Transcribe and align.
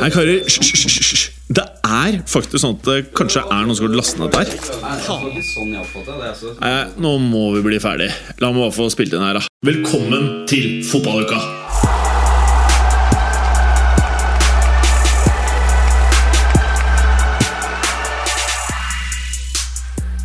Nei, 0.00 0.08
karer, 0.08 0.46
hysj. 0.48 1.26
Det 1.52 1.60
er 1.84 2.14
faktisk 2.30 2.62
sånn 2.62 2.78
at 2.78 2.86
det 2.86 2.94
kanskje 3.18 3.42
er 3.42 3.66
noen 3.66 3.76
som 3.76 3.84
har 3.84 3.96
lastet 3.98 4.22
ned 4.22 4.32
der. 4.32 4.48
Nei, 6.62 6.78
nå 7.04 7.10
må 7.20 7.42
vi 7.58 7.60
bli 7.66 7.80
ferdig. 7.84 8.06
La 8.40 8.48
meg 8.48 8.62
bare 8.64 8.72
få 8.78 8.86
spilt 8.94 9.12
inn 9.12 9.26
her, 9.26 9.36
da. 9.36 9.44
Velkommen 9.68 10.46
til 10.48 10.80
fotballuka! 10.88 11.36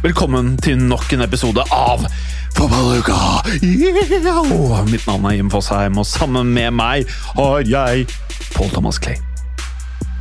Velkommen 0.06 0.56
til 0.64 0.80
nok 0.88 1.12
en 1.18 1.28
episode 1.28 1.68
av 1.74 2.08
Fotballuka! 2.56 3.20
Yeah! 3.60 4.86
Mitt 4.88 5.04
navn 5.10 5.28
er 5.28 5.40
Jim 5.42 5.52
Fosheim, 5.52 6.00
og 6.00 6.08
sammen 6.08 6.56
med 6.56 6.78
meg 6.80 7.16
har 7.36 7.66
jeg 7.68 8.08
Paul 8.56 8.72
Thomas 8.72 9.04
Clay. 9.04 9.20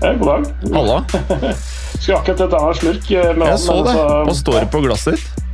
Ja, 0.04 0.12
god 0.20 0.26
dag. 0.28 0.74
Halla. 0.74 0.96
Skulle 2.00 2.18
akkurat 2.18 2.50
ta 2.50 2.60
en 2.68 2.74
slurk 2.76 3.10
eh, 3.10 3.30
med 3.38 3.48
Jeg 3.48 3.58
så 3.62 3.76
det. 3.86 3.92
så- 3.96 4.24
Hva 4.28 4.34
står 4.36 4.58
det 4.60 4.66
på 4.74 4.82
glasset 4.84 5.16
ditt? 5.16 5.46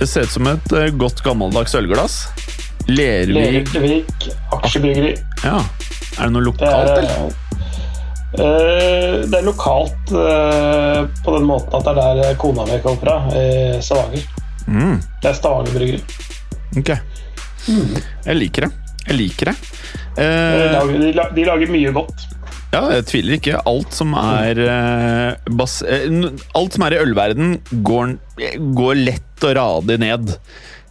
Det 0.00 0.08
ser 0.10 0.26
ut 0.26 0.32
som 0.34 0.46
et 0.50 0.72
eh, 0.76 0.88
godt 1.00 1.22
gammeldags 1.24 1.74
ølglass. 1.78 2.16
Lervik 2.90 3.70
Lervik 3.72 4.26
aksjebryggeri. 4.52 5.14
Ja. 5.46 5.60
Er 6.18 6.28
det 6.28 6.32
noe 6.34 6.42
Det 6.42 6.50
lokalt, 6.50 6.90
er, 6.90 6.98
eller? 7.00 7.32
eh, 8.34 9.16
det 9.30 9.38
er 9.40 9.46
lokalt 9.46 10.12
eh, 10.12 11.00
på 11.24 11.36
den 11.38 11.46
måten 11.48 11.78
at 11.78 11.86
det 11.88 11.94
er 12.04 12.20
der 12.20 12.36
kona 12.42 12.66
mi 12.68 12.78
kommer 12.84 13.00
fra, 13.06 13.16
i 13.38 13.80
Stavanger. 13.82 14.26
Mm, 14.66 14.98
Det 15.22 15.30
er 15.30 15.38
Stavanger 15.38 15.78
bryggeri. 15.78 16.02
ok. 16.82 16.92
Jeg 18.26 18.36
liker 18.36 18.66
det. 18.68 18.72
Jeg 19.08 19.16
liker 19.22 19.52
det. 19.52 19.56
De 20.14 20.22
Eh, 20.24 20.70
lager, 20.70 21.30
de 21.34 21.44
lager 21.48 21.70
mye 21.72 21.90
godt. 21.96 22.26
Ja, 22.74 22.82
jeg 22.98 23.08
tviler 23.08 23.38
ikke. 23.38 23.62
Alt 23.70 23.96
som 23.96 24.12
er 24.18 24.60
uh, 24.60 25.54
bas 25.56 25.80
uh, 25.86 26.30
Alt 26.58 26.76
som 26.76 26.86
er 26.86 26.96
i 26.96 27.02
ølverden, 27.02 27.58
går, 27.86 28.16
går 28.76 29.02
lett 29.06 29.46
og 29.48 29.58
radig 29.58 30.00
ned. 30.02 30.34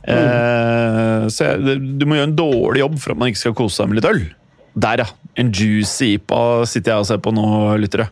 Eh, 0.04 1.26
så 1.32 1.54
jeg, 1.54 1.78
du 1.96 2.08
må 2.08 2.18
gjøre 2.18 2.30
en 2.32 2.36
dårlig 2.38 2.82
jobb 2.84 2.96
for 3.00 3.14
at 3.14 3.20
man 3.20 3.32
ikke 3.32 3.44
skal 3.46 3.58
kose 3.58 3.80
seg 3.80 3.90
med 3.90 4.02
litt 4.02 4.10
øl. 4.10 4.24
Der, 4.74 5.06
ja. 5.06 5.10
En 5.40 5.50
juicy 5.50 6.16
IPA 6.20 6.40
sitter 6.70 6.94
jeg 6.94 7.04
og 7.04 7.08
ser 7.10 7.22
på 7.24 7.34
nå, 7.34 7.46
lyttere. 7.82 8.10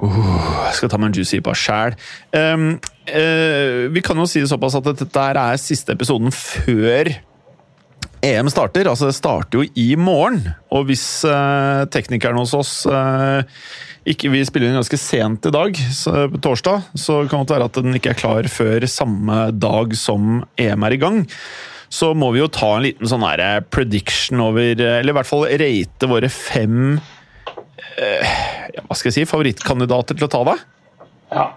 Uh, 0.00 0.64
jeg 0.66 0.78
skal 0.78 0.90
ta 0.90 0.98
meg 0.98 1.10
en 1.10 1.18
juicy 1.20 1.38
IPA 1.38 1.54
sjæl. 1.58 1.98
Um, 2.34 2.70
eh, 3.06 3.86
vi 3.92 4.02
kan 4.04 4.18
jo 4.18 4.26
si 4.30 4.42
det 4.42 4.50
såpass 4.50 4.78
at 4.78 4.88
dette 4.90 5.26
er 5.30 5.60
siste 5.60 5.94
episoden 5.94 6.32
før 6.34 7.12
EM 8.26 8.50
starter. 8.52 8.88
Altså, 8.90 9.08
det 9.08 9.16
starter 9.16 9.60
jo 9.60 9.68
i 9.78 9.94
morgen. 9.96 10.42
Og 10.74 10.88
hvis 10.90 11.04
eh, 11.28 11.84
teknikeren 11.92 12.40
hos 12.40 12.52
oss 12.56 12.74
eh, 12.86 13.42
ikke 14.10 14.30
Vi 14.32 14.40
spiller 14.48 14.70
inn 14.70 14.78
ganske 14.78 14.98
sent 15.00 15.44
i 15.44 15.52
dag, 15.52 15.76
så, 15.92 16.26
på 16.32 16.40
torsdag, 16.42 16.86
så 16.96 17.20
kan 17.28 17.44
det 17.44 17.56
være 17.56 17.68
at 17.68 17.80
den 17.80 17.96
ikke 17.98 18.14
er 18.14 18.20
klar 18.20 18.48
før 18.48 18.86
samme 18.88 19.50
dag 19.52 19.92
som 19.98 20.40
EM 20.60 20.86
er 20.88 20.96
i 20.96 21.00
gang. 21.02 21.20
Så 21.90 22.12
må 22.14 22.30
vi 22.32 22.40
jo 22.40 22.50
ta 22.52 22.76
en 22.76 22.86
liten 22.86 23.08
sånn 23.10 23.26
her 23.26 23.42
eh, 23.44 23.60
prediction 23.66 24.40
over 24.44 24.62
eh, 24.62 24.98
Eller 25.00 25.12
i 25.12 25.16
hvert 25.18 25.28
fall 25.28 25.48
rate 25.48 26.08
våre 26.10 26.30
fem 26.30 27.00
eh, 27.98 28.36
Hva 28.84 28.94
skal 28.96 29.10
jeg 29.10 29.16
si 29.16 29.26
favorittkandidater 29.28 30.18
til 30.18 30.28
å 30.28 30.32
ta 30.32 30.44
det. 30.52 30.56
Ja. 31.34 31.48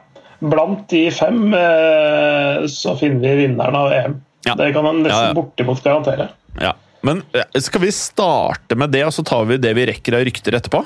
Blant 0.44 0.90
de 0.92 1.06
fem 1.14 1.54
eh, 1.56 2.66
så 2.68 2.98
finner 3.00 3.24
vi 3.24 3.46
vinneren 3.46 3.78
av 3.80 3.94
EM. 3.96 4.18
Ja. 4.46 4.56
Det 4.60 4.74
kan 4.76 4.84
man 4.84 5.04
nesten 5.04 5.20
Ja, 5.22 5.28
ja. 5.32 5.34
bortimot 5.38 5.84
garantere. 5.84 6.30
Ja. 6.60 6.74
Men 7.02 7.24
eh, 7.36 7.60
skal 7.62 7.82
vi 7.84 7.92
starte 7.92 8.76
med 8.80 8.92
det, 8.96 9.06
og 9.08 9.14
så 9.16 9.24
tar 9.28 9.46
vi 9.50 9.58
det 9.58 9.74
vi 9.76 9.86
rekker 9.90 10.16
av 10.20 10.26
rykter 10.28 10.56
etterpå? 10.60 10.84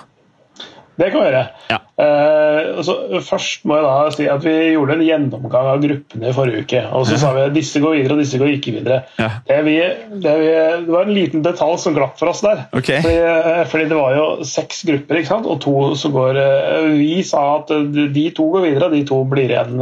Det 0.98 1.12
kan 1.14 1.22
vi 1.22 1.28
gjøre. 1.28 1.44
Ja. 1.70 1.78
Uh, 1.98 2.80
så 2.86 2.94
først 3.26 3.64
må 3.66 3.78
jeg 3.80 3.86
da 3.88 4.12
si 4.14 4.26
at 4.30 4.44
Vi 4.46 4.52
gjorde 4.76 4.94
en 4.98 5.02
gjennomgang 5.02 5.70
av 5.72 5.80
gruppene 5.82 6.30
i 6.30 6.34
forrige 6.36 6.66
uke. 6.66 6.82
og 6.94 7.08
Så 7.10 7.18
sa 7.22 7.32
vi 7.36 7.44
at 7.48 7.56
disse 7.56 7.82
går 7.82 7.96
videre 7.96 8.18
og 8.18 8.22
disse 8.22 8.40
går 8.42 8.52
ikke 8.56 8.76
videre. 8.80 9.00
Ja. 9.22 9.30
Det, 9.48 9.58
vi, 9.66 9.76
det, 10.14 10.36
vi, 10.42 10.52
det 10.86 10.94
var 10.94 11.08
en 11.08 11.16
liten 11.18 11.46
detalj 11.46 11.78
som 11.82 11.98
glapp 11.98 12.18
for 12.20 12.34
oss 12.34 12.44
der. 12.46 12.66
Okay. 12.78 13.02
Fordi, 13.06 13.18
eh, 13.18 13.64
fordi 13.70 13.90
det 13.92 13.98
var 13.98 14.16
jo 14.18 14.28
seks 14.48 14.84
grupper, 14.90 15.22
ikke 15.22 15.32
sant? 15.32 15.50
og 15.50 15.62
to 15.64 15.76
som 15.98 16.14
går 16.16 16.42
eh, 16.42 16.90
Vi 16.98 17.20
sa 17.26 17.44
at 17.60 17.74
de 18.14 18.26
to 18.38 18.50
går 18.54 18.66
videre, 18.70 18.90
og 18.90 18.98
de 18.98 19.04
to 19.08 19.22
blir 19.30 19.54
igjen. 19.54 19.78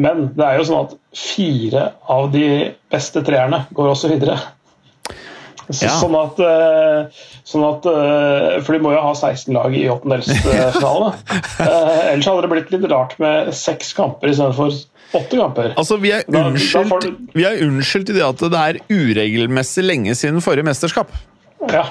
Men 0.00 0.28
det 0.36 0.44
er 0.48 0.60
jo 0.60 0.68
sånn 0.68 0.84
at 0.88 0.98
fire 1.14 1.88
av 2.10 2.28
de 2.34 2.46
beste 2.92 3.22
treerne 3.26 3.64
går 3.74 3.92
også 3.94 4.12
videre. 4.12 4.38
Så, 5.70 5.86
Ja. 5.86 5.94
Sånn 6.00 6.14
at, 6.18 6.40
eh, 6.44 7.22
sånn 7.48 7.64
at 7.68 7.86
eh, 7.88 8.60
For 8.66 8.72
de 8.76 8.80
må 8.84 8.92
jo 8.92 9.00
ha 9.00 9.12
16 9.16 9.54
lag 9.56 9.72
i 9.76 9.84
åttendelsfinalen. 9.88 11.14
uh, 11.60 12.00
ellers 12.12 12.26
hadde 12.28 12.42
det 12.44 12.50
blitt 12.52 12.70
litt 12.74 12.86
rart 12.92 13.16
med 13.22 13.52
seks 13.56 13.92
kamper 13.96 14.28
istedenfor 14.34 14.72
åtte 15.14 15.38
kamper. 15.38 15.72
Altså, 15.78 15.96
vi 16.02 16.10
er, 16.12 16.24
Da- 16.28 16.42
da 16.42 16.48
unnskyldt, 16.50 17.04
du- 17.04 17.28
vi 17.38 17.44
er 17.48 17.60
unnskyldt 17.64 18.10
i 18.10 18.16
det 18.18 18.24
at 18.26 18.40
det 18.44 18.62
er 18.64 18.80
uregelmessig 18.90 19.84
lenge 19.86 20.16
siden 20.18 20.42
forrige 20.44 20.66
mesterskap. 20.66 21.12
Ja. 21.70 21.84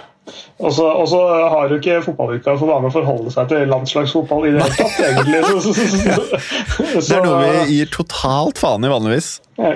Og 0.64 0.72
så 0.72 0.86
og 0.88 1.08
så 1.12 1.20
har 1.52 1.68
jo 1.72 1.80
ikke 1.82 1.98
fotballuka 2.06 2.54
for 2.60 2.70
vane 2.70 2.88
å 2.88 2.94
forholde 2.94 3.32
seg 3.34 3.50
til 3.50 3.66
landslagsfotball 3.68 4.46
i 4.48 4.52
det 4.56 4.62
hele 4.64 4.78
tatt, 4.78 5.02
egentlig. 5.10 5.42
Så, 5.44 5.60
så, 5.60 5.74
så, 5.74 6.86
så, 6.94 7.02
Det 7.10 7.18
er 7.18 7.26
noe 7.26 7.42
vi 7.68 7.76
gir 7.80 7.90
totalt 7.92 8.62
faen 8.62 8.86
i 8.88 8.92
vanligvis. 8.94 9.34
Ja, 9.60 9.74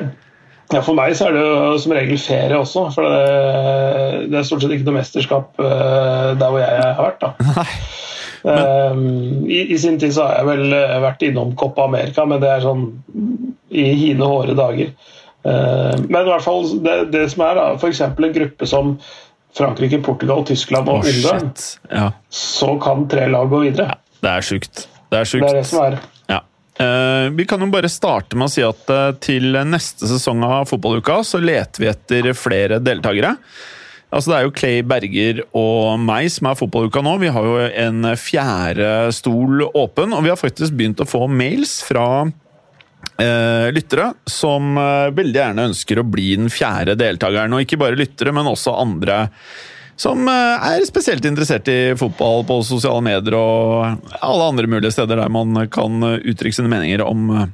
For 0.68 0.98
meg 0.98 1.14
så 1.16 1.30
er 1.30 1.38
det 1.38 1.44
jo 1.46 1.78
som 1.80 1.94
regel 1.96 2.20
ferie 2.20 2.58
også. 2.58 2.90
For 2.96 3.08
det, 3.08 4.26
det 4.34 4.40
er 4.40 4.48
stort 4.48 4.66
sett 4.66 4.74
ikke 4.76 4.90
noe 4.90 4.98
mesterskap 5.00 5.62
uh, 5.64 6.34
der 6.36 6.50
hvor 6.52 6.60
jeg 6.60 6.82
har 6.84 7.00
vært. 7.06 7.24
da. 7.24 7.54
Nei. 7.56 7.70
Eh, 8.48 8.98
I, 9.50 9.74
I 9.74 9.78
sin 9.80 10.00
tid 10.00 10.14
så 10.16 10.28
har 10.28 10.40
jeg 10.40 10.48
vel 10.48 10.74
eh, 10.76 10.98
vært 11.04 11.24
innom 11.26 11.54
Copa 11.60 11.88
America, 11.88 12.24
men 12.30 12.40
det 12.44 12.52
er 12.52 12.64
sånn 12.64 12.86
i 13.68 13.88
hine 13.98 14.28
hårde 14.30 14.56
dager. 14.58 14.92
Uh, 15.48 15.94
men 16.10 16.26
i 16.26 16.28
hvert 16.28 16.44
fall 16.44 16.66
det, 16.84 16.96
det 17.14 17.22
som 17.32 17.44
er 17.46 17.56
da, 17.56 17.66
f.eks. 17.78 18.02
en 18.04 18.34
gruppe 18.36 18.68
som 18.68 18.94
Frankrike, 19.56 20.00
Portugal, 20.04 20.44
Tyskland 20.48 20.90
og 20.92 21.08
Ungarn. 21.08 21.52
Ja, 21.92 22.10
så 22.34 22.74
kan 22.84 23.06
tre 23.12 23.30
lag 23.32 23.48
gå 23.52 23.62
videre. 23.64 23.96
det 24.24 24.34
er 24.34 24.44
sjukt. 24.44 24.88
Det 25.12 25.22
er 25.22 25.30
Det 25.32 25.48
er 25.48 25.60
det 25.62 25.68
som 25.70 25.84
er. 25.86 26.00
Eh, 26.78 27.30
vi 27.34 27.46
kan 27.46 27.62
jo 27.62 27.72
bare 27.74 27.90
starte 27.90 28.38
med 28.38 28.50
å 28.50 28.54
si 28.54 28.62
at 28.66 28.92
eh, 28.94 29.10
til 29.24 29.58
neste 29.66 30.10
sesong 30.10 30.44
av 30.46 30.68
Fotballuka 30.70 31.24
så 31.26 31.42
leter 31.42 31.84
vi 31.84 31.90
etter 31.90 32.32
flere 32.38 32.78
deltakere. 32.84 33.34
Altså 34.14 34.32
Det 34.32 34.36
er 34.38 34.46
jo 34.46 34.56
Clay 34.56 34.84
Berger 34.88 35.42
og 35.58 35.98
meg 36.00 36.30
som 36.32 36.52
er 36.52 36.60
Fotballuka 36.60 37.02
nå. 37.04 37.16
Vi 37.24 37.32
har 37.34 37.48
jo 37.48 37.56
en 37.68 38.12
fjerde 38.20 38.92
stol 39.16 39.66
åpen, 39.68 40.14
og 40.14 40.22
vi 40.24 40.32
har 40.32 40.40
faktisk 40.40 40.78
begynt 40.78 41.02
å 41.04 41.10
få 41.10 41.26
mails 41.28 41.80
fra 41.88 42.06
eh, 43.18 43.68
lyttere 43.74 44.12
som 44.30 44.78
veldig 44.78 45.42
gjerne 45.42 45.68
ønsker 45.72 46.00
å 46.00 46.06
bli 46.08 46.30
den 46.38 46.54
fjerde 46.54 46.96
deltakeren. 47.00 47.58
Og 47.58 47.66
ikke 47.66 47.82
bare 47.82 48.00
lyttere, 48.00 48.36
men 48.38 48.54
også 48.54 48.78
andre 48.78 49.26
som 49.98 50.28
eh, 50.30 50.68
er 50.72 50.86
spesielt 50.86 51.26
interessert 51.26 51.68
i 51.74 51.96
fotball 51.98 52.44
på 52.48 52.60
sosiale 52.66 53.02
medier 53.06 53.38
og 53.38 54.12
alle 54.22 54.50
andre 54.52 54.70
mulige 54.70 54.94
steder 54.94 55.24
der 55.24 55.34
man 55.34 55.58
kan 55.74 56.04
uttrykke 56.18 56.54
sine 56.54 56.70
meninger 56.72 57.02
om 57.06 57.32
eh, 57.34 57.48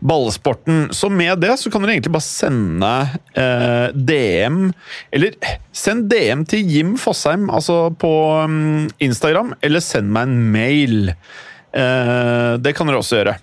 ballsporten. 0.00 0.88
Så 0.96 1.10
med 1.12 1.42
det 1.44 1.58
så 1.60 1.70
kan 1.70 1.84
dere 1.84 1.96
egentlig 1.96 2.14
bare 2.16 2.26
sende 2.26 2.92
eh, 3.38 3.92
DM 3.94 4.72
Eller 5.12 5.36
send 5.72 6.08
DM 6.10 6.46
til 6.48 6.68
Jim 6.68 6.96
Fosheim, 7.00 7.48
altså 7.52 7.90
på 7.94 8.12
um, 8.44 8.88
Instagram, 9.02 9.54
eller 9.62 9.84
send 9.84 10.12
meg 10.12 10.28
en 10.28 10.52
mail. 10.52 10.98
Eh, 11.72 12.52
det 12.60 12.74
kan 12.76 12.88
dere 12.88 13.00
også 13.00 13.20
gjøre. 13.20 13.38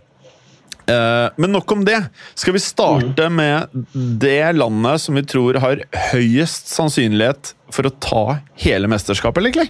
Eh, 0.90 1.28
Men 1.38 1.54
nok 1.54 1.72
om 1.72 1.84
det. 1.86 2.00
Skal 2.36 2.56
vi 2.56 2.64
starte 2.64 3.30
med 3.30 3.70
det 3.94 4.56
landet 4.58 5.04
som 5.04 5.18
vi 5.20 5.26
tror 5.28 5.60
har 5.62 5.84
høyest 6.12 6.72
sannsynlighet 6.74 7.54
for 7.74 7.90
å 7.90 7.94
ta 8.02 8.24
hele 8.64 8.90
mesterskapet, 8.92 9.42
eller 9.44 9.56
Clay? 9.56 9.70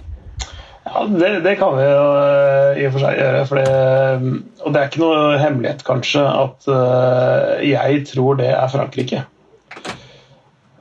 Ja, 0.90 1.02
det, 1.06 1.42
det 1.44 1.58
kan 1.60 1.76
vi 1.76 1.84
jo 1.84 2.06
eh, 2.18 2.80
i 2.80 2.86
og 2.88 2.94
for 2.94 3.04
seg 3.04 3.18
gjøre. 3.20 3.42
For 3.50 3.60
det, 3.60 4.38
og 4.64 4.72
det 4.72 4.80
er 4.80 4.88
ikke 4.88 5.02
noe 5.04 5.36
hemmelighet, 5.42 5.84
kanskje, 5.86 6.24
at 6.24 6.70
eh, 6.72 7.68
jeg 7.68 8.00
tror 8.08 8.40
det 8.40 8.48
er 8.54 8.72
Frankrike. 8.72 9.20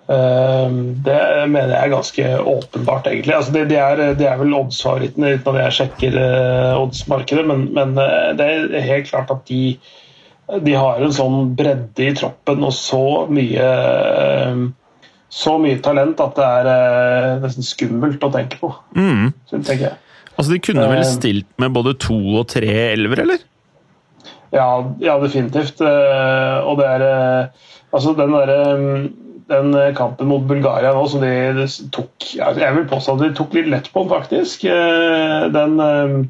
Eh, 0.09 0.80
det 1.06 1.19
mener 1.51 1.75
jeg 1.75 1.83
er 1.83 1.94
ganske 1.94 2.31
åpenbart, 2.56 3.12
egentlig. 3.12 3.36
Altså, 3.36 3.53
det, 3.53 3.68
de, 3.69 3.77
er, 3.83 4.06
er 4.15 4.39
vel 4.39 4.56
oddsfavorittene 4.63 5.36
uten 5.36 5.51
at 5.53 5.63
jeg 5.65 5.77
sjekker 5.81 6.19
eh, 6.24 6.80
oddsmarkedet, 6.80 7.45
men, 7.51 7.68
men 7.75 7.94
eh, 8.01 8.31
det 8.39 8.50
er 8.50 8.88
helt 8.88 9.12
klart 9.12 9.36
at 9.36 9.44
de 9.51 9.75
de 10.66 10.74
har 10.74 11.01
en 11.06 11.13
sånn 11.13 11.56
bredde 11.57 12.07
i 12.10 12.13
troppen 12.18 12.63
og 12.66 12.74
så 12.74 13.04
mye 13.30 13.69
så 15.30 15.60
mye 15.62 15.78
talent 15.86 16.19
at 16.24 16.36
det 16.40 16.46
er 16.46 16.68
eh, 16.72 17.34
nesten 17.44 17.66
skummelt 17.66 18.24
å 18.25 18.31
tenke 18.34 18.57
på. 18.62 18.72
Mm. 18.98 19.28
Så 19.46 19.60
tenker 19.62 19.92
jeg. 19.92 19.98
Altså, 20.34 20.51
De 20.56 20.60
kunne 20.66 20.88
vel 20.90 21.04
Eh. 21.04 21.06
stilt 21.12 21.50
med 21.62 21.74
både 21.75 21.94
to 22.01 22.18
og 22.40 22.48
tre 22.50 22.72
elver, 22.96 23.22
eller? 23.25 23.44
Ja, 24.51 24.69
ja 25.00 25.19
definitivt. 25.22 25.81
Eh, 25.81 26.57
Og 26.66 26.78
det 26.80 26.88
er 26.88 27.50
Altså, 27.94 28.13
den 28.18 28.31
derre 28.31 29.10
den 29.50 29.96
kampen 29.98 30.28
mot 30.30 30.44
Bulgaria 30.46 30.92
nå 30.94 31.07
som 31.10 31.22
de 31.22 31.66
tok 31.92 32.12
Jeg 32.36 32.74
vil 32.75 32.86
påstå 32.86 33.16
at 33.16 33.22
de 33.24 33.30
tok 33.34 33.54
litt 33.57 33.68
lett 33.68 33.88
på 33.92 34.04
den, 34.04 34.10
faktisk. 34.10 34.62
Den 34.62 36.30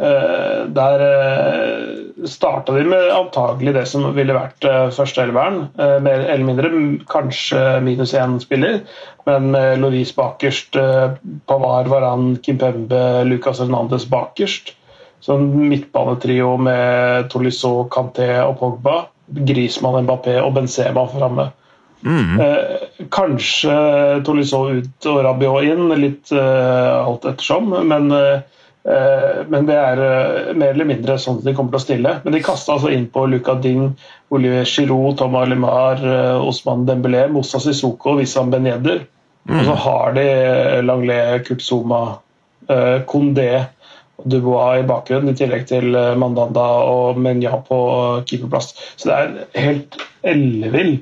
Der 0.00 1.02
starta 2.26 2.72
de 2.72 2.84
med 2.84 3.10
antagelig 3.12 3.74
det 3.74 3.86
som 3.88 4.06
ville 4.16 4.34
vært 4.36 4.58
første 4.62 4.96
førsteelveren. 4.96 5.68
eh, 5.78 5.98
Mer 6.02 6.26
eller 6.28 6.44
mindre, 6.44 6.70
kanskje 7.10 7.80
minus 7.84 8.14
én 8.14 8.38
spiller, 8.40 8.80
men 9.26 9.50
med 9.50 9.80
Loris 9.80 10.12
bakerst, 10.16 10.76
eh, 10.76 11.16
Pavar, 11.46 11.88
Varan, 11.88 12.36
Kimpembe, 12.42 13.24
Lucas 13.24 13.60
Hernandez 13.60 14.04
bakerst. 14.04 14.74
Så 15.20 15.36
en 15.36 15.68
midtbanetrio 15.68 16.56
med 16.56 17.30
Tolisso, 17.30 17.88
Kanté 17.88 18.40
og 18.40 18.58
Pogba. 18.58 19.06
Griezmann, 19.30 20.04
Mbappé 20.04 20.40
og 20.42 20.54
Benzema 20.54 21.06
framme. 21.06 21.50
Mm. 22.02 22.40
Eh, 22.40 23.04
kanskje 23.10 24.22
Tolisso 24.24 24.70
ut 24.70 25.06
og 25.06 25.24
Rabiot 25.24 25.62
inn, 25.68 25.92
litt 26.00 26.32
eh, 26.32 27.06
alt 27.06 27.24
ettersom. 27.24 27.68
Men, 27.86 28.10
eh, 28.10 28.40
eh, 28.40 28.40
men 28.82 29.66
det 29.68 29.76
er 29.76 30.00
eh, 30.00 30.52
mer 30.56 30.72
eller 30.72 30.88
mindre 30.88 31.18
sånn 31.20 31.40
at 31.40 31.48
de 31.48 31.52
kommer 31.56 31.74
til 31.74 31.80
å 31.80 31.84
stille. 31.84 32.14
Men 32.24 32.34
de 32.36 32.42
kasta 32.44 32.76
altså 32.76 32.92
inn 32.94 33.08
på 33.12 33.26
Luca 33.28 33.56
Ding, 33.60 33.90
Olivier 34.32 34.68
Giroud, 34.68 35.18
Thomas 35.20 35.48
Lemar, 35.50 36.00
eh, 36.00 36.48
Osman 36.48 36.86
Dembélé, 36.88 37.26
Moussa 37.32 37.60
Sissoko 37.60 38.14
og 38.14 38.22
Wissam 38.22 38.52
Ben 38.52 38.68
Yedder. 38.70 39.04
Og 39.50 39.66
så 39.66 39.74
har 39.84 40.14
de 40.14 40.24
Langlet, 40.84 41.50
eh, 41.50 42.98
Kondé 43.08 43.50
og 44.20 44.28
Dubois 44.30 44.80
i 44.80 44.86
bakgrunnen, 44.88 45.32
i 45.32 45.38
tillegg 45.38 45.66
til 45.68 45.96
eh, 45.96 46.16
Mandanda 46.20 46.66
og 46.88 47.20
Menya 47.20 47.58
på 47.66 47.80
keeperplass. 48.28 48.72
Så 48.96 49.10
det 49.10 49.16
er 49.16 49.26
en 49.26 49.66
helt 49.66 50.00
ellevill 50.32 50.94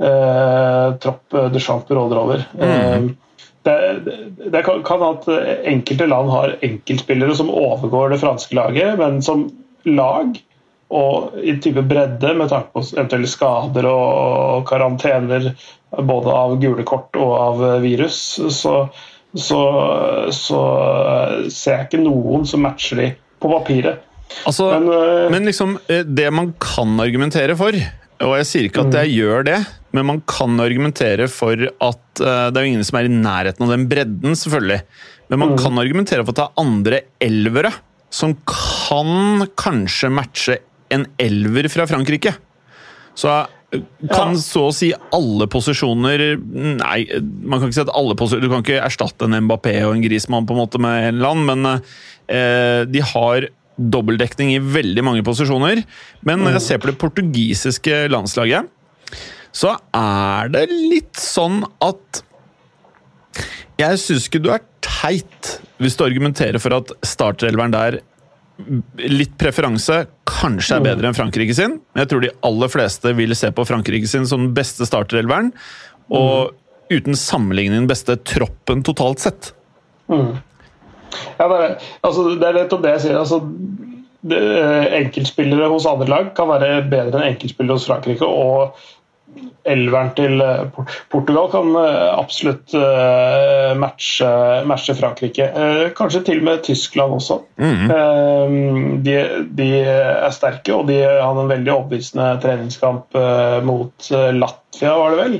eh, 0.00 0.86
tropp 1.02 1.40
Duchamp 1.52 1.90
råder 1.90 2.22
over. 2.22 2.46
Eh, 2.56 3.12
det, 3.66 3.74
det, 4.50 4.62
kan, 4.66 4.82
kan 4.86 5.02
at 5.06 5.28
enkelte 5.68 6.08
land 6.10 6.30
har 6.32 6.56
enkeltspillere 6.66 7.36
som 7.38 7.50
overgår 7.50 8.10
det 8.12 8.22
franske 8.22 8.56
laget, 8.58 8.96
men 8.98 9.20
som 9.22 9.46
lag 9.86 10.38
og 10.92 11.38
i 11.40 11.54
type 11.62 11.82
bredde 11.88 12.34
med 12.36 12.50
tanke 12.52 12.74
på 12.74 12.82
eventuelle 12.92 13.30
skader 13.30 13.88
og 13.88 14.66
karantener 14.68 15.52
både 15.92 16.34
av 16.36 16.58
gule 16.60 16.84
kort 16.88 17.16
og 17.16 17.32
av 17.32 17.62
virus, 17.84 18.18
så, 18.52 18.74
så, 19.32 19.60
så 20.36 20.62
ser 21.48 21.78
jeg 21.78 21.88
ikke 21.88 22.02
noen 22.04 22.44
som 22.48 22.64
matcher 22.64 23.00
de 23.00 23.10
på 23.42 23.52
papiret. 23.52 24.08
Altså, 24.48 24.68
Men, 24.72 24.88
eh, 24.92 25.30
men 25.32 25.48
liksom, 25.48 25.76
eh, 25.88 26.04
det 26.04 26.30
man 26.32 26.52
kan 26.60 27.00
argumentere 27.00 27.56
for, 27.56 27.76
og 28.22 28.36
jeg 28.40 28.48
sier 28.48 28.68
ikke 28.68 28.86
at 28.86 29.00
jeg 29.02 29.16
gjør 29.18 29.48
det, 29.48 29.58
men 29.92 30.08
man 30.08 30.20
kan 30.28 30.60
argumentere 30.62 31.28
for 31.30 31.56
at 31.56 32.22
eh, 32.22 32.46
det 32.50 32.58
er 32.58 32.64
jo 32.64 32.72
ingen 32.74 32.86
som 32.88 32.98
er 32.98 33.08
i 33.08 33.14
nærheten 33.14 33.66
av 33.66 33.72
den 33.74 33.88
bredden, 33.90 34.36
selvfølgelig. 34.38 34.80
Men 35.32 35.42
man 35.44 35.56
kan 35.60 35.80
argumentere 35.80 36.24
for 36.24 36.32
at 36.32 36.40
det 36.40 36.46
er 36.46 36.62
andre 36.62 37.02
elvere 37.24 37.72
som 38.12 38.34
kan 38.48 39.46
kanskje 39.60 40.12
matche 40.12 40.58
en 40.92 41.06
elver 41.20 41.68
fra 41.72 41.86
Frankrike. 41.88 42.34
Så 43.16 43.30
eh, 43.72 43.84
kan 44.12 44.36
så 44.40 44.66
å 44.68 44.74
si 44.76 44.90
alle 45.12 45.48
posisjoner 45.52 46.24
Nei, 46.40 46.98
man 47.12 47.60
kan 47.60 47.68
ikke 47.68 47.76
si 47.76 47.84
at 47.84 47.92
alle 47.92 48.16
posisjoner 48.16 48.46
Du 48.46 48.52
kan 48.52 48.64
ikke 48.64 48.80
erstatte 48.80 49.28
en 49.28 49.36
Mbappé 49.44 49.74
og 49.84 49.96
en 49.96 50.04
Grismann 50.04 50.48
på 50.48 50.56
en 50.56 50.62
måte 50.62 50.80
med 50.80 51.10
en 51.10 51.20
land, 51.24 51.44
men 51.48 51.74
eh, 51.74 52.84
de 52.88 53.04
har 53.12 53.52
dobbeltdekning 53.76 54.52
i 54.54 54.62
veldig 54.62 55.04
mange 55.04 55.24
posisjoner. 55.26 55.80
Men 56.28 56.44
når 56.44 56.58
jeg 56.58 56.64
ser 56.66 56.80
på 56.80 56.90
det 56.90 57.00
portugisiske 57.00 58.06
landslaget, 58.12 58.68
så 59.52 59.76
er 59.96 60.52
det 60.52 60.66
litt 60.70 61.18
sånn 61.20 61.62
at 61.84 62.22
Jeg 63.80 63.98
syns 64.00 64.28
ikke 64.28 64.40
du 64.44 64.50
er 64.52 64.64
teit 64.84 65.56
hvis 65.82 65.96
du 65.98 66.04
argumenterer 66.06 66.60
for 66.62 66.76
at 66.76 66.92
starterelveren 67.04 67.74
der 67.74 68.00
litt 69.10 69.32
preferanse 69.40 70.04
kanskje 70.28 70.76
er 70.76 70.84
bedre 70.84 71.08
enn 71.08 71.16
Frankrike 71.16 71.54
sin. 71.56 71.78
Jeg 71.98 72.10
tror 72.10 72.22
de 72.22 72.30
aller 72.46 72.70
fleste 72.70 73.14
vil 73.18 73.34
se 73.38 73.50
på 73.54 73.64
Frankrike 73.66 74.06
sin 74.06 74.28
som 74.28 74.44
den 74.44 74.54
beste 74.54 74.86
starterelveren. 74.86 75.50
Og 76.12 76.52
uten 76.92 77.16
sammenligning 77.18 77.82
den 77.82 77.90
beste 77.90 78.18
troppen 78.28 78.84
totalt 78.86 79.24
sett. 79.24 79.52
Ja, 80.08 81.48
det 81.48 81.56
er, 81.56 81.74
altså, 82.04 82.28
det 82.36 82.48
er 82.48 82.60
nettopp 82.60 82.84
det 82.84 82.94
jeg 82.96 83.04
sier. 83.06 83.18
Altså, 83.20 83.40
det, 84.22 84.38
eh, 84.38 84.98
enkeltspillere 85.00 85.70
hos 85.72 85.88
andre 85.88 86.08
lag 86.10 86.32
kan 86.36 86.50
være 86.52 86.82
bedre 86.92 87.18
enn 87.18 87.32
enkeltspillere 87.32 87.78
hos 87.78 87.88
Frankrike. 87.88 88.28
Og 88.28 88.76
elveren 89.62 90.08
til 90.18 90.40
eh, 90.42 90.80
Portugal 91.12 91.46
kan 91.52 91.68
eh, 91.78 92.08
absolutt 92.18 92.72
eh, 92.74 93.72
matche, 93.78 94.30
matche 94.66 94.96
Frankrike. 94.98 95.46
Kanskje 95.98 96.22
til 96.26 96.40
og 96.42 96.46
med 96.48 96.64
Tyskland 96.66 97.14
også. 97.20 97.38
Eh, 97.62 98.56
De, 99.06 99.14
de 99.58 99.68
er 99.82 100.30
sterke, 100.34 100.74
og 100.74 100.86
de 100.90 100.98
hadde 101.04 101.44
en 101.44 101.50
veldig 101.52 101.72
overbevisende 101.76 102.26
treningskamp 102.42 103.14
mot 103.66 104.10
Latvia, 104.36 104.92
var 104.98 105.14
det 105.14 105.20
vel. 105.22 105.38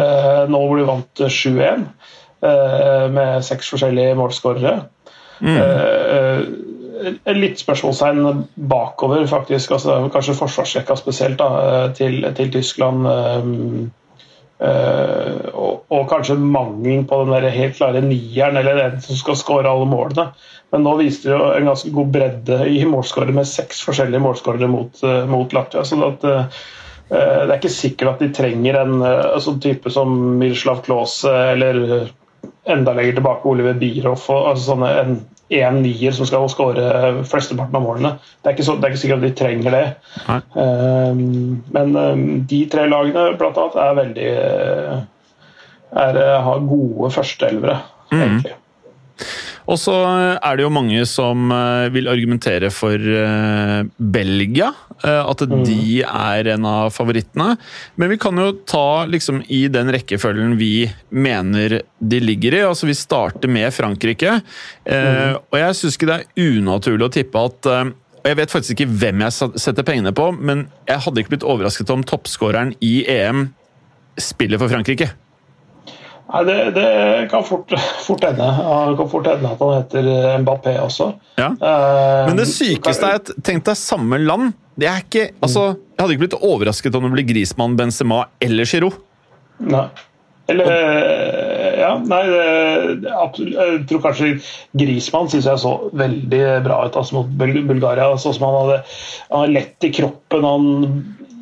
Eh, 0.00 0.42
Nå 0.52 0.60
hvor 0.68 0.80
de 0.80 0.86
vant 0.88 1.24
7-1 1.24 1.86
eh, 2.44 3.06
med 3.16 3.44
seks 3.48 3.72
forskjellige 3.74 4.16
målskårere. 4.20 4.76
Mm. 5.40 5.56
Litt 7.34 7.60
spørsmålstegn 7.60 8.44
bakover, 8.70 9.26
faktisk. 9.26 9.74
Altså, 9.76 9.98
kanskje 10.12 10.38
forsvarsrekka 10.38 10.96
spesielt 10.98 11.38
da, 11.40 11.50
eh, 11.64 11.92
til, 11.98 12.24
til 12.36 12.52
Tyskland. 12.52 13.06
eh, 14.60 15.50
og, 15.54 15.84
og 15.90 16.04
kanskje 16.08 16.38
mangelen 16.38 17.06
på 17.10 17.24
den 17.24 17.34
der 17.34 17.50
helt 17.50 17.76
klare 17.76 18.00
nieren, 18.00 18.56
eller 18.56 18.78
den 18.78 19.00
som 19.02 19.18
skal 19.18 19.36
skåre 19.36 19.70
alle 19.70 19.88
målene. 19.90 20.30
Men 20.72 20.86
nå 20.86 20.94
viste 20.98 21.28
det 21.28 21.36
jo 21.36 21.50
en 21.52 21.68
ganske 21.68 21.90
god 21.94 22.14
bredde 22.14 22.60
i 22.70 22.84
målskårere 22.88 23.34
med 23.34 23.46
seks 23.46 23.82
forskjellige 23.86 24.22
målskårere 24.22 24.70
mot, 24.70 25.02
uh, 25.04 25.22
mot 25.30 25.52
Latvia. 25.52 25.84
så 25.84 26.00
at 26.06 26.24
eh, 26.24 26.62
det 27.12 27.50
er 27.52 27.58
ikke 27.58 27.70
sikkert 27.70 28.14
at 28.14 28.22
de 28.24 28.30
trenger 28.34 28.78
en 28.80 28.94
sånn 29.44 29.60
type 29.62 29.90
som 29.92 30.14
Miroslav 30.40 30.80
Klause 30.86 31.30
eller 31.52 32.08
enda 32.64 32.94
lenger 32.96 33.18
tilbake 33.18 33.48
Oliver 33.48 33.76
Bierhoff 33.78 34.30
og 34.32 34.48
altså 34.54 34.72
sånne 34.72 34.90
en, 35.02 35.18
en 35.48 35.80
nier 35.84 36.14
som 36.16 36.26
skal 36.26 36.46
skåre 36.48 36.84
flesteparten 37.28 37.76
av 37.76 37.84
målene. 37.84 38.12
Det 38.40 38.50
er, 38.50 38.56
ikke 38.56 38.66
så, 38.66 38.76
det 38.78 38.88
er 38.88 38.94
ikke 38.94 39.02
sikkert 39.02 39.20
at 39.20 39.26
de 39.26 39.38
trenger 39.38 39.76
det. 39.76 39.84
Eh, 40.32 41.20
men 41.76 41.96
um, 41.96 42.24
de 42.48 42.60
tre 42.72 42.86
lagene 42.88 43.26
blant 43.40 43.60
annet 43.60 43.80
er 43.84 43.98
veldig 44.00 44.28
eh, 44.32 45.02
er, 45.94 46.20
eh, 46.20 46.36
har 46.48 46.68
gode 46.68 47.10
førsteelvere, 47.14 47.78
egentlig. 48.10 48.56
Og 49.64 49.78
så 49.80 49.94
er 50.36 50.58
det 50.58 50.64
jo 50.66 50.72
mange 50.72 51.00
som 51.08 51.48
eh, 51.54 51.86
vil 51.94 52.10
argumentere 52.12 52.68
for 52.74 53.00
eh, 53.00 53.86
Belgia. 53.96 54.70
eh, 55.00 55.22
At 55.24 55.44
de 55.48 56.02
er 56.04 56.50
en 56.52 56.68
av 56.68 56.92
favorittene. 56.92 57.54
Men 57.96 58.12
vi 58.12 58.18
kan 58.20 58.36
jo 58.40 58.50
ta 58.68 59.04
liksom 59.08 59.40
i 59.48 59.64
den 59.72 59.92
rekkefølgen 59.94 60.58
vi 60.60 60.90
mener 61.08 61.80
de 61.98 62.20
ligger 62.20 62.58
i. 62.58 62.62
Altså 62.68 62.90
Vi 62.90 62.98
starter 62.98 63.48
med 63.48 63.72
Frankrike. 63.74 64.38
Mm. 64.84 65.40
Og 65.48 65.58
jeg 65.58 65.76
syns 65.78 65.96
ikke 65.96 66.10
det 66.10 66.20
er 66.20 66.48
unaturlig 66.58 67.08
å 67.08 67.12
tippe 67.14 67.44
at 67.48 67.68
og 68.24 68.30
Jeg 68.30 68.38
vet 68.38 68.52
faktisk 68.54 68.78
ikke 68.78 68.92
hvem 69.02 69.20
jeg 69.20 69.50
setter 69.60 69.84
pengene 69.84 70.12
på, 70.16 70.30
men 70.32 70.62
jeg 70.88 71.02
hadde 71.04 71.20
ikke 71.20 71.34
blitt 71.34 71.44
overrasket 71.44 71.90
om 71.92 72.04
toppskåreren 72.08 72.70
i 72.80 73.02
EM 73.04 73.50
spiller 74.16 74.60
for 74.62 74.72
Frankrike. 74.72 75.10
Nei, 76.34 76.42
det, 76.48 76.54
det 76.74 76.86
kan 77.30 77.44
fort, 77.46 77.70
fort 78.02 78.24
hende. 78.26 78.48
Det 78.90 78.96
kan 78.98 79.10
fort 79.12 79.28
hende 79.30 79.52
at 79.54 79.60
han 79.62 79.74
heter 79.76 80.08
Mbappé 80.42 80.72
også. 80.82 81.12
Ja. 81.38 81.52
Eh, 81.54 82.22
Men 82.26 82.40
det 82.40 82.48
sykeste 82.50 83.06
er 83.06 83.20
at 83.20 83.30
tenk 83.46 83.62
deg 83.68 83.78
samme 83.78 84.18
land. 84.18 84.56
Det 84.74 84.88
er 84.90 85.04
ikke, 85.04 85.28
altså, 85.38 85.68
jeg 85.94 86.02
hadde 86.02 86.16
ikke 86.16 86.24
blitt 86.24 86.40
overrasket 86.40 86.96
om 86.98 87.06
det 87.06 87.12
blir 87.14 87.28
Grismann, 87.28 87.76
Benzema 87.78 88.24
eller 88.42 88.66
Giroud. 88.66 88.98
Nei. 89.62 89.86
Eller 90.50 90.72
eh, 90.74 91.78
Ja, 91.80 91.94
nei 92.04 92.20
det, 92.28 93.08
absolutt, 93.08 93.54
Jeg 93.56 93.78
tror 93.88 94.02
kanskje 94.04 94.26
Grismann 94.76 95.30
syns 95.32 95.46
jeg 95.48 95.62
så 95.62 95.72
veldig 95.96 96.42
bra 96.66 96.82
ut 96.84 96.98
altså, 96.98 97.20
mot 97.22 97.30
Bulgaria. 97.38 98.10
Sånn 98.20 98.34
som 98.36 98.48
han 98.48 98.58
hadde, 98.58 98.80
han 99.30 99.44
hadde 99.44 99.54
lett 99.54 99.86
i 99.86 99.92
kroppen. 99.94 100.48
Han 100.50 100.66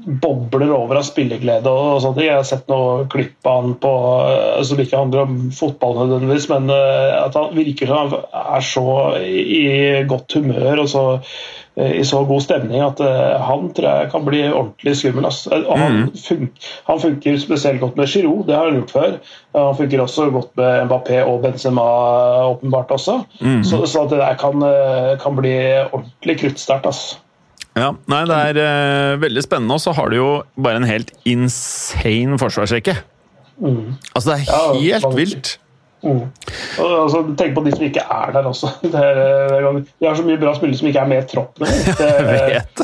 bobler 0.04 0.72
over 0.74 0.98
av 0.98 1.06
spilleglede 1.06 1.70
og 1.70 2.00
sånt. 2.02 2.20
Jeg 2.22 2.34
har 2.34 2.46
sett 2.46 2.68
noe 2.70 3.06
klipp 3.12 3.46
av 3.46 3.60
han 3.60 3.74
på, 3.82 3.94
eh, 4.32 4.60
som 4.66 4.80
ikke 4.82 4.98
handler 4.98 5.24
om 5.26 5.40
fotball 5.54 5.98
nødvendigvis, 6.00 6.48
men 6.52 6.70
eh, 6.74 7.16
at 7.22 7.38
han 7.38 7.54
virker 7.56 7.90
som 7.90 8.00
han 8.00 8.54
er 8.56 8.66
så 8.66 8.86
i 9.22 9.64
godt 10.10 10.38
humør 10.38 10.84
og 10.84 10.90
så 10.90 11.04
eh, 11.14 11.94
i 12.00 12.04
så 12.08 12.24
god 12.28 12.42
stemning 12.44 12.82
at 12.84 13.00
han 13.46 13.70
tror 13.76 13.88
jeg 13.88 14.10
kan 14.12 14.26
bli 14.26 14.42
ordentlig 14.50 14.96
skummel. 14.98 15.30
Altså. 15.30 15.62
Han, 15.70 16.04
fun 16.18 16.50
han, 16.90 17.02
funker 17.06 17.40
spesielt 17.40 17.80
godt 17.80 17.96
med 18.00 18.10
Giroud, 18.10 18.46
det 18.48 18.58
har 18.58 18.68
han 18.68 18.80
gjort 18.82 18.96
før. 18.98 19.18
Han 19.56 19.78
funker 19.78 20.04
også 20.04 20.30
godt 20.34 20.54
med 20.60 20.86
Mbappé 20.90 21.22
og 21.24 21.42
Benzema 21.46 21.88
åpenbart 22.50 22.90
også. 22.98 23.22
Mm. 23.40 23.62
Så, 23.64 23.84
så, 23.86 24.06
det 24.10 24.20
der 24.20 24.38
kan, 24.40 24.64
kan 25.22 25.36
bli 25.38 25.56
ordentlig 25.92 26.40
kruttsterkt. 26.42 26.90
Altså. 26.90 27.22
Ja, 27.72 27.94
nei, 28.10 28.24
Det 28.28 28.36
er 28.36 28.58
uh, 29.14 29.22
veldig 29.22 29.42
spennende, 29.44 29.78
og 29.78 29.80
så 29.80 29.94
har 29.96 30.12
du 30.12 30.18
jo 30.18 30.30
bare 30.60 30.82
en 30.82 30.88
helt 30.88 31.12
insane 31.24 32.38
forsvarsrekke. 32.40 32.98
Mm. 33.62 33.94
Altså, 34.14 34.30
det 34.30 34.36
er 34.36 34.46
helt 34.46 35.06
ja, 35.06 35.12
vilt. 35.16 35.58
Mm. 36.02 36.24
Og, 36.82 36.88
altså, 37.04 37.22
tenk 37.38 37.54
på 37.54 37.62
de 37.64 37.74
som 37.74 37.84
ikke 37.86 38.02
er 38.10 38.32
der 38.34 38.48
også. 38.50 38.72
Er, 38.90 39.20
eh, 39.22 39.78
har 40.02 40.18
så 40.18 40.26
mye 40.26 40.40
bra 40.40 40.54
spillere 40.56 40.80
som 40.80 40.90
ikke 40.90 41.04
er 41.04 41.12
med 41.12 41.22
i 41.22 41.28
troppen. 41.30 41.70
Det, 42.00 42.10
vet. 42.26 42.82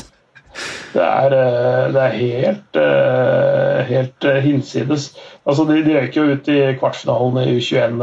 det, 0.95 1.03
er, 1.05 1.35
eh, 1.35 1.83
det 1.95 2.05
er 2.05 2.15
helt, 2.21 2.81
helt 3.91 4.29
hinsides. 4.47 5.11
Altså, 5.45 5.67
de, 5.69 5.83
de 5.85 5.99
røyker 5.99 6.23
jo 6.23 6.39
ut 6.39 6.49
i 6.55 6.61
kvartfinalen 6.79 7.43
i 7.43 7.59
U21. 7.59 8.01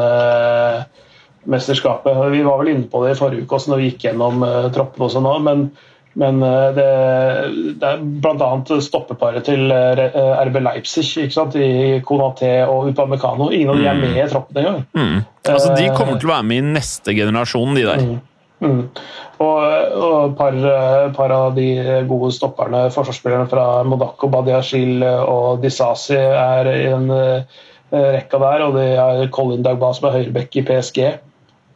Mesterskapet. 1.45 2.21
Vi 2.33 2.45
var 2.45 2.61
vel 2.61 2.73
inne 2.73 2.87
på 2.89 3.03
det 3.05 3.15
i 3.15 3.19
forrige 3.19 3.45
uke 3.45 3.57
også 3.57 3.71
når 3.71 3.81
vi 3.81 3.91
gikk 3.91 4.07
gjennom 4.09 4.45
troppen. 4.75 5.07
også 5.07 5.21
nå, 5.23 5.37
men 5.45 5.67
men 6.15 6.43
eh, 6.43 6.67
det, 6.75 6.85
det 7.81 7.89
er 7.89 8.03
bl.a. 8.23 8.79
stoppeparet 8.83 9.43
til 9.49 9.71
eh, 9.71 10.45
RB 10.47 10.61
Leipzig 10.63 11.03
ikke 11.25 11.35
sant? 11.35 11.57
i 11.59 11.99
Konaté 12.07 12.53
og 12.63 12.91
Upamecano. 12.91 13.49
Ingen 13.51 13.73
av 13.73 13.81
de 13.81 13.89
er 13.89 13.99
mm. 13.99 14.05
med 14.05 14.21
i 14.23 14.29
troppen 14.31 14.61
engang. 14.61 14.85
Mm. 14.95 15.17
Altså, 15.51 15.73
de 15.75 15.89
kommer 15.91 16.21
til 16.21 16.31
å 16.31 16.37
være 16.37 16.47
med 16.47 16.61
i 16.61 16.71
neste 16.77 17.17
generasjon, 17.17 17.75
de 17.75 17.83
der. 17.89 18.05
Mm. 18.05 18.23
Mm. 18.63 18.79
Og, 19.43 19.59
et 19.67 20.37
par, 20.39 20.57
par, 21.17 21.35
av 21.35 21.57
de 21.57 21.67
gode 22.07 22.31
stopperne, 22.31 22.85
forsvarsspillerne 22.95 23.51
fra 23.51 23.67
Monaco, 23.83 24.31
Badiashil 24.31 25.03
og 25.03 25.59
Disasi, 25.65 26.15
er 26.15 26.71
i 26.71 26.85
en 26.93 27.11
rekka 27.91 28.39
der. 28.39 28.65
Og 28.69 28.79
det 28.79 28.87
er 28.95 29.27
Colin 29.35 29.67
Dagba 29.67 29.91
som 29.97 30.07
er 30.07 30.21
høyrebekk 30.21 30.61
i 30.61 30.65
PSG. 30.71 31.03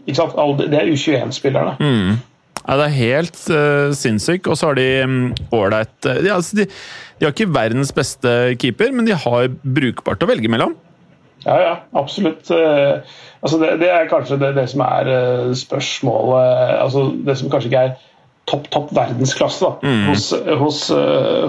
Ikke 0.08 0.22
sant? 0.22 0.64
Det 0.64 0.80
er 0.80 0.96
U21-spillerne. 0.96 1.76
Mm. 1.84 2.29
Ja, 2.66 2.76
det 2.80 2.90
er 2.90 2.98
helt 2.98 3.40
uh, 3.54 3.96
sinnssykt. 3.96 4.50
Og 4.50 4.60
så 4.60 4.70
har 4.70 4.80
de 4.80 4.90
ålreit 5.56 5.96
mm, 6.06 6.12
um, 6.12 6.22
de, 6.26 6.34
altså 6.36 6.60
de, 6.60 6.68
de, 6.68 7.26
har 7.26 7.34
ikke 7.34 7.54
verdens 7.56 7.94
beste 7.96 8.36
keeper, 8.62 8.94
men 8.96 9.08
de 9.08 9.18
har 9.18 9.50
brukbart 9.64 10.26
å 10.26 10.30
velge 10.30 10.52
mellom. 10.52 10.76
Ja, 11.46 11.56
ja, 11.64 11.74
absolutt. 11.98 12.52
Uh, 12.52 13.00
altså 13.40 13.62
det, 13.62 13.78
det, 13.84 13.90
er 13.96 14.12
kanskje 14.12 14.42
det, 14.42 14.54
det 14.60 14.68
som 14.74 14.84
er 14.86 15.10
uh, 15.10 15.50
spørsmålet 15.56 16.78
altså 16.84 17.06
Det 17.24 17.38
som 17.40 17.52
kanskje 17.52 17.72
ikke 17.72 17.84
er 17.88 17.98
topp 18.50 18.66
topp 18.74 18.92
verdensklasse 18.98 19.62
da, 19.62 19.70
mm. 19.86 20.06
hos, 20.10 20.24
hos, 20.58 20.78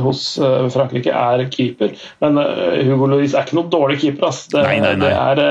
hos, 0.05 0.25
Frankrike, 0.75 1.09
er 1.17 1.47
keeper. 1.49 1.95
Men 2.21 2.37
Hugo 2.85 3.09
Lloris 3.09 3.33
er 3.33 3.49
ikke 3.49 3.57
noen 3.57 3.71
dårlig 3.73 3.97
keeper. 4.02 4.26
Altså. 4.29 4.50
Det, 4.52 4.64
nei, 4.67 4.75
nei, 4.85 4.90
nei. 5.00 5.09
Er, 5.17 5.40
det, 5.40 5.47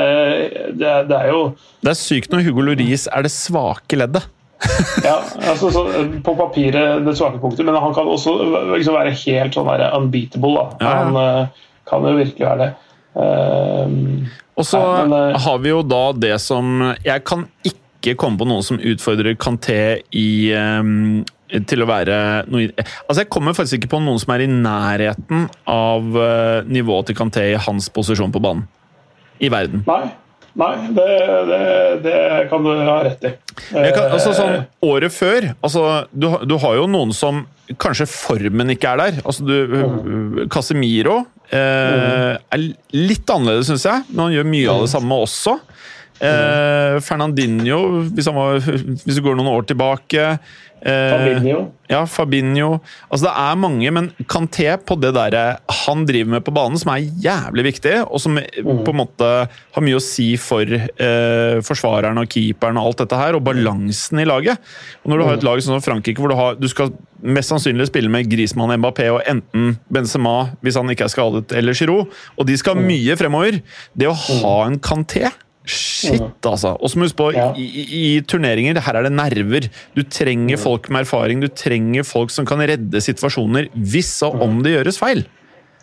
er, 0.77 1.07
det, 1.09 1.17
er, 1.17 1.31
jo 1.33 1.39
Det 1.81 1.89
er 1.89 1.97
sykt 1.97 2.35
når 2.35 2.45
Hugo 2.45 2.67
Lloris 2.67 3.07
er 3.09 3.25
det 3.25 3.33
svake 3.33 3.97
leddet. 3.97 4.29
ja, 5.03 5.15
altså 5.47 5.71
så, 5.71 5.85
På 6.23 6.35
papiret 6.35 7.05
det 7.05 7.15
svake 7.17 7.39
punktet, 7.39 7.65
men 7.65 7.77
han 7.79 7.95
kan 7.95 8.09
også 8.11 8.35
liksom 8.73 8.97
være 8.97 9.15
helt 9.15 9.55
sånn 9.55 9.69
der 9.71 9.87
unbeatable. 9.95 10.67
Ja. 10.81 10.93
Han 10.99 11.19
uh, 11.19 11.65
kan 11.89 12.07
jo 12.07 12.15
virkelig 12.17 12.45
være 12.45 12.65
det. 12.65 12.69
Uh, 13.15 14.27
og 14.59 14.67
så 14.67 14.79
uh, 15.07 15.39
har 15.39 15.59
vi 15.63 15.71
jo 15.71 15.79
da 15.81 16.03
det 16.13 16.35
som 16.43 16.91
Jeg 17.01 17.23
kan 17.25 17.47
ikke 17.65 18.13
komme 18.19 18.37
på 18.37 18.45
noen 18.47 18.63
som 18.63 18.77
utfordrer 18.77 19.33
Kanté 19.39 19.79
i 20.15 20.29
um, 20.53 21.23
til 21.65 21.81
å 21.81 21.87
være 21.89 22.19
noe 22.51 22.67
Altså, 22.77 23.23
jeg 23.23 23.31
kommer 23.33 23.57
faktisk 23.57 23.79
ikke 23.79 23.95
på 23.95 24.03
noen 24.05 24.21
som 24.21 24.35
er 24.35 24.45
i 24.45 24.51
nærheten 24.51 25.47
av 25.71 26.19
nivået 26.69 27.09
til 27.09 27.17
Kanté 27.17 27.47
i 27.55 27.59
hans 27.59 27.89
posisjon 27.89 28.35
på 28.35 28.43
banen. 28.43 28.67
I 29.39 29.49
verden. 29.49 29.81
Nei. 29.87 30.11
Nei, 30.59 30.73
det, 30.95 31.07
det, 31.47 31.61
det, 32.03 32.17
kan 32.51 32.65
du 32.65 32.71
ha 32.73 32.97
rett 33.05 33.23
i. 33.29 33.31
Kan, 33.69 34.09
altså 34.09 34.33
sånn 34.35 34.57
Året 34.83 35.13
før 35.13 35.51
altså, 35.53 35.83
du, 36.11 36.27
du, 36.47 36.55
har 36.59 36.77
jo 36.79 36.87
noen 36.91 37.13
som 37.15 37.45
kanskje 37.79 38.09
formen 38.09 38.73
ikke 38.73 38.91
er 38.91 39.03
der. 39.03 39.21
Altså, 39.23 39.45
du, 39.47 39.55
mm. 39.69 40.39
Casemiro 40.51 41.21
eh, 41.53 42.35
er 42.35 42.65
litt 42.95 43.29
annerledes, 43.31 43.69
syns 43.71 43.87
jeg, 43.87 44.07
men 44.11 44.25
han 44.25 44.35
gjør 44.39 44.49
mye 44.51 44.71
av 44.73 44.83
det 44.83 44.89
mm. 44.89 44.93
samme 44.97 45.19
også. 45.27 45.55
Eh, 46.19 46.97
Fernandinho, 47.05 47.83
hvis, 48.11 48.27
var, 48.35 48.59
hvis, 48.59 49.13
du 49.15 49.23
går 49.23 49.39
noen 49.39 49.53
år 49.53 49.69
tilbake 49.69 50.33
Eh, 50.33 50.68
Fabinho. 50.83 51.59
Ja, 51.89 52.03
Fabinho. 52.07 52.69
Altså 53.09 53.25
Det 53.25 53.33
er 53.41 53.59
mange, 53.59 53.91
men 53.91 54.09
Kanté 54.29 54.67
på 54.77 54.95
det 55.01 55.11
der 55.17 55.57
han 55.85 56.05
driver 56.07 56.35
med 56.35 56.45
på 56.45 56.53
banen, 56.55 56.77
som 56.79 56.93
er 56.93 57.07
jævlig 57.23 57.65
viktig, 57.71 57.95
og 58.05 58.21
som 58.21 58.37
mm. 58.37 58.83
på 58.85 58.93
en 58.93 58.99
måte 59.01 59.29
har 59.49 59.85
mye 59.85 59.97
å 59.97 60.03
si 60.03 60.31
for 60.39 60.63
eh, 60.69 61.59
forsvareren 61.65 62.21
og 62.21 62.29
keeperen 62.31 62.79
og 62.79 62.91
alt 62.91 63.03
dette 63.03 63.19
her, 63.19 63.37
og 63.37 63.45
balansen 63.47 64.21
i 64.21 64.27
laget. 64.29 64.61
Og 65.03 65.11
Når 65.11 65.17
du 65.17 65.25
har 65.25 65.37
et 65.37 65.43
mm. 65.43 65.49
lag 65.49 65.65
som 65.65 65.83
Frankrike, 65.83 66.21
hvor 66.21 66.31
du, 66.31 66.37
har, 66.39 66.59
du 66.61 66.69
skal 66.71 66.93
mest 67.25 67.51
sannsynlig 67.51 67.89
spille 67.89 68.11
med 68.11 68.29
Griezmann, 68.31 68.77
Mbappé 68.79 69.09
og 69.11 69.23
enten 69.27 69.75
Benzema, 69.91 70.53
hvis 70.61 70.79
han 70.79 70.93
ikke 70.93 71.09
er 71.09 71.15
skadet, 71.15 71.51
eller 71.57 71.75
Giroud, 71.75 72.13
og 72.37 72.47
de 72.47 72.57
skal 72.59 72.77
mm. 72.77 72.87
mye 72.87 73.19
fremover 73.19 73.61
Det 73.97 74.07
å 74.09 74.15
ha 74.15 74.55
mm. 74.61 74.65
en 74.69 74.81
Kanté 74.83 75.27
Shit, 75.67 76.45
altså! 76.47 76.71
Og 76.79 76.93
du 76.93 77.03
huske 77.03 77.17
på, 77.19 77.31
ja. 77.35 77.49
i, 77.59 77.65
i, 77.85 78.03
turneringer, 78.25 78.79
her 78.81 78.99
er 78.99 79.05
det 79.05 79.11
nerver. 79.13 79.67
Du 79.97 80.01
trenger 80.07 80.55
mm. 80.55 80.61
folk 80.61 80.89
med 80.89 81.05
erfaring, 81.05 81.43
du 81.43 81.49
trenger 81.51 82.07
folk 82.07 82.31
som 82.33 82.47
kan 82.49 82.63
redde 82.63 83.03
situasjoner 83.03 83.69
hvis 83.75 84.13
og 84.25 84.39
om 84.45 84.63
det 84.65 84.77
gjøres 84.77 85.01
feil. 85.01 85.25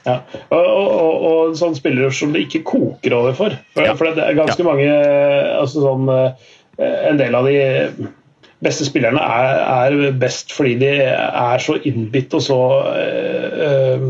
Ja, 0.07 0.21
og, 0.55 0.63
og, 0.63 0.91
og, 0.91 1.25
og 1.29 1.57
sånne 1.59 1.79
spillere 1.79 2.13
som 2.15 2.35
det 2.35 2.45
ikke 2.47 2.63
koker 2.67 3.17
over 3.19 3.35
for. 3.37 3.57
For, 3.75 3.87
ja. 3.89 3.95
for 3.99 4.15
det 4.15 4.23
er 4.23 4.39
ganske 4.39 4.63
ja. 4.63 4.69
mange 4.69 4.93
altså 5.57 5.83
sånn, 5.83 6.13
eh, 6.15 6.53
En 7.11 7.19
del 7.19 7.35
av 7.35 7.49
de 7.49 7.57
beste 8.63 8.87
spillerne 8.87 9.21
er, 9.21 9.63
er, 9.65 10.13
best 10.21 10.53
fordi 10.55 10.77
de 10.81 10.93
er 11.03 11.63
så 11.63 11.77
innbitt 11.89 12.35
og 12.37 12.45
så 12.45 12.61
øh, 12.93 14.07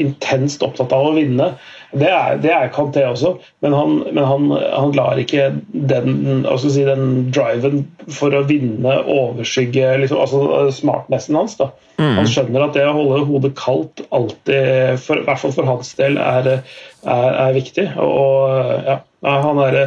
intenst 0.00 0.64
opptatt 0.64 0.92
av 0.96 1.10
å 1.10 1.14
vinne. 1.16 1.52
Det 1.90 2.06
er, 2.06 2.36
det 2.38 2.50
er 2.54 2.68
Kanté 2.70 3.02
også, 3.08 3.32
men 3.64 3.74
han, 3.74 3.96
men 4.14 4.22
han, 4.22 4.44
han 4.54 4.92
lar 4.94 5.18
ikke 5.18 5.48
den, 5.72 6.44
si, 6.62 6.84
den, 6.86 7.32
driven 7.34 7.82
for 8.14 8.34
å 8.36 8.44
vinne 8.46 8.94
overskygge 9.10 9.96
liksom, 10.04 10.20
altså 10.22 10.68
smartnessen 10.76 11.38
hans. 11.40 11.56
Da. 11.58 11.72
Mm. 11.98 12.20
Han 12.20 12.30
skjønner 12.30 12.66
at 12.68 12.78
det 12.78 12.86
å 12.86 12.94
holde 12.94 13.24
hodet 13.26 13.52
kaldt 13.58 14.04
alltid, 14.14 15.00
for, 15.02 15.18
i 15.18 15.26
hvert 15.26 15.42
fall 15.42 15.56
for 15.56 15.70
hans 15.72 15.90
del, 15.98 16.20
er, 16.22 16.52
er, 17.02 17.30
er 17.48 17.56
viktig. 17.58 17.88
Og 17.98 18.86
ja, 18.86 19.00
han 19.26 19.64
er, 19.66 19.80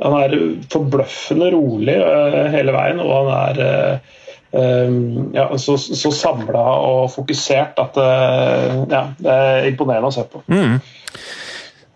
han 0.00 0.16
er 0.22 0.38
forbløffende 0.72 1.52
rolig 1.52 1.98
uh, 2.00 2.46
hele 2.56 2.74
veien, 2.74 3.04
og 3.04 3.14
han 3.18 3.36
er 3.36 3.62
uh, 3.66 4.16
Um, 4.52 5.30
ja, 5.34 5.58
så, 5.58 5.76
så 5.78 6.10
samla 6.10 6.62
og 6.82 7.04
fokusert 7.14 7.78
at 7.78 7.98
uh, 8.02 8.80
ja, 8.90 9.04
det 9.22 9.30
er 9.34 9.68
imponerende 9.68 10.10
å 10.10 10.14
se 10.16 10.24
på. 10.26 10.42
Mm. 10.50 10.80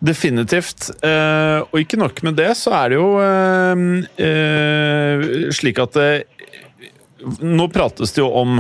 Definitivt. 0.04 0.90
Uh, 1.00 1.64
og 1.70 1.80
ikke 1.80 1.99
nok 2.00 2.20
med 2.26 2.37
det, 2.40 2.50
så 2.61 2.75
er 2.76 2.92
det 2.92 2.99
jo 2.99 3.08
uh, 3.16 3.75
slik 5.54 5.80
at 5.82 6.00
Nå 7.40 7.68
prates 7.73 8.12
det 8.12 8.20
jo 8.20 8.28
om 8.37 8.58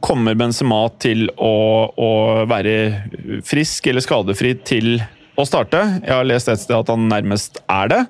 Kommer 0.00 0.36
Benzema 0.38 0.86
til 1.02 1.26
å, 1.36 1.52
å, 1.92 2.08
være 2.48 3.40
frisk 3.44 3.86
eller 3.90 4.04
skadefri 4.04 4.54
til 4.66 5.02
å 5.36 5.44
starte? 5.48 5.82
Jeg 6.00 6.14
har 6.14 6.24
lest 6.28 6.48
et 6.48 6.62
sted 6.62 6.76
at 6.76 6.90
han 6.92 7.08
nærmest 7.10 7.60
er 7.68 7.90
det. 7.92 8.00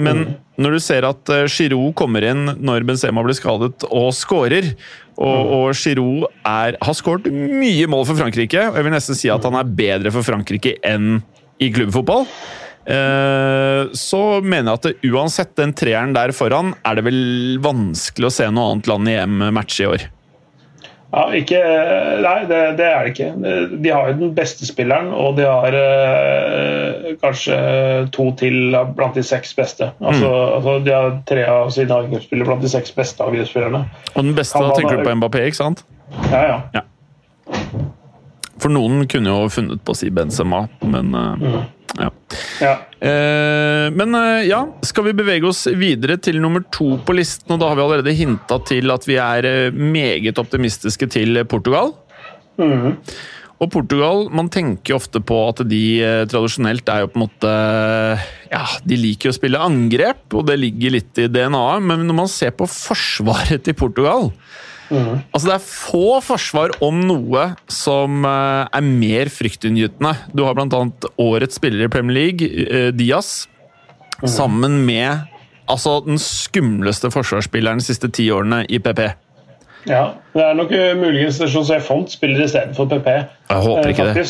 Men 0.00 0.22
mm. 0.22 0.34
når 0.64 0.76
du 0.76 0.80
ser 0.84 1.06
at 1.08 1.32
Giroud 1.52 1.94
kommer 1.98 2.24
inn 2.28 2.54
når 2.56 2.86
Benzema 2.88 3.24
blir 3.24 3.36
skadet 3.36 3.84
og 3.88 4.10
skårer 4.16 4.70
og, 5.18 5.38
mm. 5.38 5.54
og 5.58 5.66
Giroud 5.76 6.28
er, 6.46 6.78
har 6.78 6.96
skåret 6.96 7.26
mye 7.32 7.88
mål 7.90 8.06
for 8.06 8.20
Frankrike, 8.20 8.68
og 8.70 8.78
jeg 8.78 8.86
vil 8.86 8.94
nesten 8.94 9.18
si 9.18 9.32
at 9.32 9.44
han 9.48 9.58
er 9.58 9.74
bedre 9.80 10.12
for 10.14 10.26
Frankrike 10.26 10.76
enn 10.86 11.18
i 11.58 11.72
klubbfotball. 11.74 12.26
Eh, 12.88 13.88
så 13.92 14.22
mener 14.40 14.72
jeg 14.72 14.78
at 14.78 15.08
uansett 15.12 15.56
den 15.60 15.74
treeren 15.76 16.14
der 16.16 16.32
foran, 16.36 16.72
er 16.88 16.96
det 16.96 17.08
vel 17.08 17.58
vanskelig 17.64 18.30
å 18.30 18.36
se 18.38 18.46
noe 18.48 18.72
annet 18.72 18.88
land 18.88 19.10
i 19.10 19.18
EM 19.18 19.42
matche 19.52 19.84
i 19.84 19.90
år. 19.90 20.06
Ja, 21.08 21.22
ikke, 21.32 21.58
Nei, 22.20 22.40
det, 22.50 22.56
det, 22.76 22.84
er 22.84 23.06
det 23.06 23.12
ikke. 23.14 23.28
De 23.80 23.92
har 23.92 24.10
jo 24.10 24.16
den 24.18 24.32
beste 24.36 24.66
spilleren, 24.68 25.08
og 25.16 25.38
de 25.38 25.46
har 25.48 25.76
eh, 25.76 27.14
kanskje 27.22 27.56
to 28.12 28.28
til 28.40 28.76
blant 28.96 29.16
de 29.16 29.24
seks 29.24 29.54
beste. 29.56 29.88
Altså, 30.02 30.28
mm. 30.28 30.56
altså 30.58 30.74
De 30.84 30.92
har 30.92 31.16
tre 31.28 31.46
av 31.48 31.72
sine 31.72 32.00
angrepsspillere 32.04 32.50
blant 32.50 32.64
de 32.64 32.72
seks 32.72 32.92
beste 32.96 33.24
angrepsspillerne. 33.24 33.86
Og 34.14 34.20
den 34.20 34.36
beste, 34.36 34.60
da 34.60 34.76
tenker 34.76 35.00
du 35.00 35.08
på 35.08 35.16
Mbappé, 35.16 35.46
ikke 35.48 35.62
sant? 35.62 35.84
Ja, 36.28 36.42
ja. 36.44 36.60
ja. 36.76 36.84
For 38.58 38.72
noen 38.72 39.06
kunne 39.10 39.32
jo 39.32 39.50
funnet 39.52 39.82
på 39.84 39.94
å 39.94 39.98
si 39.98 40.10
Benzema, 40.14 40.64
men 40.82 41.14
uh, 41.14 41.62
ja. 41.98 42.10
Ja. 42.60 42.74
Uh, 42.98 43.86
men 43.94 44.14
uh, 44.18 44.42
ja, 44.46 44.64
skal 44.86 45.08
vi 45.08 45.16
bevege 45.18 45.48
oss 45.48 45.64
videre 45.78 46.18
til 46.22 46.40
nummer 46.42 46.64
to 46.74 46.96
på 47.06 47.16
listen? 47.16 47.54
Og 47.54 47.62
da 47.62 47.70
har 47.70 47.78
vi 47.78 47.86
allerede 47.86 48.18
hinta 48.18 48.60
til 48.68 48.94
at 48.94 49.06
vi 49.08 49.18
er 49.22 49.70
meget 49.74 50.40
optimistiske 50.42 51.10
til 51.14 51.42
Portugal. 51.50 51.94
Mm. 52.58 52.98
Og 53.58 53.70
Portugal, 53.74 54.26
man 54.34 54.50
tenker 54.54 54.92
jo 54.92 54.98
ofte 55.00 55.22
på 55.22 55.36
at 55.48 55.64
de 55.66 55.82
tradisjonelt 56.30 56.90
er 56.94 57.02
jo 57.02 57.08
på 57.10 57.18
en 57.18 57.24
måte 57.24 57.54
Ja, 58.52 58.62
de 58.86 58.98
liker 58.98 59.32
å 59.32 59.34
spille 59.34 59.62
angrep, 59.62 60.26
og 60.30 60.46
det 60.46 60.60
ligger 60.62 60.94
litt 60.94 61.18
i 61.18 61.26
DNA-et, 61.30 61.82
men 61.86 62.06
når 62.06 62.18
man 62.20 62.30
ser 62.30 62.54
på 62.54 62.70
forsvaret 62.70 63.66
til 63.66 63.78
Portugal 63.78 64.30
Mm. 64.88 65.20
Altså 65.34 65.44
Det 65.48 65.54
er 65.54 65.64
få 65.64 66.20
forsvar 66.24 66.72
om 66.84 67.00
noe 67.04 67.44
som 67.72 68.24
eh, 68.24 68.64
er 68.72 68.86
mer 68.86 69.30
fryktinngytende. 69.32 70.14
Du 70.32 70.44
har 70.46 70.56
bl.a. 70.56 70.82
årets 71.20 71.60
spiller 71.60 71.86
i 71.86 71.92
Premier 71.92 72.16
League, 72.16 72.48
eh, 72.48 72.90
Diaz, 72.96 73.46
sammen 74.24 74.80
med 74.88 75.28
altså 75.68 75.98
den 76.06 76.18
skumleste 76.18 77.10
forsvarsspilleren 77.12 77.82
de 77.82 77.86
siste 77.86 78.10
ti 78.10 78.30
årene 78.32 78.64
i 78.68 78.80
PP. 78.82 79.04
Ja, 79.88 80.04
det 80.34 80.44
er 80.44 80.56
nok 80.58 80.72
uh, 80.74 80.92
muligens 80.98 81.38
José 81.40 81.78
Font 81.84 82.10
spiller 82.12 82.44
istedenfor 82.44 82.88
PP. 82.90 83.06
Jeg 83.08 83.62
håper 83.68 83.92
ikke 83.92 84.08
eh, 84.08 84.14
det. 84.16 84.26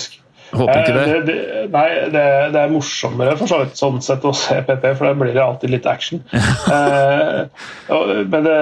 Håper 0.52 0.80
ikke 0.80 0.94
det. 0.96 1.02
Eh, 1.02 1.24
det, 1.26 1.34
det 1.36 1.64
nei, 1.72 1.86
det, 2.12 2.24
det, 2.54 2.60
er 2.62 2.72
morsommere 2.72 3.34
for 3.36 3.50
så 3.50 3.60
vidt 3.62 3.80
sånn 3.80 3.98
sett 4.04 4.24
å 4.24 4.32
se 4.36 4.60
PP, 4.64 4.86
for 4.96 5.08
da 5.08 5.14
blir 5.18 5.34
det 5.36 5.42
alltid 5.44 5.72
litt 5.74 5.88
action. 5.90 6.22
eh, 6.32 7.40
men 7.88 8.46
det, 8.46 8.58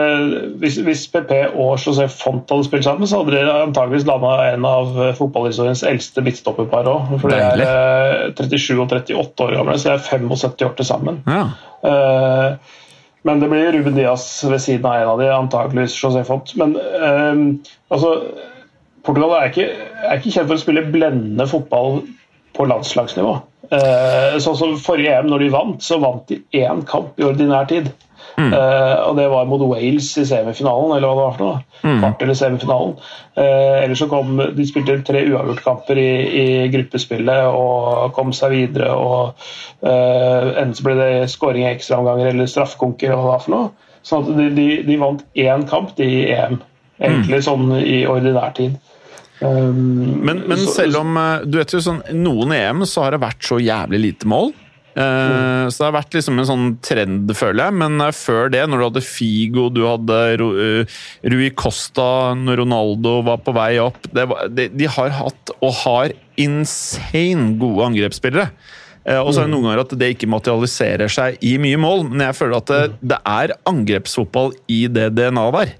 hvis, 0.62 0.80
hvis, 0.86 1.04
PP 1.12 1.32
og 1.52 1.76
José 1.82 2.08
Font 2.12 2.50
hadde 2.50 2.66
spilt 2.66 2.88
sammen, 2.88 3.08
så 3.08 3.22
hadde 3.22 3.36
de 3.36 3.44
antageligvis 3.50 4.08
landa 4.08 4.34
en 4.48 4.66
av 4.68 4.96
fotballhistoriens 5.18 5.84
eldste 5.86 6.24
midtstopperpar 6.26 6.90
òg. 6.90 7.14
For 7.22 7.32
de 7.32 7.38
er 7.42 7.62
eh, 7.66 8.34
37 8.34 8.80
og 8.80 8.88
38 8.88 9.46
år 9.46 9.54
gamle, 9.60 9.78
så 9.78 9.92
de 9.92 9.94
er 9.94 10.10
75 10.10 10.66
år 10.66 10.74
til 10.80 10.90
sammen. 10.90 11.22
Ja. 11.30 11.46
Eh, 11.86 12.74
men 13.26 13.40
det 13.42 13.48
blir 13.50 13.72
Ruben 13.74 13.96
Diaz 13.96 14.26
ved 14.46 14.60
siden 14.62 14.86
av 14.86 15.00
en 15.00 15.14
av 15.14 15.22
de, 15.22 15.30
antageligvis 15.34 15.96
José 15.98 16.22
Font. 16.26 16.52
Men 16.58 16.76
eh, 16.78 17.40
altså 17.94 18.12
Portugal 19.06 19.36
er 19.38 19.52
ikke, 19.52 19.66
er 20.02 20.18
ikke, 20.18 20.32
kjent 20.34 20.48
for 20.48 20.56
å 20.56 20.62
spille 20.62 20.86
blendende 20.90 21.46
fotball 21.50 22.00
på 22.56 22.66
landslagsnivå. 22.66 23.36
Eh, 23.76 24.36
sånn 24.42 24.58
som 24.58 24.74
Forrige 24.82 25.14
EM, 25.14 25.30
når 25.30 25.44
de 25.44 25.52
vant, 25.54 25.78
så 25.82 26.00
vant 26.02 26.26
de 26.30 26.40
én 26.56 26.82
kamp 26.88 27.18
i 27.20 27.26
ordinær 27.26 27.68
tid. 27.70 27.92
Mm. 28.36 28.52
Eh, 28.52 28.94
og 29.08 29.16
Det 29.16 29.28
var 29.32 29.46
mot 29.48 29.62
Wales 29.70 30.10
i 30.20 30.24
semifinalen, 30.28 30.96
eller 30.96 31.08
hva 31.08 31.14
det 31.14 31.22
var 31.22 31.36
for 31.36 31.44
noe. 31.44 31.60
Mm. 31.82 32.00
Kvart 32.02 32.24
eller 32.24 32.38
semifinalen. 32.38 32.94
Eh, 33.36 33.84
ellers 33.84 34.02
så 34.02 34.08
kom, 34.10 34.36
De 34.56 34.66
spilte 34.68 34.98
tre 35.06 35.22
uavgjortkamper 35.30 36.00
i, 36.00 36.10
i 36.42 36.46
gruppespillet 36.72 37.48
og 37.48 38.12
kom 38.16 38.34
seg 38.36 38.52
videre. 38.52 38.92
og 38.92 39.46
eh, 39.86 40.52
Enten 40.52 40.76
så 40.76 40.88
ble 40.88 40.98
det 41.00 41.30
skåring 41.32 41.64
i 41.64 41.72
ekstraomganger 41.72 42.32
eller 42.32 42.50
straffekonker, 42.50 43.12
eller 43.12 43.22
hva 43.22 43.26
det 43.26 43.34
var 43.36 43.46
for 43.46 43.56
noe. 43.56 43.92
Sånn 44.06 44.26
at 44.26 44.36
de, 44.38 44.50
de, 44.54 44.66
de 44.86 44.98
vant 45.00 45.24
én 45.34 45.64
kamp 45.66 45.96
i 45.98 46.26
EM, 46.30 46.60
egentlig 47.00 47.40
mm. 47.40 47.46
sånn 47.48 47.72
i 47.80 48.04
ordinær 48.10 48.52
tid. 48.58 48.76
Um, 49.40 50.22
men, 50.24 50.44
men 50.48 50.62
så, 50.64 50.78
selv 50.78 51.02
om 51.02 51.16
eh, 51.20 51.42
du 51.44 51.58
vet 51.60 51.74
jo 51.74 51.82
sånn, 51.84 52.00
noen 52.16 52.54
EM 52.56 52.86
så 52.88 53.04
har 53.04 53.16
det 53.16 53.24
vært 53.26 53.44
så 53.44 53.60
jævlig 53.60 54.00
lite 54.06 54.30
mål. 54.30 54.54
Uh, 54.96 55.68
så 55.68 55.82
det 55.82 55.84
har 55.90 55.96
vært 55.98 56.14
liksom 56.16 56.38
en 56.40 56.48
sånn 56.48 56.68
trend, 56.84 57.32
føler 57.36 57.66
jeg. 57.66 57.76
Men 57.82 58.00
uh, 58.00 58.14
før 58.16 58.48
det, 58.52 58.62
når 58.64 58.80
du 58.80 58.86
hadde 58.86 59.04
Figo, 59.04 59.66
du 59.68 59.82
hadde 59.84 60.20
uh, 60.40 60.96
Rui 61.28 61.50
Costa, 61.52 62.32
når 62.38 62.62
Ronaldo 62.62 63.18
var 63.26 63.42
på 63.44 63.52
vei 63.56 63.74
opp 63.82 64.08
var, 64.16 64.48
de, 64.48 64.70
de, 64.72 64.88
har 64.96 65.12
hatt, 65.18 65.52
og 65.60 65.76
har, 65.82 66.16
insane 66.36 67.54
gode 67.56 67.80
angrepsspillere. 67.86 68.50
og 69.22 69.30
så 69.32 69.40
er 69.40 69.46
det 69.46 69.52
noen 69.54 69.64
ganger 69.64 69.80
at 69.80 69.94
det 69.96 70.10
ikke 70.12 70.28
materialiserer 70.28 71.08
seg 71.08 71.38
i 71.40 71.54
mye 71.62 71.78
mål, 71.80 72.02
men 72.10 72.26
jeg 72.26 72.36
føler 72.36 72.58
at 72.58 72.72
det, 72.72 72.80
det 73.12 73.18
er 73.24 73.54
angrepsfotball 73.70 74.52
i 74.68 74.82
det 74.92 75.06
DNA-et 75.16 75.56
der. 75.56 75.72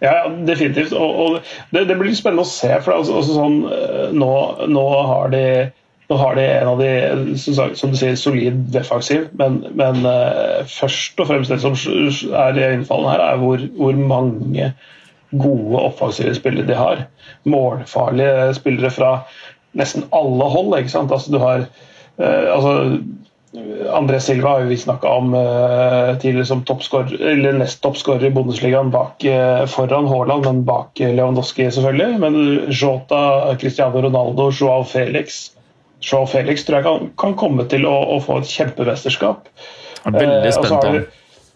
Ja, 0.00 0.28
definitivt. 0.28 0.94
Og, 0.96 1.18
og 1.20 1.50
det, 1.74 1.84
det, 1.90 1.98
blir 2.00 2.14
spennende 2.16 2.46
å 2.46 2.48
se. 2.48 2.72
for 2.80 2.96
altså, 2.96 3.18
altså 3.20 3.36
sånn, 3.36 3.58
eh, 3.68 4.14
nå, 4.16 4.30
nå, 4.72 4.86
har 5.10 5.32
de, 5.34 5.42
nå, 6.08 6.18
har 6.22 6.38
de 6.38 6.46
en 6.46 6.70
av 6.72 6.80
de 6.80 7.36
som 7.42 7.92
du 7.92 7.98
sier, 8.00 8.16
solid 8.18 8.62
defensiv, 8.74 9.28
men, 9.40 9.60
men 9.76 10.00
uh, 10.08 10.64
først 10.70 11.20
og 11.20 11.28
fremst 11.28 11.52
det 11.52 11.60
som 11.62 11.76
er 11.76 12.62
innfallende 12.70 13.12
her, 13.12 13.26
er 13.26 13.44
hvor, 13.44 13.66
hvor 13.76 14.00
mange 14.00 14.72
gode 15.30 15.84
offensive 15.84 16.34
spillere 16.38 16.68
de 16.70 16.80
har. 16.80 17.04
Målfarlige 17.44 18.50
spillere 18.56 18.90
fra 18.94 19.12
nesten 19.76 20.08
alle 20.16 20.48
hold. 20.50 20.72
ikke 20.78 20.96
sant? 20.96 21.12
Altså, 21.12 21.36
du 21.36 21.44
har 21.44 21.68
uh, 21.68 22.46
altså, 22.56 22.74
André 23.90 24.20
Silva 24.22 24.48
har 24.48 24.60
vi 24.70 24.76
snakka 24.78 25.08
om 25.08 25.32
uh, 25.34 26.18
tidligere 26.22 26.46
som 26.46 26.60
eller 27.20 27.52
nest 27.58 27.80
toppskårer 27.82 28.28
i 28.28 28.30
Bundesligaen 28.30 28.92
bak, 28.94 29.24
uh, 29.26 29.66
foran 29.66 30.06
Haaland, 30.06 30.44
men 30.46 30.60
bak 30.64 31.00
Lewandowski 31.00 31.66
selvfølgelig. 31.70 32.20
Men 32.22 32.36
Jota, 32.70 33.56
Cristiano 33.58 34.02
Ronaldo, 34.02 34.50
Joao 34.54 34.84
Felix 34.84 35.50
Joao 36.00 36.26
Felix 36.26 36.64
tror 36.64 36.78
jeg 36.78 36.86
kan, 36.86 37.08
kan 37.18 37.34
komme 37.36 37.66
til 37.68 37.84
å, 37.88 37.94
å, 38.14 38.20
få 38.24 38.40
et 38.40 38.52
kjempemesterskap. 38.52 39.50
Veldig 40.06 40.52
spent 40.56 40.86
uh, 40.86 41.00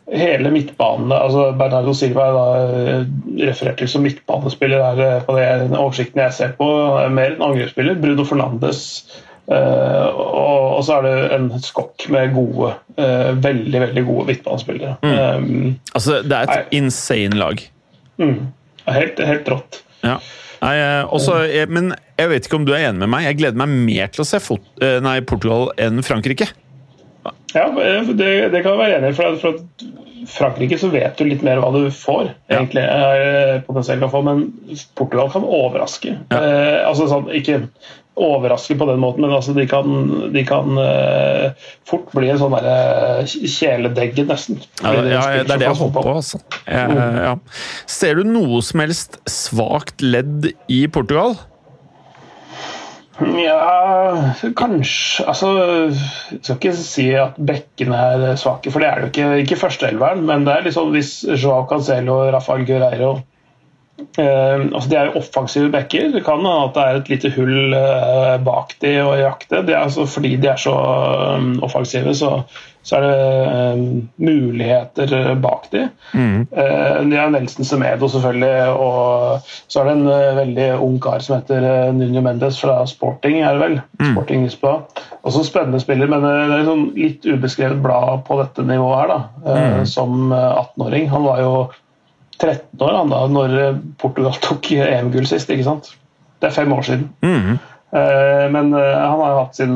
Hele 0.04 0.50
midtbanen 0.52 1.14
altså 1.16 1.46
Bernardo 1.56 1.94
Silva 1.96 2.26
er 2.26 2.34
da 2.36 3.46
referert 3.48 3.78
til 3.80 3.88
som 3.88 4.02
midtbanespiller 4.04 4.82
der, 4.98 5.22
på 5.24 5.38
den 5.38 5.72
oversikten 5.78 6.20
jeg 6.26 6.34
ser 6.36 6.52
på. 6.58 6.66
Mer 7.08 7.32
enn 7.32 7.46
angrepsspiller. 7.46 7.96
Bruno 8.02 8.26
Fernandes 8.28 8.82
og, 9.46 10.78
og, 10.78 10.80
så 10.86 10.98
er 10.98 11.06
det 11.06 11.16
en 11.36 11.50
skokk 11.60 12.06
med 12.12 12.32
gode, 12.36 12.70
uh, 12.96 13.30
veldig 13.44 13.82
veldig 13.86 14.04
gode 14.06 14.26
midtbanespillere. 14.30 14.94
Mm. 15.04 15.18
Um, 15.18 15.74
altså, 15.92 16.22
det 16.24 16.38
er 16.38 16.48
et 16.48 16.54
nei. 16.54 16.80
insane 16.80 17.40
lag. 17.40 17.60
Mm. 18.22 18.38
Helt, 18.88 19.20
helt 19.20 19.52
rått. 19.52 19.82
Ja. 20.04 20.18
Nei, 20.64 20.74
eh, 20.80 21.12
også, 21.12 21.42
jeg, 21.50 21.68
men 21.68 21.90
jeg 22.16 22.30
vet 22.30 22.46
ikke 22.46 22.56
om 22.56 22.64
du 22.64 22.72
er 22.72 22.86
enig 22.86 23.02
med 23.02 23.10
meg. 23.12 23.26
Jeg 23.26 23.40
gleder 23.42 23.60
meg 23.60 23.72
mer 23.84 24.12
til 24.12 24.24
å 24.24 24.28
se 24.28 24.40
fot, 24.40 24.64
nei, 25.04 25.18
Portugal 25.28 25.68
enn 25.80 26.00
Frankrike. 26.04 26.46
Ja, 27.54 27.66
det, 27.68 28.30
det 28.52 28.62
kan 28.64 28.72
jeg 28.72 28.80
være 28.80 28.96
enig 28.96 29.12
i. 29.12 29.16
For, 29.18 29.36
for 29.42 29.60
Frankrike 30.28 30.78
så 30.80 30.88
vet 30.92 31.18
du 31.18 31.26
litt 31.28 31.44
mer 31.44 31.60
hva 31.62 31.70
du 31.74 31.86
får, 31.92 32.30
ja. 32.48 32.58
egentlig. 32.58 32.84
potensielt 33.66 34.16
Men 34.26 34.46
Portugal 34.96 35.30
kan 35.32 35.44
overraske. 35.44 36.16
Ja. 36.32 36.40
Eh, 36.40 36.80
altså 36.88 37.08
sånn, 37.10 37.28
ikke 37.34 37.60
overraske 38.14 38.76
på 38.78 38.86
den 38.86 39.00
måten, 39.02 39.24
men 39.24 39.34
altså 39.34 39.54
de 39.56 39.64
kan, 39.66 39.88
de 40.34 40.44
kan 40.46 40.78
uh, 40.78 41.70
fort 41.88 42.12
bli 42.14 42.30
en 42.30 42.38
sånn 42.38 42.54
uh, 42.54 43.24
kjæledegge, 43.26 44.26
nesten. 44.28 44.60
Ja, 44.82 44.92
det, 45.00 45.14
ja, 45.16 45.24
det 45.42 45.56
er 45.56 45.64
det 45.64 45.70
jeg 45.70 45.80
håper 45.80 46.06
på. 46.06 46.14
Altså. 46.20 46.42
Jeg, 46.68 46.92
mm. 46.92 47.18
ja. 47.24 47.34
Ser 47.90 48.20
du 48.20 48.28
noe 48.28 48.62
som 48.66 48.84
helst 48.84 49.18
svakt 49.30 50.04
ledd 50.04 50.52
i 50.70 50.84
Portugal? 50.86 51.36
Ja, 53.38 54.32
kanskje 54.58 55.22
Altså, 55.30 55.50
jeg 56.32 56.40
skal 56.42 56.56
ikke 56.56 56.72
si 56.78 57.04
at 57.18 57.36
bekkene 57.38 58.00
er 58.14 58.40
svake, 58.40 58.72
for 58.74 58.82
det 58.82 58.88
er 58.88 58.98
det 58.98 59.04
jo 59.04 59.12
ikke. 59.12 59.42
Ikke 59.44 59.60
førsteelveren, 59.60 60.24
men 60.26 60.46
det 60.46 60.54
er 60.54 60.66
liksom 60.66 60.90
hvis 60.94 61.20
Joao 61.34 61.66
Cancelo 61.70 62.24
Rafael 62.34 62.66
Guerreiro 62.66 63.20
Uh, 63.94 64.70
altså 64.74 64.88
De 64.90 64.96
er 64.98 65.08
jo 65.08 65.20
offensive 65.20 65.70
backer. 65.70 66.10
Det 66.14 66.24
kan 66.26 66.40
hende 66.42 66.52
at 66.66 66.74
det 66.74 66.84
er 66.84 67.00
et 67.00 67.10
lite 67.12 67.30
hull 67.36 67.74
uh, 67.74 68.36
bak 68.42 68.74
de 68.82 68.94
og 69.04 69.18
jakte. 69.20 69.62
Det 69.66 69.74
er 69.74 69.82
altså 69.84 70.06
fordi 70.10 70.34
de 70.42 70.50
er 70.50 70.58
så 70.60 70.74
um, 71.38 71.52
offensive, 71.62 72.14
så, 72.18 72.30
så, 72.82 72.98
er 72.98 73.04
det 73.06 73.78
um, 73.78 74.08
muligheter 74.18 75.34
bak 75.42 75.68
de. 75.72 75.84
Mm. 76.12 76.40
Uh, 76.50 77.00
de 77.06 77.20
er 77.22 77.30
Nelson 77.36 77.66
Semedo, 77.66 78.08
selvfølgelig, 78.10 78.74
og 78.82 79.46
så 79.68 79.82
er 79.82 79.90
det 79.90 79.96
en 79.96 80.38
veldig 80.40 80.68
ung 80.82 80.98
kar 81.02 81.22
som 81.22 81.38
heter 81.38 81.92
Nuno 81.94 82.22
Mendes 82.26 82.58
fra 82.62 82.80
Sporting, 82.90 83.40
er 83.42 83.54
det 83.54 83.62
vel? 83.62 83.80
Mm. 84.00 84.10
Sporting 84.10 84.48
Lisboa. 84.48 84.82
Også 85.22 85.46
spennende 85.46 85.80
spiller, 85.80 86.10
men 86.10 86.26
det 86.26 86.58
er 86.58 86.66
sånn 86.66 86.90
litt 86.98 87.30
ubeskrevet 87.30 87.78
blad 87.82 88.26
på 88.26 88.42
dette 88.42 88.66
nivået 88.66 89.00
her, 89.04 89.14
da. 89.14 89.22
Mm. 89.46 89.86
Som 89.88 90.34
18-åring. 90.34 91.08
Han 91.14 91.30
var 91.30 91.42
jo 91.46 91.54
13 92.40 92.82
år 92.82 92.96
han 92.98 93.12
da 93.12 93.20
når 93.30 93.56
Portugal 94.00 94.36
tok 94.42 94.72
EM-gull 94.76 95.26
sist. 95.28 95.50
ikke 95.50 95.66
sant? 95.66 95.92
Det 96.40 96.50
er 96.50 96.56
fem 96.56 96.72
år 96.74 96.86
siden. 96.86 97.08
Mm. 97.24 97.58
Men 98.54 98.72
han 98.74 99.20
har 99.20 99.36
hatt 99.38 99.54
sin 99.54 99.74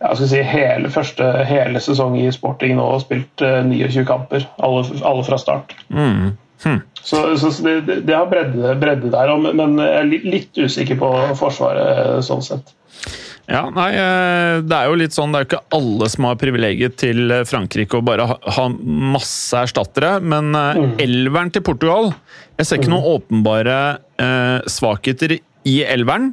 jeg 0.00 0.16
skal 0.16 0.28
si 0.28 0.42
hele, 0.44 0.90
første 0.92 1.26
hele 1.48 1.80
sesong 1.80 2.18
i 2.20 2.26
sporting 2.32 2.76
nå 2.76 2.84
og 2.94 3.02
spilt 3.02 3.40
29 3.40 4.04
kamper. 4.08 4.44
Alle, 4.64 4.84
alle 5.04 5.24
fra 5.24 5.38
start. 5.40 5.74
Mm. 5.88 6.36
Hm. 6.64 6.80
Så, 7.02 7.36
så, 7.40 7.50
det, 7.64 7.80
det, 8.04 8.14
har 8.14 8.28
bredde, 8.28 8.74
bredde 8.80 9.10
der, 9.12 9.32
men 9.56 9.78
jeg 9.80 9.96
er 9.96 10.28
litt 10.28 10.60
usikker 10.60 10.98
på 11.00 11.10
Forsvaret 11.40 12.20
sånn 12.26 12.44
sett. 12.44 12.74
Ja, 13.50 13.64
nei, 13.74 13.90
eh, 13.98 14.60
Det 14.62 14.76
er 14.76 14.86
jo 14.86 14.98
litt 15.00 15.16
sånn, 15.16 15.34
det 15.34 15.40
er 15.40 15.44
jo 15.44 15.50
ikke 15.50 15.78
alle 15.80 16.08
som 16.12 16.28
har 16.28 16.38
privilegiet 16.40 16.96
til 17.02 17.34
eh, 17.34 17.44
Frankrike 17.48 17.98
å 17.98 18.06
bare 18.06 18.28
ha, 18.30 18.38
ha 18.56 18.68
masse 18.70 19.58
erstattere, 19.58 20.18
men 20.22 20.54
eh, 20.54 20.78
mm. 20.78 20.96
elveren 21.02 21.50
til 21.54 21.64
Portugal 21.66 22.12
Jeg 22.60 22.68
ser 22.68 22.80
ikke 22.80 22.92
mm. 22.92 22.96
noen 22.96 23.14
åpenbare 23.16 23.78
eh, 24.22 24.58
svakheter 24.70 25.40
i 25.68 25.80
elveren. 25.84 26.30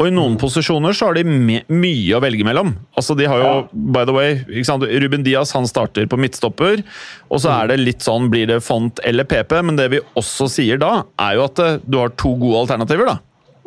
Og 0.00 0.06
i 0.08 0.12
noen 0.14 0.38
posisjoner 0.40 0.94
så 0.96 1.10
har 1.10 1.18
de 1.18 1.26
mye 1.28 2.14
å 2.16 2.20
velge 2.24 2.44
mellom. 2.46 2.70
Altså 2.96 3.12
de 3.18 3.26
har 3.28 3.42
jo, 3.42 3.48
Ja. 3.50 3.80
by 3.92 4.06
the 4.08 4.14
way, 4.16 4.38
ikke 4.48 4.68
sant? 4.70 4.86
Ruben 4.88 5.26
Diaz 5.26 5.52
han 5.52 5.68
starter 5.68 6.06
på 6.08 6.16
midtstopper. 6.16 6.80
Og 7.28 7.42
så 7.44 7.52
er 7.52 7.68
det 7.68 7.82
litt 7.82 8.06
sånn, 8.06 8.30
blir 8.32 8.48
det 8.48 8.62
font 8.64 9.02
eller 9.04 9.28
PP, 9.28 9.58
men 9.68 9.76
det 9.76 9.90
vi 9.92 10.00
også 10.16 10.48
sier 10.48 10.80
da, 10.80 11.02
er 11.20 11.36
jo 11.36 11.44
at 11.50 11.60
du 11.84 11.98
har 12.00 12.14
to 12.16 12.32
gode 12.40 12.62
alternativer, 12.64 13.12
da. 13.12 13.18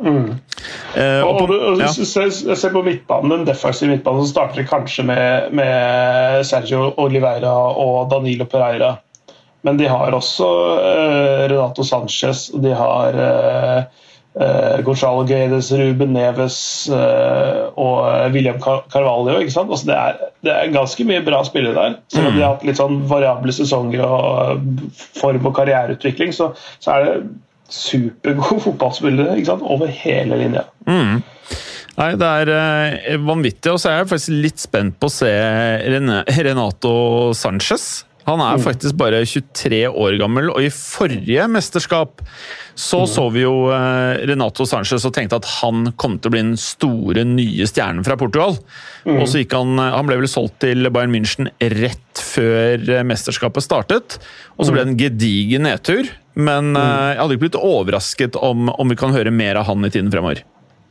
Eh, 0.04 1.22
og 1.24 1.42
Og, 1.42 1.48
på, 1.48 1.56
og, 1.56 1.82
ja. 1.82 1.88
se, 1.88 2.06
se 2.06 2.56
se 2.56 2.70
på 2.70 2.84
midtbanen, 2.86 3.32
den 3.32 3.48
defensive 3.48 3.92
midtbanen, 3.92 4.26
så 4.26 4.36
starter 4.36 4.62
det 4.62 4.70
kanskje 4.70 5.06
med, 5.08 5.52
med 5.56 6.46
Sergio 6.48 6.92
Oliveira 6.98 7.54
og 7.72 8.10
Danilo 8.12 8.46
Pereira. 8.46 8.96
Men 9.64 9.78
de 9.80 9.88
har 9.88 10.12
også 10.12 10.48
uh, 10.48 11.44
Renato 11.48 11.86
Sanchez, 11.88 12.50
og 12.54 12.66
de 12.66 12.74
har 12.76 13.16
uh, 13.16 13.84
uh 14.34 14.82
Gonzalo 14.84 15.24
Guedes, 15.30 15.72
Ruben 15.78 16.14
Neves 16.14 16.90
og 16.90 18.32
William 18.34 18.58
Car- 18.60 18.84
Carvalho. 18.92 19.38
Ikke 19.40 19.54
sant? 19.54 19.70
Altså 19.70 19.88
det, 19.88 19.96
er, 19.96 20.34
det 20.44 20.52
er 20.52 20.74
ganske 20.74 21.06
mye 21.06 21.22
bra 21.24 21.44
spillere 21.46 21.78
der. 21.78 21.96
Selv 22.12 22.28
om 22.28 22.34
de 22.36 22.42
har 22.42 22.56
hatt 22.56 22.66
litt 22.66 22.82
sånn 22.82 23.04
variable 23.08 23.54
sesonger 23.54 24.04
og 24.04 24.66
form 25.22 25.46
og 25.46 25.56
karriereutvikling, 25.56 26.34
så, 26.34 26.50
så 26.82 26.98
er 26.98 27.06
det 27.06 27.16
supergode 27.74 28.62
fotballspillere 28.68 29.38
ikke 29.38 29.52
sant? 29.52 29.66
over 29.66 29.92
hele 29.92 30.40
linja. 30.44 30.68
Nei, 31.94 32.10
det 32.18 32.30
er 32.42 32.50
eh, 32.54 33.20
vanvittig. 33.22 33.74
Og 33.74 33.82
så 33.82 33.92
er 33.92 34.00
jeg 34.02 34.10
faktisk 34.14 34.40
litt 34.46 34.64
spent 34.64 34.98
på 35.02 35.10
å 35.10 35.14
se 35.14 35.30
Renato 36.48 36.96
Sanchez. 37.38 38.06
Han 38.28 38.42
er 38.44 38.62
faktisk 38.64 38.96
bare 39.00 39.24
23 39.28 39.86
år 39.90 40.18
gammel, 40.22 40.52
og 40.54 40.64
i 40.64 40.72
forrige 40.74 41.48
mesterskap 41.52 42.22
så 42.74 43.04
så 43.10 43.28
vi 43.30 43.44
jo 43.44 43.68
eh, 43.70 44.24
Renato 44.30 44.66
Sanchez 44.66 45.04
og 45.06 45.14
tenkte 45.14 45.38
at 45.38 45.50
han 45.60 45.92
kom 46.00 46.16
til 46.18 46.32
å 46.32 46.34
bli 46.34 46.42
den 46.42 46.56
store, 46.60 47.26
nye 47.28 47.68
stjernen 47.70 48.06
fra 48.06 48.18
Portugal. 48.18 48.58
Og 49.04 49.26
så 49.28 49.44
gikk 49.44 49.54
han 49.58 49.78
Han 49.78 50.08
ble 50.08 50.18
vel 50.22 50.32
solgt 50.32 50.62
til 50.64 50.88
Bayern 50.94 51.14
München 51.14 51.52
rett 51.60 52.24
før 52.24 52.82
eh, 52.88 53.06
mesterskapet 53.06 53.66
startet. 53.66 54.18
Og 54.58 54.66
så 54.66 54.74
ble 54.74 54.86
det 54.86 54.94
en 54.94 55.02
gedigen 55.04 55.68
nedtur. 55.68 56.10
Men 56.34 56.74
eh, 56.80 57.14
jeg 57.14 57.22
hadde 57.22 57.38
ikke 57.38 57.46
blitt 57.46 57.62
overrasket 57.62 58.40
om, 58.42 58.72
om 58.74 58.90
vi 58.90 58.98
kan 59.00 59.14
høre 59.14 59.34
mer 59.34 59.62
av 59.62 59.70
han 59.70 59.86
i 59.86 59.94
tiden 59.94 60.12
fremover. 60.14 60.42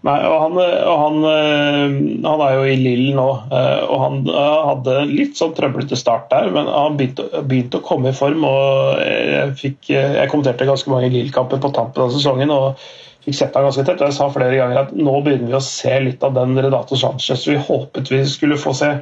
Nei, 0.03 0.17
og 0.27 0.33
han, 0.43 0.57
og 0.59 0.97
han, 0.99 1.19
eh, 1.31 1.93
han 2.25 2.41
er 2.43 2.57
jo 2.57 2.63
i 2.67 2.79
Lille 2.81 3.13
nå, 3.15 3.27
eh, 3.55 3.83
og 3.87 4.01
han 4.03 4.17
eh, 4.33 4.57
hadde 4.67 4.97
litt 5.13 5.39
sånn 5.39 5.53
trøblete 5.55 5.99
start 5.99 6.27
der, 6.33 6.51
men 6.51 6.67
han 6.67 6.97
begynte, 6.99 7.29
begynte 7.47 7.79
å 7.79 7.85
komme 7.87 8.11
i 8.11 8.17
form. 8.17 8.43
og 8.49 8.99
Jeg, 8.99 9.55
fikk, 9.61 9.93
jeg 9.95 10.33
kommenterte 10.33 10.67
ganske 10.67 10.91
mange 10.91 11.13
Lille-kamper 11.13 11.63
på 11.63 11.71
tampen 11.77 12.09
av 12.09 12.11
sesongen 12.17 12.51
og 12.51 12.83
fikk 13.23 13.39
sett 13.39 13.55
ham 13.55 13.69
ganske 13.69 13.85
tett. 13.87 14.03
og 14.03 14.11
Jeg 14.11 14.19
sa 14.19 14.31
flere 14.35 14.59
ganger 14.59 14.83
at 14.83 14.97
nå 14.99 15.21
begynner 15.23 15.53
vi 15.53 15.59
å 15.61 15.63
se 15.63 15.95
litt 16.03 16.27
av 16.27 16.35
den 16.35 16.59
Redato 16.59 16.99
Sanchez 16.99 17.47
vi 17.47 17.61
håpet 17.63 18.11
vi 18.11 18.25
skulle 18.27 18.59
få 18.59 18.75
se 18.75 18.97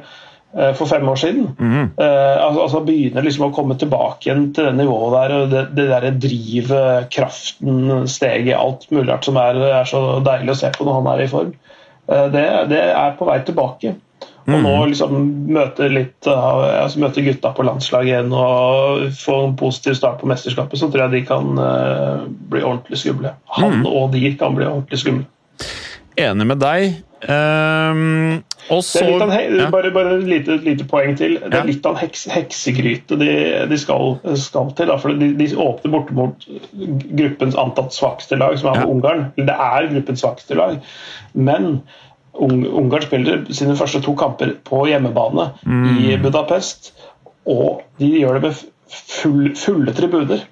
for 0.75 0.89
fem 0.89 1.07
år 1.07 1.15
siden. 1.15 1.47
Eh, 1.59 2.43
altså, 2.43 2.65
altså 2.65 2.83
Begynner 2.85 3.23
liksom 3.23 3.47
å 3.47 3.53
komme 3.55 3.77
tilbake 3.79 4.27
igjen 4.27 4.49
til 4.55 4.67
det 4.67 4.75
nivået 4.81 5.15
der. 5.15 5.35
og 5.37 5.49
Det, 5.53 5.63
det 5.77 5.87
der 5.91 6.07
drivet, 6.27 7.09
kraften, 7.13 8.07
steget, 8.11 8.57
alt 8.57 8.87
mulig 8.91 9.09
rart 9.11 9.27
som 9.27 9.39
er, 9.39 9.59
er 9.71 9.89
så 9.89 10.19
deilig 10.25 10.55
å 10.55 10.61
se 10.63 10.71
på 10.75 10.87
når 10.87 10.99
han 10.99 11.11
er 11.13 11.25
i 11.25 11.31
form. 11.31 11.51
Eh, 12.07 12.27
det, 12.35 12.47
det 12.71 12.85
er 12.91 13.19
på 13.19 13.29
vei 13.29 13.41
tilbake. 13.47 13.95
Og 14.49 14.57
nå 14.65 14.73
liksom 14.89 15.11
møte 15.53 15.85
litt 15.91 16.27
altså 16.27 16.99
møte 17.03 17.21
gutta 17.23 17.51
på 17.55 17.65
landslaget 17.65 18.09
igjen 18.09 18.31
og 18.33 19.03
få 19.15 19.35
en 19.45 19.53
positiv 19.59 19.95
start 19.99 20.17
på 20.21 20.29
mesterskapet, 20.31 20.81
så 20.81 20.89
tror 20.89 21.05
jeg 21.05 21.13
de 21.13 21.21
kan 21.29 21.61
eh, 21.61 22.25
bli 22.51 22.63
ordentlig 22.65 22.99
skumle. 23.03 23.35
Han 23.59 23.85
og 23.85 24.11
de 24.15 24.33
kan 24.39 24.57
bli 24.57 24.65
ordentlig 24.67 25.01
skumle. 25.03 25.27
Enig 26.19 26.47
med 26.49 26.59
deg. 26.59 26.97
Ehm, 27.29 28.41
og 28.71 28.83
Det 28.85 29.03
litt 29.05 29.23
av 29.25 29.33
en, 29.35 29.55
ja. 29.59 29.69
bare, 29.73 29.91
bare 29.91 30.13
et 30.17 30.27
lite, 30.29 30.55
lite 30.63 30.85
poeng 30.87 31.17
til. 31.19 31.37
Det 31.43 31.57
er 31.59 31.67
litt 31.67 31.85
av 31.85 31.97
en 31.97 32.01
heks, 32.01 32.25
heksegryte 32.31 33.17
de, 33.19 33.31
de 33.71 33.79
skal, 33.81 34.15
skal 34.39 34.71
til. 34.77 34.87
Da, 34.91 34.95
for 35.01 35.17
de, 35.19 35.31
de 35.39 35.49
åpner 35.59 35.91
borte 35.91 36.15
mot 36.15 36.45
gruppens 37.11 37.57
antatt 37.59 37.95
svakeste 37.95 38.39
lag, 38.39 38.55
som 38.61 38.71
er 38.71 38.81
Ja. 38.81 38.87
Ungarn. 38.91 39.25
Det 39.35 39.57
er 39.57 39.89
gruppens 39.91 40.23
svakeste 40.23 40.57
lag. 40.59 40.79
Men 41.33 41.81
Ungarn 42.41 43.03
spiller 43.03 43.43
sine 43.51 43.75
første 43.75 43.99
to 44.05 44.15
kamper 44.15 44.55
på 44.67 44.85
hjemmebane 44.87 45.49
i 45.65 46.15
Mm. 46.15 46.21
Budapest, 46.23 46.93
og 47.45 47.81
de 47.99 48.07
gjør 48.21 48.39
det 48.39 48.41
med 48.47 48.63
full, 48.91 49.51
fulle 49.55 49.93
tribuner. 49.93 50.45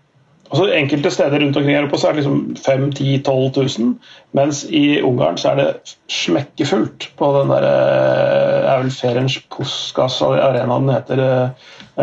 Altså 0.50 0.66
Enkelte 0.74 1.12
steder 1.14 1.40
rundt 1.44 1.58
omkring 1.58 1.76
i 1.76 1.78
Europa 1.78 1.98
så 2.02 2.08
er 2.08 2.16
det 2.16 2.24
liksom 2.24 2.56
5 2.66 2.92
10 2.98 3.18
12 3.26 3.52
000, 3.80 3.92
mens 4.34 4.64
i 4.70 5.02
Ungarn 5.06 5.38
så 5.38 5.52
er 5.52 5.60
det 5.60 5.96
smekkefullt 6.10 7.12
på 7.20 7.30
den 7.36 7.52
der 7.54 7.68
eh, 7.68 8.72
er 8.72 8.82
vel 8.82 8.90
Ferenc 8.92 9.36
Puskas 9.54 10.22
arena 10.26 10.80
den 10.80 10.90
heter. 10.90 11.22
eh, 11.26 11.50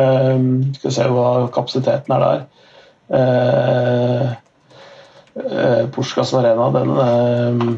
eh, 0.02 0.38
Skal 0.76 0.90
vi 0.90 0.94
se 0.94 1.08
hva 1.10 1.48
kapasiteten 1.54 2.14
er 2.14 2.24
der. 2.26 2.46
Uh, 3.06 4.30
uh, 5.38 5.84
Puskas 5.94 6.32
arena, 6.34 6.70
den 6.74 6.90
eh, 7.02 7.76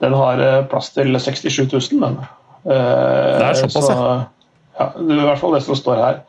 Den 0.00 0.14
har 0.14 0.38
eh, 0.38 0.66
plass 0.70 0.90
til 0.94 1.20
67 1.20 1.72
000, 1.72 1.80
den. 2.04 2.20
Uh, 2.64 2.72
Det 2.72 3.48
er 3.48 3.54
såpass, 3.54 3.86
så, 3.86 4.22
ja. 4.80 4.86
Det 4.98 5.16
er 5.16 5.22
i 5.22 5.26
hvert 5.26 5.38
fall 5.38 5.54
det 5.54 5.62
som 5.66 5.76
står 5.76 5.98
her. 6.04 6.20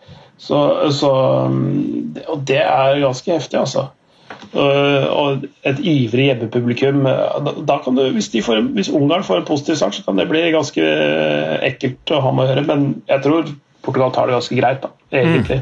Så, 0.42 0.60
så, 0.98 1.10
mm, 1.54 2.22
og 2.34 2.46
det 2.50 2.62
er 2.64 3.02
ganske 3.04 3.36
heftig, 3.36 3.60
altså. 3.60 3.88
Øh, 4.56 5.06
Og 5.14 5.44
et 5.70 5.80
ivrig 5.80 6.26
hjemmepublikum. 6.32 7.04
Da, 7.06 7.54
da 7.68 7.78
kan 7.84 7.98
du, 8.00 8.08
hvis, 8.16 8.32
får, 8.46 8.64
hvis 8.74 8.90
Ungarn 8.90 9.24
får 9.24 9.44
en 9.44 9.46
positiv 9.46 9.78
start, 9.78 9.96
så 9.96 10.06
kan 10.08 10.18
det 10.18 10.30
bli 10.32 10.42
ganske 10.54 10.88
ekkelt 11.68 12.16
å 12.16 12.24
ha 12.26 12.34
med 12.34 12.48
å 12.48 12.54
gjøre. 12.56 12.68
Men 12.72 12.88
jeg 13.12 13.26
tror 13.28 13.52
Portugal 13.86 14.14
tar 14.16 14.30
det 14.30 14.38
ganske 14.40 14.58
greit, 14.58 14.82
da, 14.84 14.92
egentlig. 15.14 15.62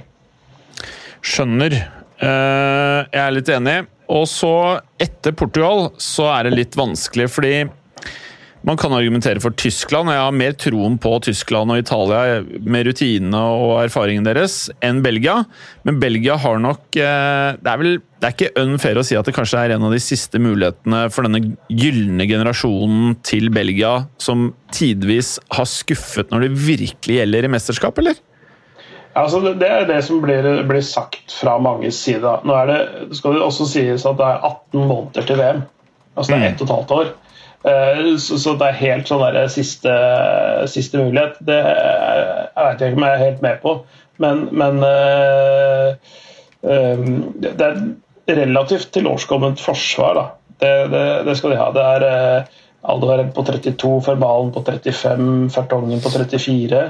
Skjønner. 1.20 1.76
Eh, 2.20 3.00
jeg 3.12 3.24
er 3.26 3.36
litt 3.36 3.52
enig. 3.52 3.78
Og 4.10 4.26
så, 4.32 4.54
etter 5.02 5.36
Portugal, 5.38 5.92
så 6.02 6.32
er 6.34 6.48
det 6.48 6.56
litt 6.56 6.80
vanskelig, 6.80 7.28
fordi 7.36 7.54
man 8.67 8.78
kan 8.78 8.91
argumentere 8.91 9.39
for 9.39 9.56
Tyskland, 9.56 10.10
og 10.10 10.15
jeg 10.15 10.24
har 10.26 10.36
mer 10.36 10.56
troen 10.60 10.98
på 11.00 11.13
Tyskland 11.24 11.72
og 11.72 11.80
Italia 11.80 12.41
med 12.43 12.89
rutinene 12.89 13.39
og 13.39 13.78
erfaringen 13.86 14.26
deres 14.28 14.65
enn 14.84 15.00
Belgia. 15.06 15.38
Men 15.88 16.00
Belgia 16.02 16.36
har 16.39 16.60
nok 16.60 17.00
eh, 17.00 17.56
Det 17.62 17.72
er 17.72 17.82
vel 17.82 18.00
det 18.19 18.28
er 18.28 18.34
ikke 18.36 18.63
unfair 18.65 18.98
å 19.00 19.04
si 19.08 19.15
at 19.15 19.24
det 19.30 19.32
kanskje 19.38 19.62
er 19.63 19.72
en 19.78 19.86
av 19.88 19.93
de 19.95 20.02
siste 20.04 20.41
mulighetene 20.43 21.06
for 21.15 21.24
denne 21.24 21.54
gylne 21.72 22.26
generasjonen 22.28 23.13
til 23.24 23.48
Belgia, 23.56 23.93
som 24.19 24.50
tidvis 24.76 25.38
har 25.56 25.69
skuffet 25.72 26.34
når 26.34 26.43
det 26.50 26.58
virkelig 26.60 27.22
gjelder 27.22 27.48
i 27.48 27.54
mesterskap, 27.56 28.02
eller? 28.04 28.19
Altså, 29.15 29.39
det- 29.56 29.69
er 29.72 29.88
det 29.88 30.04
som 30.04 30.19
blir, 30.22 30.43
blir 30.67 30.84
sagt 30.84 31.32
fra 31.32 31.56
manges 31.60 31.95
side. 31.95 32.28
Nå 32.43 32.54
er 32.60 32.67
det, 32.67 33.15
skal 33.15 33.34
det 33.34 33.41
også 33.41 33.65
sies 33.72 34.06
at 34.06 34.17
det 34.19 34.28
er 34.28 34.43
18 34.43 34.84
måneder 34.88 35.26
til 35.26 35.39
VM. 35.39 35.63
Altså 36.17 36.34
det 36.34 36.41
er 36.41 36.52
ett 36.52 36.62
og 36.62 36.67
et 36.67 36.76
halvt 36.76 36.91
år. 36.91 37.10
Eh, 37.67 38.17
Så, 38.17 38.54
det 38.56 38.67
er 38.67 38.80
helt 38.80 39.10
sånn 39.10 39.24
der 39.26 39.48
siste, 39.52 39.93
siste 40.72 41.02
mulighet. 41.02 41.39
Det 41.43 41.60
jeg 41.60 42.65
vet 42.65 42.84
ikke 42.84 43.00
om 43.00 43.08
jeg 43.08 43.15
er 43.15 43.26
helt 43.26 43.41
med 43.43 43.60
på, 43.63 43.74
men, 44.24 44.45
men 44.52 44.84
eh, 44.86 45.89
eh, 46.63 47.04
det 47.43 47.65
er 47.65 47.82
et 48.30 48.38
relativt 48.43 48.91
tilårskomment 48.95 49.60
forsvar. 49.63 50.15
da. 50.15 50.26
Det, 50.60 50.74
det, 50.91 51.06
det 51.28 51.38
skal 51.39 51.56
de 51.56 51.60
ha. 51.60 51.69
Det 51.76 51.84
er 51.84 52.08
Aldo 52.80 53.10
Aldevarend 53.10 53.34
på 53.36 53.43
32, 53.43 53.93
Ferbalen 54.08 54.52
på 54.56 54.63
35, 54.63 55.50
Fertongen 55.52 56.04
på 56.04 56.12
34. 56.15 56.84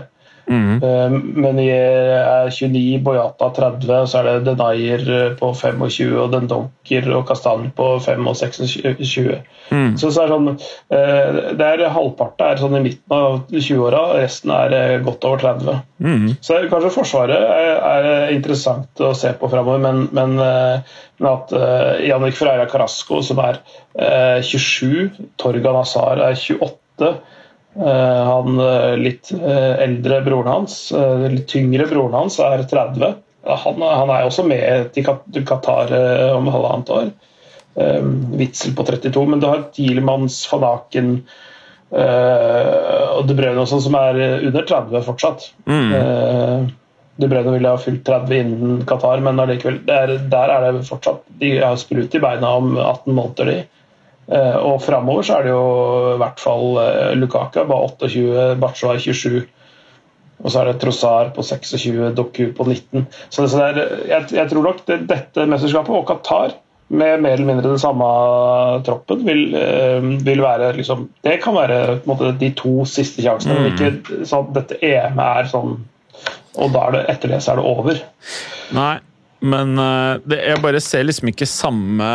Eh, 0.49 1.15
jeg 1.61 2.17
er 2.17 2.49
29, 2.49 2.99
Boyata 3.05 3.51
30, 3.53 3.91
og 3.93 4.07
så 4.09 4.21
er 4.21 4.29
det 4.29 4.47
Denayer 4.47 5.03
eh, 5.13 5.35
på 5.37 5.51
25, 5.53 6.15
og 6.17 6.31
Dendonker 6.33 7.09
og 7.13 7.27
Kastan 7.29 7.67
på 7.77 7.89
5 8.01 8.29
og 8.31 8.37
26. 8.39 9.37
Så, 10.01 10.09
så 10.09 10.23
er 10.23 10.31
det 10.31 10.33
sånn, 10.33 10.49
eh, 10.97 11.39
det 11.59 11.67
er 11.67 11.85
halvparten 11.93 12.47
er 12.47 12.61
sånn 12.63 12.79
i 12.79 12.83
midten 12.87 13.13
av 13.15 13.39
20-åra, 13.53 14.03
resten 14.17 14.55
er 14.55 14.77
eh, 14.79 14.95
godt 15.05 15.29
over 15.29 15.43
30. 15.45 15.83
Så 16.41 16.55
det 16.55 16.63
er 16.63 16.73
kanskje 16.73 16.93
Forsvaret 16.97 17.45
er, 17.45 18.09
er 18.09 18.33
interessant 18.33 19.05
å 19.05 19.13
se 19.17 19.35
på 19.37 19.51
framover, 19.51 19.83
men, 19.85 20.07
men, 20.15 20.37
eh, 20.41 20.97
men 21.19 21.29
at 21.29 21.51
uh, 21.51 21.97
Jannik 21.99 22.37
Freira 22.37 22.65
Carasco, 22.71 23.19
som 23.25 23.41
er 23.43 23.59
eh, 23.99 24.39
27, 24.41 25.33
Torgan 25.37 25.83
Azar 25.83 26.23
er 26.23 26.39
28 26.39 26.79
Eh, 26.99 27.15
han 27.77 28.59
eh, 28.59 28.97
litt 28.97 29.31
eh, 29.31 29.73
eldre 29.85 30.21
broren 30.25 30.51
hans, 30.51 30.91
eh, 30.91 31.27
litt 31.29 31.47
tyngre 31.51 31.85
broren 31.89 32.17
hans, 32.17 32.39
er 32.41 32.63
30. 32.65 33.19
Han, 33.45 33.81
han 33.81 34.09
er 34.13 34.25
også 34.25 34.43
med 34.47 34.89
til 34.95 35.45
Qatar 35.47 35.93
eh, 35.95 36.31
om 36.35 36.49
halvannet 36.51 36.89
år. 36.95 37.11
Eh, 37.79 38.09
Witzel 38.39 38.75
på 38.75 38.87
32, 38.89 39.27
men 39.29 39.39
du 39.43 39.47
har 39.47 39.69
Thielemanns, 39.75 40.41
van 40.51 40.65
Aken 40.71 41.13
eh, 41.93 43.05
og 43.15 43.23
De 43.29 43.37
Bruyne 43.37 43.63
også, 43.63 43.81
som 43.85 43.97
er 44.01 44.19
under 44.49 44.65
30 44.65 45.05
fortsatt. 45.05 45.49
Mm. 45.69 46.69
De 47.19 47.27
Bruyne 47.27 47.53
ville 47.53 47.71
ha 47.71 47.79
fylt 47.79 48.05
30 48.07 48.37
innen 48.41 48.85
Qatar, 48.89 49.21
men 49.23 49.39
allikevel, 49.43 49.81
det 49.85 49.95
er, 50.03 50.15
der 50.31 50.53
er 50.55 50.69
det 50.71 50.87
fortsatt 50.87 51.25
De 51.41 51.57
har 51.59 51.75
sprut 51.79 52.15
i 52.15 52.21
beina 52.23 52.55
om 52.59 52.73
18 52.77 53.13
måneder, 53.13 53.53
de. 53.53 53.78
Eh, 54.29 54.57
og 54.61 54.81
framover 54.85 55.25
så 55.25 55.39
er 55.39 55.47
det 55.47 55.53
jo 55.55 55.63
i 56.13 56.17
hvert 56.21 56.41
fall 56.41 56.77
eh, 56.83 57.13
Lukaka 57.17 57.63
bare 57.69 57.89
28, 57.95 58.51
Batshuayi 58.61 59.01
27. 59.01 59.39
Og 60.39 60.53
så 60.53 60.61
er 60.61 60.69
det 60.69 60.79
Trossar 60.83 61.31
på 61.35 61.43
26, 61.43 62.11
Doku 62.15 62.43
på 62.55 62.65
19. 62.67 63.07
Så 63.33 63.43
det, 63.43 63.63
er, 63.65 63.79
jeg, 64.11 64.27
jeg, 64.37 64.49
tror 64.51 64.67
nok 64.69 64.83
det, 64.87 64.99
dette 65.09 65.47
mesterskapet 65.49 65.97
og 65.97 66.05
Qatar 66.07 66.53
med 66.89 67.21
mer 67.21 67.35
eller 67.35 67.45
mindre 67.45 67.71
den 67.73 67.81
samme 67.81 68.05
troppen 68.85 69.25
vil, 69.25 69.43
eh, 69.57 70.05
vil 70.25 70.41
være 70.41 70.71
liksom, 70.77 71.07
Det 71.25 71.35
kan 71.43 71.57
være 71.57 71.99
måte, 72.09 72.31
de 72.39 72.49
to 72.57 72.85
siste 72.89 73.25
sjansene, 73.25 73.57
mm. 73.57 73.65
men 73.65 73.75
ikke 73.75 74.25
sånn 74.29 74.47
at 74.47 74.55
dette 74.57 74.79
EM 74.85 75.21
er 75.21 75.49
sånn 75.51 75.75
Og 76.57 76.73
da 76.73 76.85
er 76.87 76.95
det, 76.97 77.03
etter 77.13 77.33
det 77.33 77.41
så 77.45 77.53
er 77.53 77.61
det 77.61 77.67
over. 77.69 77.99
Nei, 78.77 78.95
men 79.53 79.77
det, 80.27 80.39
jeg 80.43 80.61
bare 80.63 80.81
ser 80.83 81.05
liksom 81.05 81.29
ikke 81.31 81.47
samme 81.47 82.09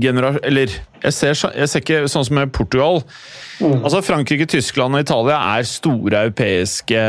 generasjon 0.00 0.44
Eller 0.48 0.72
jeg 1.02 1.14
ser, 1.16 1.34
jeg 1.34 1.68
ser, 1.68 1.82
ikke 1.82 2.08
sånn 2.10 2.24
som 2.28 2.36
med 2.38 2.52
Portugal. 2.54 3.00
Mm. 3.58 3.80
Altså 3.82 4.00
Frankrike, 4.06 4.46
Tyskland 4.46 4.94
og 4.94 5.02
Italia 5.02 5.40
er 5.56 5.66
store 5.66 6.20
europeiske 6.28 7.00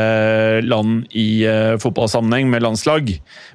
land 0.66 1.04
i 1.14 1.46
uh, 1.46 1.76
fotballsammenheng 1.82 2.50
med 2.50 2.64
landslag. 2.66 3.12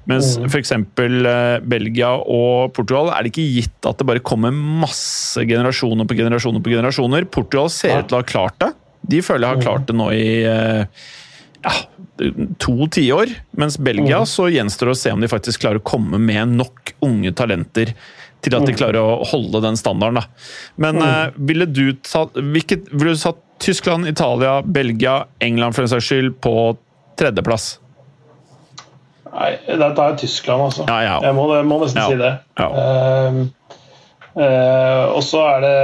Mens 0.09 0.37
mm. 0.39 0.47
f.eks. 0.47 0.73
Uh, 0.79 1.59
Belgia 1.67 2.13
og 2.23 2.71
Portugal 2.77 3.11
er 3.11 3.27
det 3.27 3.33
ikke 3.33 3.49
gitt 3.59 3.89
at 3.89 3.99
det 3.99 4.07
bare 4.07 4.23
kommer 4.23 4.55
masse 4.55 5.43
generasjoner 5.43 6.07
på 6.07 6.17
generasjoner 6.21 6.63
på 6.63 6.71
generasjoner. 6.71 7.27
Portugal 7.27 7.67
ser 7.73 7.99
ut 7.99 8.09
til 8.09 8.19
å 8.19 8.23
ha 8.23 8.29
klart 8.31 8.61
det. 8.63 8.71
De 9.09 9.19
føler 9.25 9.47
jeg 9.47 9.59
har 9.59 9.67
klart 9.67 9.89
det 9.89 9.97
nå 9.99 10.07
i 10.15 10.29
uh, 10.47 11.03
ja, 11.67 11.75
to 12.63 12.87
tiår. 12.95 13.35
Mens 13.59 13.75
Belgia 13.75 14.23
mm. 14.23 14.29
så 14.29 14.47
gjenstår 14.51 14.91
det 14.91 14.95
å 14.95 15.01
se 15.03 15.13
om 15.15 15.23
de 15.23 15.31
faktisk 15.31 15.63
klarer 15.63 15.83
å 15.83 15.87
komme 15.91 16.19
med 16.21 16.55
nok 16.55 16.95
unge 17.05 17.35
talenter 17.35 17.93
til 18.45 18.55
at 18.55 18.65
de 18.65 18.73
mm. 18.73 18.79
klarer 18.79 19.01
å 19.01 19.19
holde 19.27 19.61
den 19.65 19.77
standarden. 19.79 20.21
Da. 20.21 20.47
Men 20.79 21.03
uh, 21.03 21.35
ville 21.35 21.67
du 21.67 21.91
tatt 22.05 22.37
hvilket, 22.39 22.87
ville 22.93 23.15
du 23.17 23.21
satt 23.21 23.41
Tyskland, 23.59 24.07
Italia, 24.07 24.61
Belgia, 24.63 25.25
England 25.43 25.75
for 25.75 25.83
en 25.83 25.91
saks 25.91 26.07
skyld 26.07 26.37
på 26.43 26.55
tredjeplass? 27.19 27.73
Nei, 29.29 29.53
dette 29.67 30.09
jeg 30.09 30.19
Tyskland, 30.23 30.69
altså. 30.69 30.87
Ja, 30.87 30.99
ja. 31.05 31.15
Jeg 31.27 31.35
må, 31.37 31.49
må 31.67 31.81
nesten 31.83 32.01
si 32.07 32.17
det. 32.19 32.31
Uh, 32.57 33.43
uh, 34.39 35.03
og 35.11 35.19
så 35.27 35.43
er 35.51 35.65
det 35.65 35.75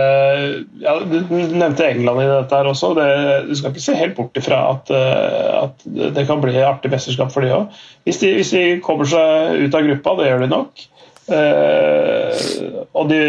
ja, 0.81 0.95
Du 1.03 1.19
nevnte 1.35 1.89
England 1.91 2.23
i 2.23 2.29
dette 2.31 2.57
her 2.57 2.71
også. 2.71 2.93
Det, 2.97 3.09
du 3.51 3.53
skal 3.59 3.75
ikke 3.75 3.85
se 3.85 3.99
helt 3.99 4.15
bort 4.17 4.39
ifra 4.39 4.63
at, 4.71 4.95
at 4.95 5.85
det 6.15 6.25
kan 6.29 6.41
bli 6.41 6.55
artig 6.63 6.93
mesterskap 6.95 7.35
for 7.35 7.45
de 7.45 7.53
òg. 7.59 7.79
Hvis, 8.07 8.23
hvis, 8.23 8.55
de 8.55 8.65
kommer 8.85 9.11
seg 9.11 9.65
ut 9.67 9.77
av 9.77 9.91
gruppa, 9.91 10.17
det 10.21 10.31
gjør 10.31 10.45
de 10.47 10.53
nok. 10.55 10.87
Eh, 11.27 12.83
og 12.93 13.07
de 13.09 13.21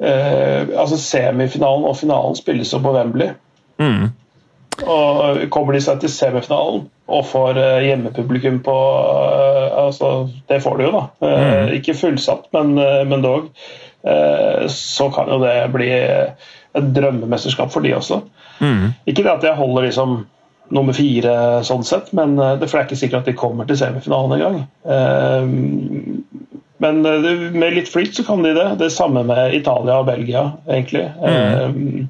eh, 0.00 0.62
Altså 0.72 0.96
semifinalen 0.96 1.84
og 1.84 1.98
finalen 2.00 2.38
spilles 2.38 2.72
jo 2.72 2.80
på 2.84 2.94
Wembley. 2.96 3.34
Mm. 3.78 4.08
Og 4.78 5.42
kommer 5.50 5.74
de 5.74 5.82
seg 5.82 6.00
til 6.02 6.12
semifinalen 6.12 6.86
og 7.08 7.26
får 7.26 7.58
eh, 7.58 7.84
hjemmepublikum 7.88 8.60
på 8.64 8.78
altså, 9.82 10.28
Det 10.48 10.62
får 10.62 10.78
de 10.78 10.88
jo, 10.88 10.94
da. 10.94 11.04
Mm. 11.24 11.76
Ikke 11.80 11.98
fullsatt, 11.98 12.48
men, 12.56 12.74
men 13.08 13.24
dog. 13.24 13.52
Så 14.70 15.08
kan 15.12 15.28
jo 15.28 15.40
det 15.42 15.56
bli 15.74 15.88
et 15.90 16.90
drømmemesterskap 16.94 17.72
for 17.74 17.84
de 17.84 17.96
også. 17.96 18.20
Mm. 18.62 18.92
Ikke 19.10 19.24
det 19.24 19.32
at 19.32 19.46
jeg 19.48 19.58
holder 19.58 19.88
liksom 19.88 20.20
nummer 20.70 20.94
fire 20.94 21.34
sånn 21.66 21.82
sett, 21.88 22.12
men 22.14 22.36
det 22.38 22.68
er 22.68 22.84
ikke 22.84 22.98
sikkert 23.00 23.24
at 23.24 23.32
de 23.32 23.36
kommer 23.40 23.66
til 23.66 23.80
semifinalen 23.80 24.36
engang. 24.36 24.60
Men 26.82 27.02
eh, 27.06 27.50
med 27.54 27.74
litt 27.74 27.90
flyt 27.90 28.16
så 28.16 28.24
kan 28.26 28.42
de 28.46 28.54
det. 28.56 28.68
Det 28.80 28.90
samme 28.94 29.24
med 29.26 29.54
Italia 29.56 29.98
og 30.00 30.08
Belgia, 30.10 30.44
egentlig. 30.70 31.04
Mm. 31.18 32.08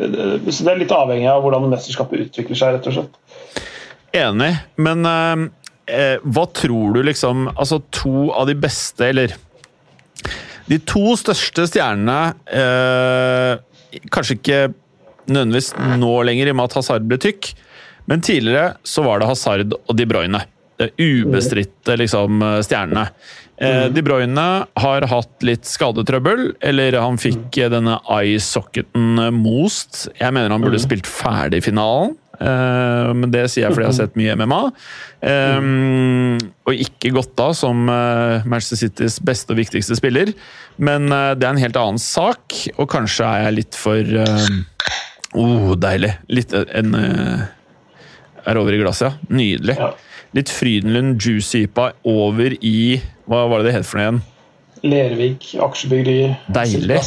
Eh, 0.00 0.50
så 0.50 0.64
det 0.64 0.72
er 0.72 0.82
litt 0.82 0.94
avhengig 0.94 1.28
av 1.30 1.44
hvordan 1.44 1.68
mesterskapet 1.72 2.28
utvikler 2.28 2.58
seg, 2.58 2.76
rett 2.76 2.90
og 2.90 2.98
slett. 2.98 3.22
Enig, 4.16 4.52
men 4.80 5.04
eh, 5.04 6.16
hva 6.24 6.44
tror 6.56 6.96
du 6.96 7.02
liksom 7.04 7.50
Altså, 7.52 7.82
to 7.92 8.30
av 8.32 8.48
de 8.48 8.54
beste, 8.56 9.10
eller 9.10 9.34
De 10.68 10.78
to 10.88 11.12
største 11.20 11.66
stjernene 11.68 12.32
eh, 12.48 13.60
Kanskje 14.08 14.38
ikke 14.38 14.60
nødvendigvis 15.28 15.74
nå 16.00 16.12
lenger, 16.24 16.48
i 16.48 16.54
og 16.54 16.56
med 16.56 16.70
at 16.70 16.78
Hazard 16.78 17.04
ble 17.04 17.18
tykk, 17.20 17.50
men 18.08 18.22
tidligere 18.24 18.78
så 18.80 19.02
var 19.04 19.20
det 19.20 19.28
Hazard 19.28 19.74
og 19.76 19.90
De 19.98 20.06
Bruyne. 20.08 20.40
Ubestridte 20.78 21.96
liksom, 21.98 22.42
stjernene. 22.62 23.08
Mm. 23.58 23.94
De 23.94 24.02
Bruyne 24.06 24.46
har 24.78 25.06
hatt 25.10 25.42
litt 25.42 25.66
skadetrøbbel, 25.66 26.52
eller 26.62 26.94
han 27.02 27.18
fikk 27.18 27.58
mm. 27.58 27.72
denne 27.72 27.96
eye-socketen 28.14 29.18
most. 29.34 30.04
Jeg 30.20 30.34
mener 30.34 30.54
han 30.54 30.62
burde 30.62 30.78
mm. 30.78 30.84
spilt 30.84 31.10
ferdig 31.10 31.64
finalen, 31.66 32.14
uh, 32.38 33.10
men 33.18 33.34
det 33.34 33.48
sier 33.50 33.66
jeg 33.66 33.74
fordi 33.74 33.88
jeg 33.88 33.90
har 33.90 33.98
sett 33.98 34.18
mye 34.20 34.38
MMA. 34.38 34.60
Um, 35.26 36.38
og 36.70 36.86
ikke 36.86 37.14
gått 37.16 37.42
av 37.42 37.56
som 37.58 37.82
Manchester 37.88 38.84
Citys 38.84 39.18
beste 39.26 39.56
og 39.56 39.58
viktigste 39.64 39.98
spiller, 39.98 40.30
men 40.78 41.10
det 41.10 41.42
er 41.42 41.50
en 41.50 41.62
helt 41.64 41.78
annen 41.80 42.02
sak, 42.02 42.54
og 42.76 42.86
kanskje 42.92 43.26
er 43.26 43.48
jeg 43.48 43.62
litt 43.62 43.78
for 43.78 44.18
Oh, 45.36 45.74
deilig! 45.76 46.14
Litt 46.32 46.54
en 46.56 46.94
Er 46.96 48.56
over 48.56 48.72
i 48.72 48.78
glasset, 48.80 49.10
ja. 49.10 49.34
Nydelig. 49.34 49.74
Ja 49.76 49.90
litt 50.36 50.50
Frydenlund 50.52 51.22
Juice-ypa 51.22 51.92
over 52.08 52.56
i 52.60 52.98
Hva 53.28 53.46
var 53.50 53.62
det 53.62 53.70
det 53.70 53.78
het 53.78 53.88
for 53.88 54.00
noe 54.00 54.06
igjen? 54.06 54.20
Lervik 54.88 55.52
aksjebyggeri. 55.58 56.34
Deilig. 56.54 57.00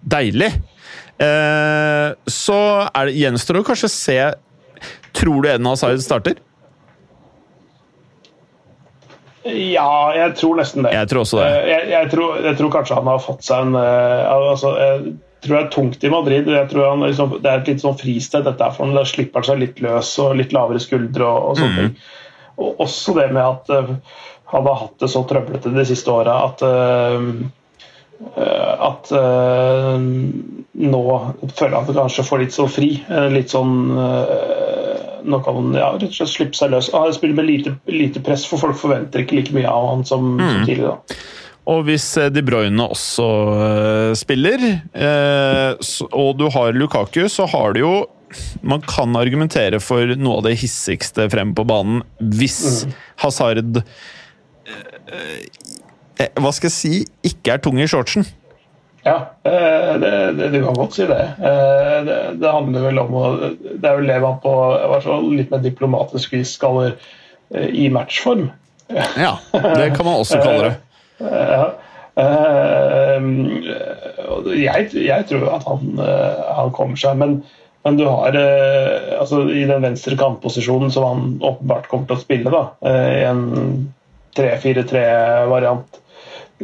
Deilig! 0.00 0.52
Eh, 1.20 2.12
så 2.32 2.60
det, 2.96 3.16
gjenstår 3.18 3.58
det 3.58 3.60
å 3.60 3.66
kanskje 3.68 3.90
se 3.92 4.14
Tror 5.12 5.42
du 5.42 5.50
Eden 5.50 5.66
Hazard 5.68 6.00
starter? 6.00 6.38
Ja, 9.44 10.12
jeg 10.16 10.36
tror 10.36 10.56
nesten 10.60 10.84
det. 10.84 10.92
Jeg 10.94 11.08
tror 11.10 11.24
også 11.24 11.40
det. 11.40 11.48
Eh, 11.48 11.66
jeg, 11.72 11.90
jeg, 11.92 12.08
tror, 12.12 12.38
jeg 12.44 12.56
tror, 12.56 12.70
kanskje 12.72 12.96
han 13.00 13.10
har 13.10 13.20
fått 13.24 13.44
seg 13.44 13.66
en 13.66 13.76
uh, 13.76 14.50
altså, 14.52 14.72
Jeg 14.78 15.44
tror 15.44 15.56
det 15.56 15.60
er 15.60 15.70
tungt 15.74 16.04
i 16.04 16.12
Madrid. 16.12 16.48
Jeg 16.54 16.70
tror 16.72 16.88
han, 16.90 17.04
liksom, 17.04 17.36
Det 17.40 17.50
er 17.50 17.60
et 17.60 17.70
litt 17.72 17.84
sånn 17.84 17.98
fristed. 18.00 18.46
dette 18.48 18.64
er 18.64 18.76
for 18.76 18.86
han, 18.86 18.96
Der 18.96 19.08
slipper 19.08 19.42
han 19.42 19.48
seg 19.50 19.62
litt 19.62 19.84
løs 19.84 20.14
og 20.22 20.36
litt 20.40 20.56
lavere 20.56 20.80
skuldre 20.80 21.28
og, 21.28 21.50
og 21.50 21.60
sånne 21.60 21.72
mm. 21.72 21.80
ting. 21.80 22.18
Og 22.60 22.82
også 22.84 23.14
det 23.16 23.30
med 23.34 23.42
at 23.44 23.72
uh, 23.72 23.94
han 24.52 24.68
har 24.68 24.78
hatt 24.84 25.00
det 25.02 25.10
så 25.12 25.24
trøblete 25.28 25.72
de 25.74 25.86
siste 25.88 26.12
åra 26.12 26.42
at 26.48 26.64
uh, 26.66 27.24
at 28.20 29.08
uh, 29.16 29.96
nå 29.96 31.02
føler 31.56 31.76
han 31.78 31.88
kanskje 31.88 32.24
får 32.26 32.42
litt 32.42 32.52
sånn 32.52 32.68
fri. 32.68 32.90
Litt 33.32 33.54
sånn 33.54 33.72
Nå 35.20 35.38
kan 35.44 35.56
han 35.56 35.70
ja, 35.76 35.88
rett 35.94 36.10
og 36.10 36.16
slett 36.18 36.32
slippe 36.32 36.56
seg 36.58 36.74
løs. 36.74 36.90
Han 36.92 37.14
spiller 37.16 37.38
med 37.38 37.48
lite, 37.48 37.72
lite, 37.88 38.20
press, 38.24 38.44
for 38.48 38.60
folk 38.60 38.76
forventer 38.80 39.24
ikke 39.24 39.38
like 39.38 39.56
mye 39.56 39.68
av 39.68 39.88
han 39.88 40.04
som, 40.08 40.30
mm. 40.36 40.62
tidligere. 40.68 40.94
Og 41.72 41.82
hvis 41.88 42.06
De 42.32 42.44
Bruyne 42.44 42.86
også 42.92 43.26
spiller, 44.20 44.64
og 46.08 46.30
du 46.40 46.46
har 46.52 46.76
Lukaku, 46.76 47.26
så 47.32 47.48
har 47.52 47.76
du 47.76 47.82
jo 47.84 47.94
man 48.62 48.82
kan 48.86 49.16
argumentere 49.18 49.80
for 49.82 50.14
noe 50.18 50.40
av 50.40 50.46
det 50.46 50.56
hissigste 50.62 51.26
frem 51.32 51.54
på 51.56 51.64
banen 51.68 52.02
hvis 52.18 52.84
mm. 52.86 52.92
Hazard 53.24 53.80
eh, 53.80 55.40
eh, 56.20 56.30
Hva 56.38 56.52
skal 56.54 56.70
jeg 56.70 56.76
si 56.76 56.92
ikke 57.26 57.56
er 57.56 57.64
tung 57.64 57.80
i 57.80 57.88
shortsen. 57.90 58.26
Ja, 59.06 59.16
eh, 59.48 59.92
det, 60.02 60.12
det, 60.38 60.50
du 60.54 60.60
kan 60.66 60.76
godt 60.76 60.98
si 60.98 61.06
det. 61.08 61.20
Det, 61.40 62.18
det 62.40 62.54
handler 62.54 62.86
vel 62.90 63.02
om 63.02 63.14
å 63.16 63.26
Det 63.40 63.80
er 63.80 63.96
vel 63.98 64.10
det 64.12 64.18
man 64.22 64.40
på 64.42 64.54
litt 65.32 65.52
mer 65.52 65.64
diplomatisk 65.64 66.36
vis 66.36 66.56
kaller 66.60 66.98
i 67.50 67.88
matchform. 67.90 68.50
Ja, 68.90 69.38
det 69.50 69.88
kan 69.96 70.06
man 70.06 70.20
også 70.20 70.42
kalle 70.42 70.70
det. 70.70 70.76
Ja. 71.20 71.64
Jeg, 74.56 74.86
jeg 74.92 75.24
tror 75.28 75.44
at 75.54 75.66
han, 75.68 76.00
han 76.00 76.72
kommer 76.76 76.98
seg, 77.00 77.16
men 77.20 77.36
men 77.82 77.96
du 77.96 78.04
har 78.04 78.36
eh, 78.36 79.20
altså 79.20 79.42
i 79.50 79.64
den 79.64 79.82
venstre 79.82 80.16
kantposisjonen 80.20 80.92
som 80.92 81.06
han 81.06 81.22
åpenbart 81.40 81.88
kommer 81.88 82.10
til 82.10 82.18
å 82.18 82.24
spille, 82.24 82.52
da, 82.52 82.62
eh, 82.84 83.12
i 83.20 83.24
en 83.28 83.44
3-4-3-variant, 84.36 86.00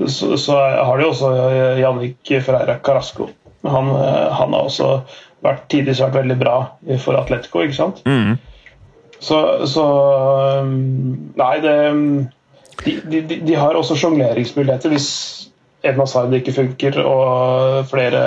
så, 0.06 0.36
så, 0.36 0.58
har 0.60 0.98
du 0.98 1.06
også 1.06 1.30
Jannik 1.80 2.34
Ferreira 2.44 2.76
Carasco. 2.84 3.30
Han, 3.64 3.88
eh, 3.96 4.26
han, 4.36 4.52
har 4.52 4.68
også 4.68 4.90
vært 5.44 5.64
tidvis 5.72 6.02
vært 6.04 6.20
veldig 6.20 6.36
bra 6.40 6.56
for 7.00 7.16
Atletico, 7.16 7.64
ikke 7.64 7.78
sant? 7.78 8.04
Mm. 8.04 8.36
Så, 9.16 9.40
så, 9.72 9.84
Nei, 10.66 11.54
det 11.64 11.76
de, 12.84 13.00
de, 13.08 13.38
de 13.40 13.54
har 13.56 13.74
også 13.74 13.96
sjongleringsmuligheter 13.96 14.92
hvis 14.92 15.08
Edna 15.86 16.04
Sard 16.08 16.34
ikke 16.36 16.54
funker 16.54 16.98
og 17.00 17.86
flere 17.88 18.20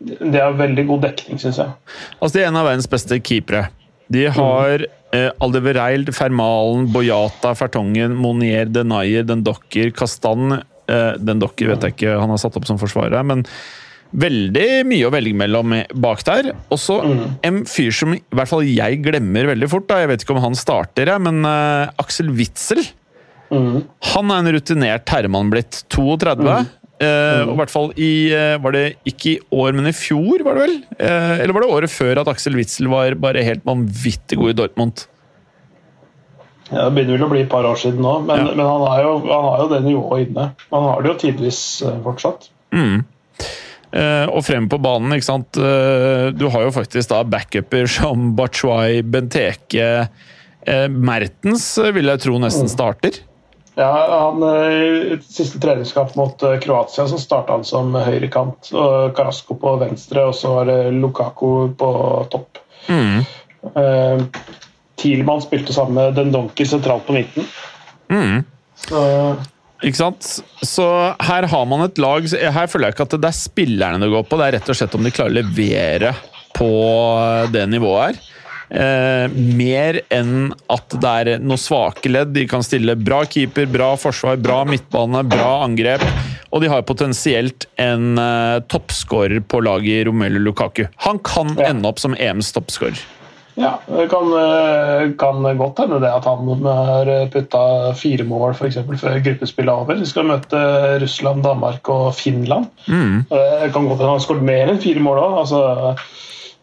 det 0.00 0.40
er 0.42 0.58
veldig 0.58 0.84
god 0.90 1.06
dekning, 1.06 1.40
syns 1.40 1.60
jeg. 1.62 1.72
Altså, 2.18 2.34
De 2.36 2.42
er 2.44 2.50
en 2.50 2.60
av 2.60 2.68
verdens 2.68 2.90
beste 2.90 3.18
keepere. 3.24 3.66
De 4.12 4.26
har 4.30 4.84
mm. 4.84 5.00
eh, 5.16 5.30
Aldevereild, 5.42 6.12
Fermalen, 6.14 6.86
Boyata, 6.94 7.54
Fertongen, 7.58 8.14
Monier, 8.20 8.68
Denayer, 8.70 9.26
Den 9.26 9.42
Dokker, 9.46 9.90
Kastan 9.96 10.60
eh, 10.60 11.16
Den 11.18 11.42
Dokker 11.42 11.72
vet 11.72 11.88
jeg 11.88 11.96
ikke 11.96 12.20
han 12.20 12.30
har 12.30 12.38
satt 12.42 12.58
opp 12.58 12.68
som 12.68 12.80
forsvarer, 12.82 13.18
men, 13.26 13.44
Veldig 14.16 14.84
mye 14.86 15.08
å 15.08 15.10
velge 15.10 15.34
mellom 15.36 15.72
bak 15.98 16.20
der. 16.24 16.52
Og 16.72 16.78
så 16.80 17.00
en 17.44 17.56
fyr 17.68 17.90
som 17.92 18.14
i 18.14 18.20
hvert 18.38 18.48
fall 18.48 18.62
jeg 18.64 19.00
glemmer 19.04 19.50
veldig 19.50 19.68
fort. 19.68 19.88
da, 19.90 19.98
Jeg 20.00 20.12
vet 20.12 20.22
ikke 20.22 20.36
om 20.36 20.44
han 20.44 20.56
starter, 20.56 21.10
jeg, 21.10 21.24
men 21.26 21.42
eh, 21.44 21.90
Aksel 22.00 22.30
Witzel. 22.38 22.84
Han 23.50 24.32
er 24.32 24.38
en 24.38 24.52
rutinert 24.54 25.10
herremann 25.12 25.50
blitt. 25.52 25.82
32. 25.92 26.46
Eh, 26.96 27.42
og 27.44 27.50
i 27.52 27.56
hvert 27.58 27.72
fall 27.72 27.90
i 28.00 28.12
eh, 28.32 28.54
Var 28.64 28.72
det 28.72 28.84
ikke 29.04 29.34
i 29.34 29.40
år, 29.52 29.74
men 29.76 29.90
i 29.90 29.92
fjor, 29.92 30.40
var 30.46 30.56
det 30.56 30.62
vel? 30.62 30.76
Uh, 30.96 31.34
eller 31.42 31.52
var 31.52 31.66
det 31.66 31.74
året 31.74 31.92
før 31.92 32.22
at 32.22 32.30
Aksel 32.32 32.56
Witzel 32.56 32.88
var 32.88 33.18
bare 33.20 33.42
helt 33.44 33.66
vanvittig 33.68 34.38
god 34.40 34.54
i 34.54 34.56
Dortmund? 34.62 35.02
Ja, 36.70 36.86
Det 36.86 36.94
begynner 36.96 37.18
vel 37.18 37.26
å 37.26 37.30
bli 37.34 37.42
et 37.44 37.52
par 37.52 37.68
år 37.68 37.76
siden 37.82 38.00
nå, 38.00 38.14
men, 38.24 38.40
Ja. 38.40 38.54
men 38.56 38.64
han, 38.64 38.86
har 38.88 39.04
jo, 39.04 39.12
han 39.28 39.44
har 39.50 39.60
jo 39.60 39.68
det 39.74 39.82
nivået 39.84 40.24
inne. 40.24 40.48
Han 40.72 40.88
har 40.88 41.04
det 41.04 41.12
jo 41.12 41.18
tidvis 41.26 41.60
fortsatt. 42.06 42.48
Uh, 42.72 44.24
og 44.32 44.40
frem 44.48 44.64
på 44.72 44.80
banen, 44.82 45.12
ikke 45.14 45.28
sant. 45.28 45.52
Du 45.52 46.48
har 46.52 46.64
jo 46.64 46.72
faktisk 46.74 47.12
da 47.12 47.20
backuper 47.28 47.86
som 47.92 48.32
Bachuay, 48.36 49.04
Benteke 49.04 50.08
Mertens 50.90 51.68
vil 51.94 52.10
jeg 52.10 52.24
tro 52.24 52.40
nesten 52.42 52.72
starter. 52.72 53.20
Ja, 53.76 54.06
han, 54.08 54.42
eh, 54.42 54.72
i 55.12 55.18
Siste 55.28 55.60
treningskamp 55.60 56.14
mot 56.16 56.42
eh, 56.42 56.58
Kroatia 56.62 57.04
så 57.08 57.18
starta 57.20 57.58
han 57.58 57.64
som 57.64 57.92
høyrekant. 57.92 58.70
og 58.72 59.16
Carasco 59.16 59.56
på 59.60 59.74
venstre, 59.82 60.24
og 60.30 60.36
så 60.38 60.54
var 60.54 60.70
det 60.70 60.78
Lukaku 60.96 61.74
på 61.76 61.90
topp. 62.32 62.62
Eh, 62.88 64.22
Thielmann 64.96 65.44
spilte 65.44 65.76
sammen 65.76 65.98
med 65.98 66.16
Dendonki 66.16 66.64
sentralt 66.64 67.04
på 67.04 67.18
midten. 67.18 67.44
Så, 68.80 69.02
Ikke 69.84 69.98
sant? 69.98 70.30
Så 70.64 70.86
her 71.28 71.46
har 71.50 71.64
man 71.68 71.82
et 71.86 71.98
lag 71.98 72.26
Her 72.28 72.68
føler 72.70 72.90
jeg 72.90 72.94
ikke 72.94 73.06
at 73.06 73.14
det 73.16 73.28
er 73.28 73.36
spillerne 73.36 74.00
det 74.02 74.10
går 74.12 74.26
på, 74.28 74.38
det 74.38 74.46
er 74.46 74.54
rett 74.58 74.68
og 74.72 74.78
slett 74.78 74.96
om 74.96 75.04
de 75.04 75.12
klarer 75.12 75.32
å 75.32 75.38
levere 75.40 76.12
på 76.56 76.70
det 77.52 77.66
nivået 77.68 78.06
her. 78.06 78.35
Eh, 78.70 79.26
mer 79.30 80.00
enn 80.10 80.48
at 80.72 80.96
det 80.98 81.10
er 81.20 81.38
noen 81.38 81.60
svake 81.60 82.10
ledd. 82.10 82.32
De 82.34 82.46
kan 82.50 82.64
stille 82.66 82.96
bra 82.98 83.22
keeper, 83.30 83.68
bra 83.70 83.92
forsvar, 84.00 84.40
bra 84.42 84.64
midtbane, 84.66 85.22
bra 85.30 85.60
angrep. 85.66 86.02
Og 86.50 86.62
de 86.64 86.70
har 86.72 86.82
potensielt 86.86 87.68
en 87.82 88.16
eh, 88.18 88.56
toppskårer 88.72 89.42
på 89.46 89.60
laget 89.62 90.00
i 90.00 90.04
Romelu 90.08 90.40
Lukaku. 90.42 90.86
Han 91.06 91.18
kan 91.22 91.54
Ja. 91.58 91.68
ende 91.70 91.86
opp 91.88 91.98
som 92.02 92.14
EMs 92.18 92.52
toppskårer. 92.52 92.98
ja, 93.56 93.78
det 93.88 94.10
kan, 94.10 94.26
eh, 94.36 95.12
kan 95.16 95.42
godt 95.56 95.78
hende 95.78 96.00
det 96.00 96.10
at 96.12 96.24
han 96.24 96.44
har 96.64 97.28
putta 97.32 97.94
fire 97.94 98.24
mål 98.24 98.54
for 98.54 98.66
eksempel, 98.66 98.98
før 98.98 99.22
gruppespillet 99.24 99.68
er 99.72 99.78
over. 99.80 99.94
De 99.94 100.04
skal 100.06 100.24
møte 100.28 101.00
Russland, 101.00 101.42
Danmark 101.42 101.88
og 101.88 102.14
Finland. 102.14 102.66
Mm. 102.88 103.26
Eh, 103.30 103.62
Det 103.62 103.72
kan 103.72 103.86
godt 103.88 103.98
hende 103.98 104.10
han 104.10 104.18
har 104.18 104.26
skåret 104.26 104.42
mer 104.42 104.68
enn 104.68 104.82
fire 104.82 105.00
mål 105.00 105.22
òg. 105.22 105.38
Altså, 105.40 105.96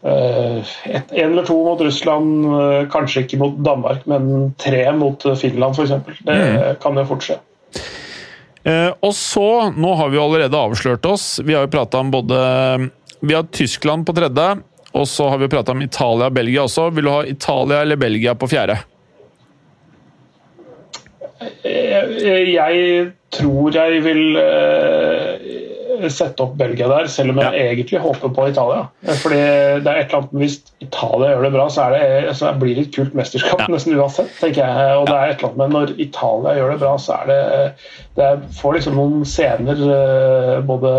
eh, 0.04 0.74
en 0.92 1.32
eller 1.32 1.46
to 1.48 1.56
mot 1.64 1.80
Russland, 1.80 2.44
eh, 2.46 2.86
kanskje 2.92 3.24
ikke 3.24 3.38
mot 3.40 3.56
Danmark, 3.64 4.04
men 4.06 4.54
tre 4.60 4.84
mot 4.92 5.22
Finland 5.40 5.74
f.eks. 5.78 5.94
Det 6.24 6.36
Mm. 6.38 6.76
kan 6.82 6.96
jo 7.00 7.04
fort 7.08 7.22
skje. 7.24 7.38
Eh, 8.64 8.90
og 9.02 9.12
så, 9.12 9.72
nå 9.76 9.94
har 9.96 10.08
vi 10.08 10.18
allerede 10.18 10.56
avslørt 10.56 11.04
oss. 11.06 11.40
Vi 11.44 11.52
har 11.54 11.66
jo 11.66 11.72
prata 11.72 11.98
om 12.00 12.10
både 12.10 12.90
Vi 13.20 13.34
har 13.34 13.42
Tyskland 13.52 14.04
på 14.06 14.12
tredje, 14.16 14.58
og 14.92 15.06
så 15.08 15.28
har 15.30 15.38
vi 15.38 15.48
prata 15.48 15.72
om 15.72 15.80
Italia 15.82 16.26
og 16.26 16.34
Belgia 16.36 16.62
også. 16.62 16.90
Vil 16.92 17.04
du 17.04 17.10
ha 17.10 17.22
Italia 17.24 17.80
eller 17.80 17.96
Belgia 17.96 18.34
på 18.34 18.48
fjerde? 18.48 18.76
Jeg, 21.64 22.52
jeg 22.54 23.12
tror 23.34 23.74
jeg 23.74 24.02
vil 24.04 24.36
eh, 24.40 25.63
sette 26.12 26.42
opp 26.44 26.56
Belgia 26.60 26.88
der, 26.90 27.06
selv 27.12 27.30
om 27.34 27.38
jeg 27.42 27.60
egentlig 27.74 28.00
håper 28.04 28.32
på 28.36 28.46
Italia. 28.50 28.86
Fordi 29.22 29.38
det 29.84 29.90
er 29.92 30.00
et 30.00 30.08
eller 30.08 30.18
annet 30.22 30.34
Hvis 30.42 30.56
Italia 30.84 31.30
gjør 31.32 31.46
det 31.46 31.52
bra, 31.56 31.66
så, 31.72 31.86
er 31.88 31.94
det, 32.26 32.34
så 32.38 32.52
blir 32.60 32.74
det 32.78 32.86
et 32.88 32.94
kult 32.96 33.14
mesterskap 33.18 33.64
Ja. 33.64 33.70
nesten 33.72 33.96
uansett. 33.98 34.30
tenker 34.40 34.62
jeg. 34.66 34.96
Og 35.00 35.06
det 35.10 35.14
er 35.16 35.32
et 35.34 35.38
eller 35.38 35.48
annet 35.52 35.62
med 35.62 35.74
Når 35.78 35.94
Italia 36.08 36.54
gjør 36.58 36.70
det 36.74 36.80
bra, 36.84 36.94
så 36.98 37.18
er 37.22 37.26
det 37.32 37.40
Det 38.20 38.30
får 38.60 38.78
liksom 38.78 38.94
noen 39.00 39.24
scener 39.28 39.84
eh, 39.98 40.60
både 40.66 40.94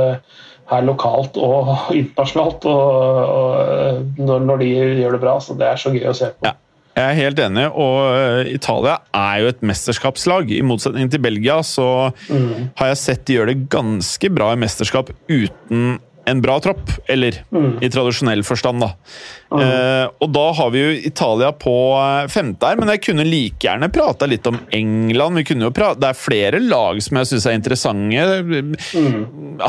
her 0.71 0.81
lokalt 0.81 1.35
og 1.37 1.67
internasjonalt 2.01 2.65
og, 2.65 3.33
og 3.37 4.17
når, 4.17 4.39
når 4.49 4.57
de 4.63 4.69
gjør 5.03 5.11
det 5.17 5.21
bra. 5.21 5.35
Så 5.39 5.53
det 5.59 5.67
er 5.69 5.75
så 5.77 5.91
gøy 5.93 6.07
å 6.09 6.15
se 6.17 6.31
på. 6.33 6.49
Ja. 6.49 6.55
Jeg 6.95 7.03
er 7.03 7.17
helt 7.19 7.39
enig, 7.43 7.67
og 7.75 7.97
eh, 8.15 8.53
Italia 8.55 8.97
er 9.11 9.43
jo 9.43 9.51
et 9.51 9.63
mesterskapslag. 9.67 10.51
I 10.55 10.63
motsetning 10.63 11.11
til 11.11 11.23
Belgia 11.23 11.59
så 11.67 11.87
har 12.31 12.91
jeg 12.93 13.01
sett 13.01 13.25
de 13.27 13.39
gjør 13.39 13.51
det 13.51 13.63
ganske 13.73 14.31
bra 14.31 14.53
i 14.55 14.59
mesterskap 14.63 15.11
uten 15.27 15.97
en 16.25 16.41
bra 16.41 16.57
tropp. 16.63 16.89
Eller 17.11 17.37
i 17.83 17.89
tradisjonell 17.91 18.43
forstand, 18.45 18.83
da. 18.83 18.91
Eh, 19.55 20.05
og 20.23 20.31
da 20.35 20.45
har 20.57 20.71
vi 20.73 20.81
jo 20.81 20.95
Italia 21.11 21.51
på 21.55 21.75
eh, 21.99 22.31
femte 22.31 22.71
her, 22.71 22.79
men 22.81 22.91
jeg 22.93 23.03
kunne 23.07 23.27
like 23.27 23.61
gjerne 23.67 23.91
prata 23.93 24.29
litt 24.29 24.47
om 24.49 24.59
England. 24.75 25.41
Vi 25.41 25.45
kunne 25.51 25.69
jo 25.69 25.75
prate, 25.75 26.01
det 26.01 26.11
er 26.11 26.19
flere 26.19 26.61
lag 26.63 27.01
som 27.03 27.21
jeg 27.21 27.31
syns 27.31 27.47
er 27.49 27.59
interessante. 27.59 28.25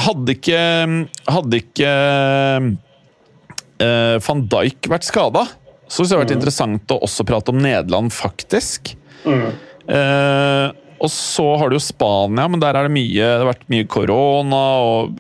Hadde 0.07 0.37
ikke 0.37 0.65
Hadde 1.29 1.61
ikke 1.61 1.93
eh, 3.85 4.17
van 4.27 4.45
Dijk 4.51 4.91
vært 4.91 5.07
skada, 5.07 5.47
så 5.88 6.03
det 6.03 6.16
har 6.16 6.25
vært 6.25 6.35
interessant 6.35 6.92
å 6.94 6.99
også 7.07 7.27
prate 7.29 7.53
om 7.55 7.61
Nederland, 7.62 8.12
faktisk. 8.14 8.94
Eh, 9.27 10.66
og 10.96 11.12
så 11.12 11.44
har 11.61 11.68
du 11.68 11.77
jo 11.77 11.83
Spania, 11.83 12.46
men 12.49 12.61
der 12.62 12.77
er 12.79 12.87
det 12.87 12.94
mye 12.94 13.20
Det 13.20 13.40
har 13.42 13.49
vært 13.51 13.66
mye 13.72 13.87
korona. 13.90 14.62
og 14.81 15.18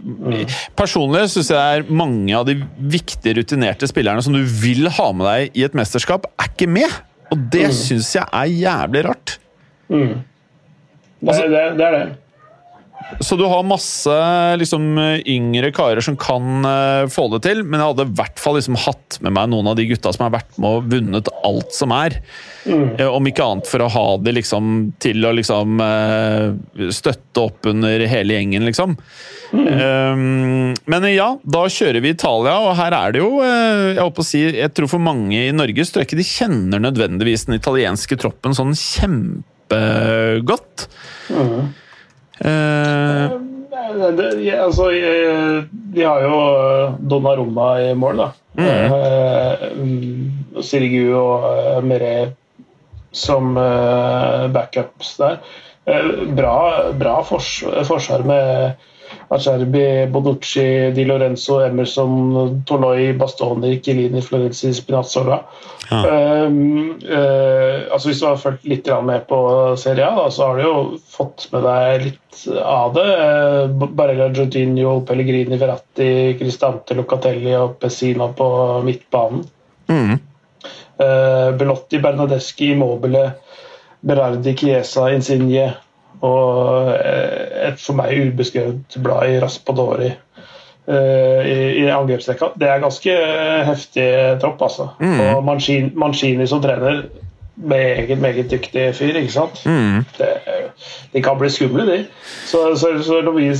Personlig 0.78 1.26
syns 1.34 1.52
jeg 1.52 1.80
er 1.80 1.90
mange 1.92 2.32
av 2.36 2.46
de 2.48 2.58
viktige, 2.80 3.36
rutinerte 3.40 3.88
spillerne 3.90 4.24
som 4.24 4.36
du 4.36 4.42
vil 4.42 4.88
ha 4.98 5.10
med 5.12 5.28
deg 5.28 5.58
i 5.60 5.66
et 5.68 5.76
mesterskap, 5.76 6.30
er 6.40 6.52
ikke 6.52 6.70
med! 6.70 7.02
Og 7.34 7.42
det 7.52 7.68
mm. 7.68 7.74
syns 7.74 8.12
jeg 8.14 8.24
er 8.24 8.52
jævlig 8.54 9.02
rart. 9.08 9.36
Det, 9.90 11.26
altså, 11.26 11.48
det, 11.50 11.64
det 11.78 11.86
er 11.86 11.96
det. 11.96 12.04
Så 13.20 13.36
du 13.38 13.44
har 13.46 13.62
masse 13.66 14.14
liksom, 14.58 14.98
yngre 15.26 15.70
karer 15.74 16.00
som 16.02 16.16
kan 16.18 16.66
uh, 16.66 17.06
få 17.12 17.28
det 17.34 17.42
til, 17.46 17.62
men 17.62 17.78
jeg 17.78 17.92
hadde 17.92 18.06
i 18.08 18.14
hvert 18.18 18.42
fall 18.42 18.56
liksom, 18.58 18.78
hatt 18.82 19.18
med 19.22 19.36
meg 19.36 19.52
noen 19.52 19.70
av 19.70 19.76
de 19.78 19.86
gutta 19.86 20.10
som 20.14 20.26
har 20.26 20.34
vært 20.34 20.58
med 20.58 20.78
og 20.78 20.88
vunnet 20.90 21.30
alt 21.46 21.76
som 21.76 21.94
er. 21.94 22.18
Eh, 22.66 23.06
om 23.06 23.26
ikke 23.28 23.46
annet 23.46 23.68
for 23.70 23.84
å 23.84 23.88
ha 23.92 24.06
det 24.18 24.34
liksom, 24.34 24.92
til 25.02 25.26
å 25.26 25.32
liksom, 25.38 25.78
uh, 25.78 26.90
støtte 26.90 27.46
opp 27.46 27.70
under 27.70 28.06
hele 28.10 28.38
gjengen, 28.38 28.66
liksom. 28.66 28.96
Um, 29.54 30.74
men 30.90 31.08
ja, 31.12 31.28
da 31.46 31.62
kjører 31.70 32.02
vi 32.02 32.16
Italia, 32.16 32.56
og 32.66 32.74
her 32.80 32.96
er 32.96 33.14
det 33.14 33.20
jo 33.22 33.38
Jeg 33.38 34.00
håper 34.00 34.24
å 34.24 34.26
si, 34.26 34.40
jeg 34.58 34.72
tror 34.74 34.90
for 34.90 35.02
mange 35.02 35.44
i 35.46 35.54
Norge 35.54 35.84
så 35.86 35.94
tror 35.94 36.02
jeg 36.02 36.10
ikke 36.10 36.18
de 36.18 36.26
kjenner 36.26 36.82
nødvendigvis 36.82 37.46
den 37.46 37.60
italienske 37.60 38.18
troppen 38.18 38.56
sånn 38.58 38.74
kjempegodt. 38.76 40.88
Eh, 41.30 41.85
Det, 42.38 44.10
det, 44.16 44.30
ja, 44.44 44.64
altså, 44.64 44.90
eh, 44.90 45.62
de 45.94 46.02
har 46.04 46.24
jo 46.24 46.32
Donna 46.36 46.96
Donnarumma 47.08 47.68
i 47.80 47.94
mål, 47.96 48.20
da. 48.20 48.30
Eh, 48.56 49.64
mm, 49.76 50.60
Sirigu 50.64 51.14
og 51.16 51.46
eh, 51.50 51.78
Mere 51.84 52.12
som 53.16 53.56
eh, 53.56 54.46
backups 54.52 55.16
der. 55.20 55.38
Eh, 55.86 56.10
bra, 56.36 56.56
bra 56.92 57.16
fors 57.24 57.50
forsvar 57.88 58.24
med 58.28 58.76
Acerbi, 59.28 60.06
Bonucci, 60.10 60.92
Di 60.94 61.04
Lorenzo, 61.04 61.60
Emerson, 61.64 62.62
Toloi, 62.66 63.12
Bastoni, 63.12 63.80
Kilini, 63.80 64.20
Florenzi, 64.22 64.72
Spinazzola. 64.74 65.40
Eh, 65.86 66.46
uh, 66.46 67.92
altså 67.94 68.10
hvis 68.10 68.20
du 68.22 68.26
har 68.26 68.40
fulgt 68.42 68.64
litt 68.66 68.88
med 69.06 69.26
på 69.30 69.40
Serie 69.78 70.06
A, 70.06 70.14
da, 70.18 70.28
så 70.30 70.48
har 70.48 70.58
du 70.58 70.64
jo 70.66 70.76
fått 71.10 71.48
med 71.52 71.66
deg 71.66 72.06
litt 72.08 72.46
av 72.62 72.94
det. 72.96 73.08
Uh, 73.16 73.86
Barella, 73.86 74.30
Giorginio, 74.34 75.00
Pellegrini, 75.06 75.58
Verratti, 75.60 76.08
Cristante, 76.38 76.98
Locatelli 76.98 77.54
og 77.58 77.78
Pessina 77.82 78.30
på 78.34 78.48
midtbanen. 78.86 79.44
Eh, 80.98 81.52
Belotti, 81.52 81.98
Bernadeschi, 81.98 82.70
Immobile, 82.70 83.32
Berardi, 84.00 84.56
Chiesa, 84.56 85.10
Insigne 85.12 85.74
og 86.24 86.92
eh, 86.94 87.68
et 87.68 87.82
for 87.82 87.98
meg 87.98 88.30
ubeskrevet 88.30 88.96
blad 89.04 89.34
i 89.34 89.40
Raspadori 89.42 90.08
eh, 90.08 91.42
i, 91.44 91.58
i 91.82 91.86
angrepsrekka. 91.92 92.52
Det 92.60 92.70
er 92.70 92.82
ganske 92.84 93.16
heftig 93.68 94.08
tropp, 94.42 94.62
altså. 94.68 94.90
Og 95.00 95.44
Mancini, 95.44 95.92
Mancini 95.94 96.46
som 96.48 96.62
trener, 96.64 97.04
meget, 97.56 98.18
meget 98.20 98.50
dyktig 98.50 98.88
fyr, 98.94 99.16
ikke 99.20 99.32
sant? 99.32 99.62
Det, 100.18 100.32
de 101.12 101.22
kan 101.24 101.38
bli 101.40 101.50
skumle, 101.50 101.86
de. 101.88 102.02
Så, 102.46 102.68
så, 102.76 102.96
så 103.04 103.20
når 103.24 103.38
vi 103.38 103.52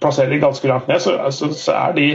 plasserer 0.00 0.40
ganske 0.42 0.68
langt 0.68 0.88
ned, 0.88 1.00
så, 1.00 1.18
så, 1.30 1.52
så 1.54 1.72
er 1.72 1.98
de 1.98 2.06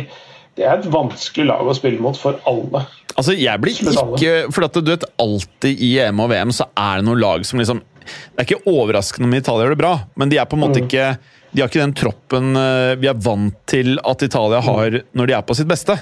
det 0.57 0.65
er 0.65 0.79
et 0.79 0.87
vanskelig 0.89 1.45
lag 1.51 1.67
å 1.69 1.75
spille 1.77 2.01
mot 2.01 2.17
for 2.17 2.39
alle. 2.49 2.81
Altså, 3.13 3.35
jeg 3.37 3.61
blir 3.61 3.77
ikke 3.77 4.31
For 4.53 4.65
at 4.65 4.77
du 4.77 4.89
vet, 4.89 5.05
alltid 5.21 5.83
i 5.85 5.91
EM 6.01 6.23
og 6.23 6.31
VM 6.31 6.53
så 6.53 6.65
er 6.73 6.99
det 6.99 7.05
noen 7.05 7.21
lag 7.21 7.45
som 7.45 7.61
liksom 7.61 7.83
det 8.07 8.43
er 8.43 8.47
ikke 8.47 8.71
overraskende 8.71 9.29
om 9.29 9.35
Italia 9.37 9.67
gjør 9.67 9.75
det 9.75 9.81
bra, 9.83 9.95
men 10.19 10.31
de 10.31 10.39
er 10.41 10.47
på 10.49 10.57
en 10.57 10.65
måte 10.65 10.83
ikke 10.83 11.11
de 11.53 11.63
har 11.63 11.69
ikke 11.71 11.79
den 11.79 11.95
troppen 11.95 12.57
eh, 12.59 12.93
vi 13.01 13.07
er 13.09 13.19
vant 13.23 13.55
til 13.71 13.95
at 14.05 14.23
Italia 14.25 14.59
har 14.61 14.99
når 15.17 15.29
de 15.29 15.35
er 15.37 15.45
på 15.47 15.55
sitt 15.57 15.69
beste. 15.69 15.95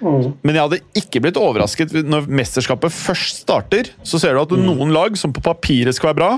Men 0.00 0.54
jeg 0.54 0.62
hadde 0.62 0.80
ikke 1.00 1.22
blitt 1.24 1.40
overrasket 1.40 1.92
når 2.06 2.28
mesterskapet 2.30 2.94
først 2.94 3.42
starter. 3.42 3.90
Så 4.06 4.20
ser 4.22 4.36
du 4.36 4.44
at 4.44 4.54
noen 4.56 4.94
lag 4.94 5.18
som 5.20 5.34
på 5.34 5.42
papiret 5.44 5.96
skal 5.96 6.12
være 6.12 6.20
bra, 6.22 6.30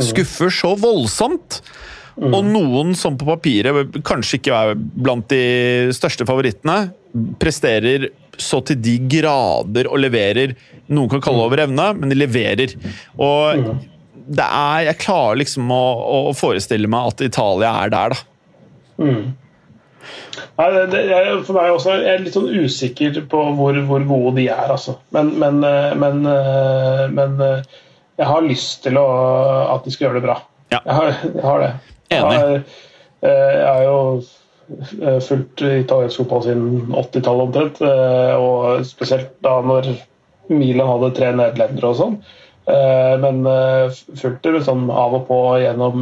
skuffer 0.00 0.52
så 0.54 0.74
voldsomt. 0.80 1.60
Og 2.14 2.44
noen 2.46 2.92
som 2.94 3.16
på 3.18 3.26
papiret 3.26 3.96
kanskje 4.06 4.38
ikke 4.38 4.54
er 4.54 4.76
blant 4.78 5.26
de 5.32 5.90
største 5.96 6.26
favorittene, 6.28 6.92
presterer 7.42 8.12
så 8.38 8.60
til 8.66 8.78
de 8.82 8.94
grader 9.10 9.90
og 9.90 9.98
leverer. 10.02 10.54
Noen 10.94 11.10
kan 11.10 11.22
kalle 11.22 11.42
det 11.42 11.48
over 11.48 11.64
evne, 11.66 11.88
men 11.98 12.12
de 12.12 12.18
leverer. 12.18 12.74
Og 13.18 13.66
det 14.24 14.44
er 14.44 14.84
Jeg 14.88 15.00
klarer 15.04 15.40
liksom 15.40 15.72
å, 15.74 15.84
å, 16.04 16.18
forestille 16.36 16.88
meg 16.90 17.12
at 17.12 17.24
Italia 17.26 17.72
er 17.84 17.92
der, 17.94 18.14
da. 18.14 18.22
Mm. 19.04 19.34
Nei, 20.58 20.68
det, 20.90 21.00
jeg, 21.08 21.38
for 21.46 21.56
meg 21.56 21.72
også, 21.74 21.96
jeg 21.98 22.12
er 22.12 22.22
litt 22.22 22.36
sånn 22.36 22.50
usikker 22.52 23.18
på 23.30 23.40
hvor, 23.58 23.78
hvor 23.88 24.04
gode 24.08 24.36
de 24.38 24.46
er, 24.52 24.68
altså. 24.70 24.96
Men, 25.14 25.32
men, 25.40 25.60
eh, 25.66 25.90
men, 25.98 26.22
eh, 26.30 27.04
men, 27.10 27.36
eh, 27.42 27.82
jeg 28.20 28.30
har 28.30 28.46
lyst 28.46 28.84
til 28.84 28.98
å, 29.00 29.06
at 29.74 29.86
de 29.86 29.94
skal 29.94 30.08
gjøre 30.08 30.20
det 30.20 30.26
bra. 30.28 30.38
Ja. 30.70 30.80
Jeg, 30.80 30.94
har, 30.94 31.12
jeg 31.26 31.44
har 31.44 31.64
det. 31.64 31.72
Enig. 32.14 32.34
Jeg 32.36 32.40
har, 32.44 32.56
jeg 33.24 33.66
har 33.66 33.84
jo 33.88 35.20
fulgt 35.24 35.64
italiensk 35.64 36.20
fotball 36.22 36.44
siden 36.44 36.94
80-tallet 36.94 37.48
omtrent, 37.48 37.80
og 38.38 38.86
spesielt 38.86 39.34
da 39.44 39.58
når 39.64 39.90
Milan 40.52 40.92
hadde 40.92 41.10
tre 41.16 41.32
nederlendere 41.34 41.90
og 41.90 41.98
sånn. 41.98 42.16
Men 42.64 43.44
fulgte 44.16 44.54
det 44.54 44.62
sånn 44.64 44.86
av 44.88 45.12
og 45.18 45.26
på 45.28 45.38
gjennom 45.60 46.00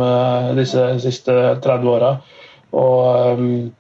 disse 0.55 0.85
siste 1.03 1.35
30 1.65 1.89
åra. 1.91 2.17
Og 2.79 3.73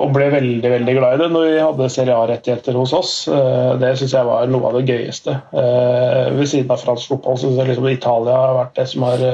og 0.00 0.14
ble 0.14 0.30
veldig 0.32 0.68
veldig 0.72 0.92
glad 0.96 1.12
i 1.12 1.18
det 1.20 1.26
når 1.28 1.42
vi 1.44 1.56
hadde 1.60 1.88
Serie 1.92 2.14
A-rettigheter 2.16 2.78
hos 2.78 2.94
oss. 2.96 3.10
Det 3.28 3.90
syns 4.00 4.14
jeg 4.16 4.24
var 4.24 4.48
noe 4.48 4.70
av 4.70 4.78
det 4.78 4.94
gøyeste. 4.94 5.34
Ved 5.52 6.46
siden 6.48 6.72
av 6.72 6.80
fransk 6.80 7.10
fotball 7.10 7.36
syns 7.42 7.58
jeg 7.60 7.68
liksom 7.68 7.90
Italia 7.90 8.38
har 8.38 8.56
vært 8.62 8.78
det 8.78 8.86
som 8.94 9.04
har 9.04 9.26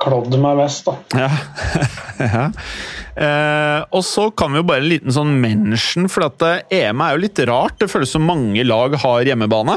klådd 0.00 0.36
meg 0.40 0.58
mest. 0.60 0.88
Da. 0.88 0.96
Ja. 1.20 1.30
ja. 2.24 2.46
Eh, 3.20 3.80
og 3.92 4.04
så 4.06 4.28
kan 4.32 4.54
vi 4.54 4.62
jo 4.62 4.66
bare 4.68 4.82
en 4.82 4.90
liten 4.90 5.14
sånn 5.14 5.34
mention, 5.42 6.08
for 6.12 6.28
at 6.30 6.44
EM 6.72 7.04
er 7.04 7.14
jo 7.14 7.24
litt 7.26 7.42
rart. 7.50 7.78
Det 7.80 7.90
føles 7.92 8.14
som 8.16 8.24
mange 8.26 8.64
lag 8.66 8.96
har 9.02 9.28
hjemmebane. 9.28 9.76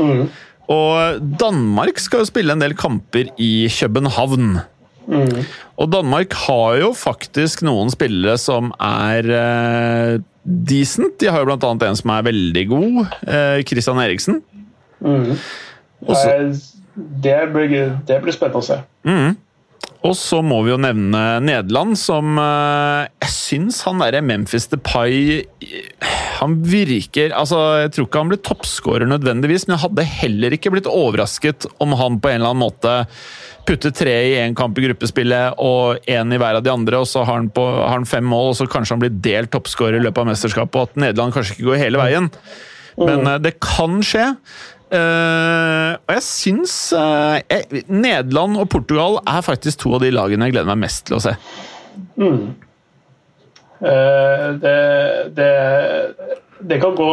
Mm. 0.00 0.24
Og 0.72 1.20
Danmark 1.40 1.98
skal 2.00 2.22
jo 2.22 2.28
spille 2.30 2.54
en 2.54 2.62
del 2.62 2.76
kamper 2.78 3.28
i 3.40 3.68
København. 3.68 4.58
Mm. 5.04 5.42
Og 5.76 5.90
Danmark 5.92 6.32
har 6.46 6.78
jo 6.80 6.92
faktisk 6.96 7.64
noen 7.66 7.92
spillere 7.92 8.38
som 8.40 8.70
er 8.80 9.28
eh, 9.28 10.22
decent. 10.44 11.18
De 11.20 11.28
har 11.28 11.42
jo 11.42 11.50
blant 11.50 11.66
annet 11.68 11.88
en 11.90 12.00
som 12.00 12.14
er 12.14 12.28
veldig 12.30 12.64
god, 12.70 13.00
eh, 13.28 13.60
Christian 13.68 14.00
Eriksen. 14.00 14.40
Mm. 15.04 15.34
Også, 16.04 16.32
det, 16.96 17.36
blir, 17.52 17.74
det 18.08 18.20
blir 18.24 18.36
spennende 18.36 18.62
å 18.62 18.68
se. 18.72 18.80
mm. 19.08 19.34
Og 20.04 20.12
så 20.18 20.40
må 20.44 20.58
vi 20.66 20.72
jo 20.74 20.80
nevne 20.80 21.20
Nederland, 21.44 21.96
som 21.96 22.36
eh, 22.40 23.06
Jeg 23.24 23.32
syns 23.32 23.80
han 23.86 24.02
derre 24.02 24.20
Memphis 24.24 24.68
Depay 24.72 25.44
Han 26.42 26.58
virker 26.68 27.32
Altså, 27.32 27.60
jeg 27.84 27.94
tror 27.94 28.08
ikke 28.08 28.24
han 28.24 28.32
blir 28.34 28.42
toppskårer 28.44 29.08
nødvendigvis, 29.08 29.66
men 29.66 29.76
jeg 29.76 29.84
hadde 29.86 30.06
heller 30.20 30.56
ikke 30.56 30.74
blitt 30.74 30.90
overrasket 30.90 31.68
om 31.82 31.96
han 31.96 32.20
på 32.20 32.30
en 32.30 32.40
eller 32.40 32.52
annen 32.52 32.64
måte 32.66 32.96
putter 33.64 33.94
tre 33.96 34.12
i 34.28 34.34
én 34.42 34.52
kamp 34.56 34.76
i 34.76 34.84
gruppespillet 34.84 35.56
og 35.62 36.04
én 36.10 36.34
i 36.34 36.38
hver 36.40 36.58
av 36.58 36.64
de 36.66 36.72
andre, 36.72 36.98
og 37.00 37.08
så 37.08 37.22
har 37.24 37.38
han, 37.38 37.48
på, 37.48 37.62
har 37.64 37.94
han 37.94 38.04
fem 38.08 38.26
mål, 38.28 38.50
og 38.50 38.58
så 38.58 38.66
kanskje 38.68 38.92
han 38.92 39.04
blir 39.06 39.14
delt 39.24 39.54
toppskårer 39.54 39.96
i 39.96 40.04
løpet 40.04 40.20
av 40.20 40.28
mesterskapet, 40.28 40.76
og 40.76 40.90
at 40.90 41.00
Nederland 41.00 41.32
kanskje 41.32 41.56
ikke 41.56 41.70
går 41.70 41.80
hele 41.80 42.02
veien. 42.02 42.28
Men 43.00 43.24
uh, 43.26 43.38
det 43.42 43.56
kan 43.64 43.98
skje. 44.06 44.26
Uh, 44.92 45.96
og 46.04 46.12
jeg 46.12 46.22
syns 46.26 46.74
uh, 46.94 47.40
jeg, 47.48 47.84
Nederland 47.88 48.58
og 48.60 48.68
Portugal 48.70 49.16
er 49.26 49.40
faktisk 49.42 49.80
to 49.82 49.94
av 49.96 50.04
de 50.04 50.12
lagene 50.12 50.46
jeg 50.46 50.54
gleder 50.54 50.70
meg 50.70 50.84
mest 50.84 51.06
til 51.08 51.18
å 51.18 51.22
se. 51.24 51.34
Mm. 52.20 52.52
det, 54.62 54.78
det 55.36 55.48
det 56.68 56.80
kan 56.80 56.94
gå 56.96 57.08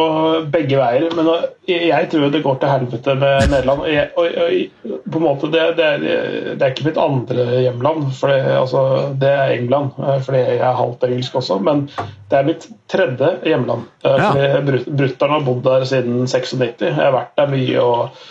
begge 0.52 0.78
veier, 0.80 1.10
men 1.16 1.28
jeg 1.68 2.08
tror 2.10 2.30
det 2.32 2.40
går 2.44 2.58
til 2.60 2.70
helvete 2.72 3.14
med 3.20 3.50
Nederland. 3.52 3.84
Jeg, 3.90 4.08
og, 4.16 4.38
og, 4.44 5.00
på 5.12 5.20
en 5.20 5.24
måte, 5.26 5.50
det, 5.52 5.64
det, 5.76 5.88
er, 5.88 6.04
det, 6.06 6.56
er, 6.56 6.70
ikke 6.70 6.86
mitt 6.88 7.00
andre 7.00 7.46
hjemland, 7.66 8.06
for 8.16 8.32
det, 8.32 8.40
altså, 8.56 8.82
det 9.20 9.28
er 9.28 9.54
England. 9.58 9.92
Fordi 10.24 10.40
jeg 10.40 10.60
er 10.60 10.78
halvt 10.80 11.04
engelsk 11.08 11.36
også, 11.42 11.58
men 11.68 11.84
det 12.30 12.38
er 12.38 12.48
mitt 12.48 12.68
tredje 12.92 13.32
hjemland. 13.44 13.88
Ja. 14.06 14.32
Brutter'n 14.62 15.36
har 15.36 15.44
bodd 15.46 15.64
der 15.68 15.88
siden 15.90 16.24
96. 16.24 16.86
Jeg 16.88 16.96
har 16.96 17.12
vært 17.14 17.36
der 17.36 17.52
mye 17.52 17.84
og 17.84 18.22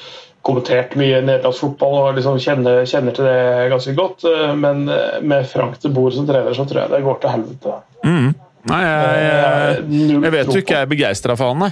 kommentert 0.42 0.96
mye 0.98 1.20
nederlandsk 1.22 1.68
fotball 1.68 2.00
og 2.00 2.16
liksom 2.18 2.40
kjenner, 2.42 2.82
kjenner, 2.90 3.14
til 3.14 3.30
det 3.30 3.68
ganske 3.76 3.94
godt. 3.98 4.26
Men 4.58 4.88
med 5.22 5.50
Frank 5.54 5.78
til 5.78 5.94
bord 5.94 6.18
som 6.18 6.26
trener, 6.26 6.58
så 6.58 6.66
tror 6.66 6.88
jeg 6.88 6.96
det 6.96 7.06
går 7.06 7.22
til 7.22 7.38
helvete. 7.38 7.82
Mm. 8.02 8.32
Nei, 8.70 8.82
jeg, 8.86 9.22
jeg, 9.26 10.12
jeg, 10.12 10.34
vet 10.36 10.51
jo 10.51 10.62
ikke 10.62 10.76
jeg 10.76 10.86
er 10.86 10.91
begeistra 10.91 11.38
for 11.39 11.53
han, 11.53 11.64
nei. 11.66 11.72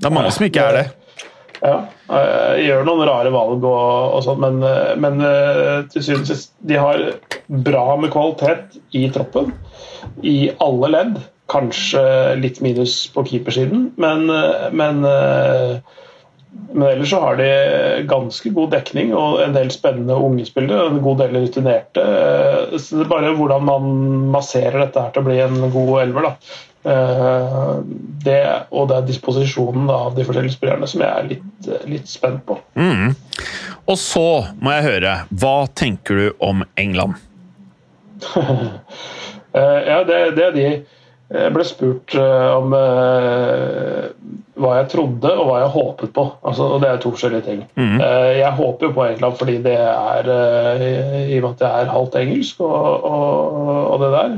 Det 0.00 0.08
er 0.08 0.14
mange 0.14 0.32
som 0.32 0.46
ikke 0.46 0.64
er 0.64 0.78
det. 0.78 0.86
Ja, 1.60 1.74
gjør 2.56 2.86
noen 2.88 3.02
rare 3.04 3.32
valg 3.34 3.66
og, 3.68 4.14
og 4.16 4.22
sånn, 4.24 4.40
men, 4.40 4.62
men 5.02 5.18
til 5.92 6.06
syvende 6.06 6.24
og 6.24 6.30
sist 6.30 6.54
De 6.64 6.78
har 6.80 7.02
bra 7.66 7.82
med 8.00 8.12
kvalitet 8.14 8.78
i 8.96 9.02
troppen, 9.12 9.52
i 10.24 10.48
alle 10.64 10.90
ledd. 10.94 11.20
Kanskje 11.52 12.00
litt 12.40 12.62
minus 12.64 12.94
på 13.12 13.26
keepersiden, 13.26 13.90
men, 14.00 14.24
men 14.72 15.04
men 16.72 16.88
ellers 16.88 17.10
så 17.10 17.20
har 17.20 17.36
de 17.36 17.50
ganske 18.08 18.50
god 18.54 18.70
dekning 18.74 19.12
og 19.14 19.40
en 19.42 19.54
del 19.54 19.70
spennende 19.74 20.14
unge 20.14 20.46
spillere. 20.46 20.88
En 20.90 21.02
god 21.02 21.22
del 21.22 21.36
rutinerte. 21.36 22.04
Så 22.78 22.98
det 22.98 23.04
er 23.04 23.10
bare 23.10 23.32
hvordan 23.38 23.66
man 23.66 23.88
masserer 24.34 24.78
dette 24.84 25.02
her 25.02 25.14
til 25.14 25.22
å 25.22 25.28
bli 25.28 25.38
en 25.42 25.58
god 25.70 25.94
elver. 26.04 26.28
da. 26.28 26.34
Det, 28.24 28.38
og 28.70 28.86
det 28.90 28.96
er 28.96 29.08
disposisjonen 29.08 29.90
av 29.92 30.14
de 30.16 30.24
forskjellige 30.26 30.56
spillerne 30.56 30.88
som 30.90 31.02
jeg 31.04 31.10
er 31.10 31.28
litt, 31.34 31.72
litt 31.90 32.08
spent 32.10 32.46
på. 32.46 32.58
Mm. 32.78 33.12
Og 33.90 33.98
så 33.98 34.28
må 34.62 34.76
jeg 34.76 34.86
høre, 34.86 35.16
hva 35.42 35.56
tenker 35.74 36.22
du 36.22 36.26
om 36.46 36.64
England? 36.80 37.18
ja, 39.90 40.00
det, 40.06 40.22
det 40.38 40.46
er 40.46 40.56
de 40.56 40.70
jeg 41.30 41.52
ble 41.54 41.64
spurt 41.66 42.14
om 42.18 42.72
hva 44.60 44.72
jeg 44.80 44.88
trodde 44.92 45.30
og 45.30 45.46
hva 45.46 45.60
jeg 45.62 45.72
håpet 45.76 46.12
på. 46.16 46.24
Altså, 46.42 46.66
og 46.74 46.82
Det 46.82 46.88
er 46.90 46.98
to 47.02 47.12
forskjellige 47.14 47.46
ting. 47.46 47.60
Mm. 47.78 48.00
Jeg 48.40 48.52
håper 48.58 48.88
jo 48.88 48.96
på 48.96 49.04
England 49.06 49.38
fordi 49.38 49.56
det 49.62 49.76
er 49.78 50.30
i 50.32 51.38
og 51.38 51.44
med 51.44 51.52
at 51.52 51.62
jeg 51.62 51.70
er 51.70 51.94
halvt 51.94 52.18
engelsk 52.20 52.60
og, 52.66 53.06
og, 53.12 53.70
og 53.92 54.02
det 54.02 54.10
der. 54.16 54.34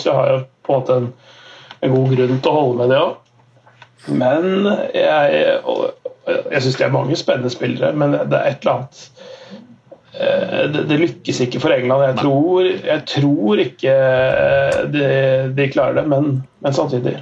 Så 0.00 0.08
jeg 0.08 0.16
har 0.16 0.32
jo 0.32 0.40
på 0.66 0.72
en 0.72 0.80
måte 0.80 0.98
en, 1.02 1.12
en 1.82 1.94
god 1.98 2.16
grunn 2.16 2.40
til 2.40 2.50
å 2.50 2.56
holde 2.56 2.78
med 2.80 2.94
det 2.94 3.02
òg. 3.04 3.14
Men 4.06 4.68
jeg, 4.94 5.44
jeg 6.52 6.62
syns 6.62 6.78
det 6.78 6.86
er 6.86 6.94
mange 6.94 7.16
spennende 7.18 7.50
spillere, 7.50 7.92
men 7.92 8.16
det 8.16 8.38
er 8.38 8.52
et 8.54 8.64
eller 8.64 8.78
annet 8.78 9.10
det, 10.16 10.82
det 10.88 10.98
lykkes 11.00 11.40
ikke 11.44 11.60
for 11.60 11.74
England. 11.74 12.04
Jeg 12.06 12.18
tror, 12.22 12.68
jeg 12.88 13.02
tror 13.10 13.62
ikke 13.62 13.96
de, 14.94 15.08
de 15.56 15.70
klarer 15.72 15.98
det, 16.00 16.06
men, 16.12 16.38
men 16.64 16.76
samtidig 16.76 17.18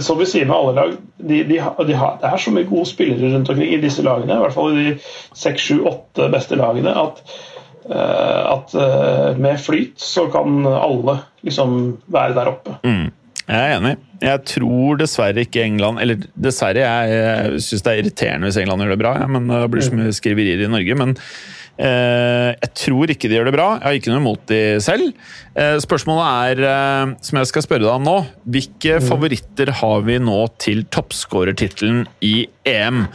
som 0.00 0.18
vi 0.18 0.26
sier 0.26 0.46
med 0.48 0.56
alle 0.56 0.74
lag, 0.76 0.92
de, 1.16 1.40
de, 1.44 1.58
har, 1.60 2.18
det 2.20 2.28
er 2.28 2.40
så 2.40 2.52
mye 2.54 2.68
gode 2.68 2.88
spillere 2.90 3.32
rundt 3.34 3.50
omkring 3.52 3.74
i 3.74 3.80
disse 3.82 4.04
lagene, 4.04 4.34
i 4.34 4.44
hvert 4.44 4.56
fall 4.56 4.72
i 4.74 4.84
de 4.84 4.92
seks, 5.38 5.68
sju, 5.68 5.82
åtte 5.88 6.28
beste 6.32 6.58
lagene, 6.58 6.94
at, 6.98 7.20
uh, 7.90 8.54
at 8.56 8.76
med 9.38 9.60
flyt 9.62 10.00
så 10.02 10.28
kan 10.32 10.64
alle 10.66 11.20
liksom 11.46 11.98
være 12.12 12.38
der 12.38 12.52
oppe. 12.54 12.78
Mm. 12.86 13.10
Jeg 13.42 13.58
er 13.58 13.76
enig. 13.76 13.96
Jeg 14.22 14.44
tror 14.46 15.00
dessverre 15.00 15.42
ikke 15.42 15.64
England 15.66 15.98
Eller 15.98 16.20
dessverre, 16.38 16.78
jeg, 16.78 17.08
jeg 17.10 17.62
syns 17.66 17.82
det 17.82 17.90
er 17.90 18.02
irriterende 18.04 18.46
hvis 18.46 18.58
England 18.62 18.84
gjør 18.84 18.92
det 18.94 19.00
bra, 19.00 19.16
ja, 19.18 19.26
men 19.26 19.50
det 19.50 19.64
blir 19.72 19.82
så 19.82 19.96
mye 19.98 20.14
skriverier 20.14 20.62
i 20.62 20.70
Norge. 20.70 20.98
men 21.00 21.16
jeg 21.80 22.70
tror 22.76 23.10
ikke 23.10 23.30
de 23.30 23.38
gjør 23.38 23.48
det 23.48 23.54
bra. 23.54 23.68
Jeg 23.78 23.84
har 23.86 23.96
ikke 23.96 24.12
noe 24.12 24.20
imot 24.20 24.42
de 24.50 24.60
selv. 24.84 25.14
Uh, 25.56 25.76
spørsmålet 25.82 26.26
er, 26.52 26.60
uh, 26.64 27.14
som 27.24 27.40
jeg 27.40 27.50
skal 27.50 27.64
spørre 27.64 27.84
deg 27.84 27.92
om 27.92 28.06
nå, 28.06 28.16
hvilke 28.54 28.98
mm. 29.00 29.06
favoritter 29.08 29.72
har 29.80 30.04
vi 30.06 30.18
nå 30.22 30.38
til 30.62 30.84
toppskårertittelen 30.92 32.04
i 32.24 32.46
EM? 32.68 33.06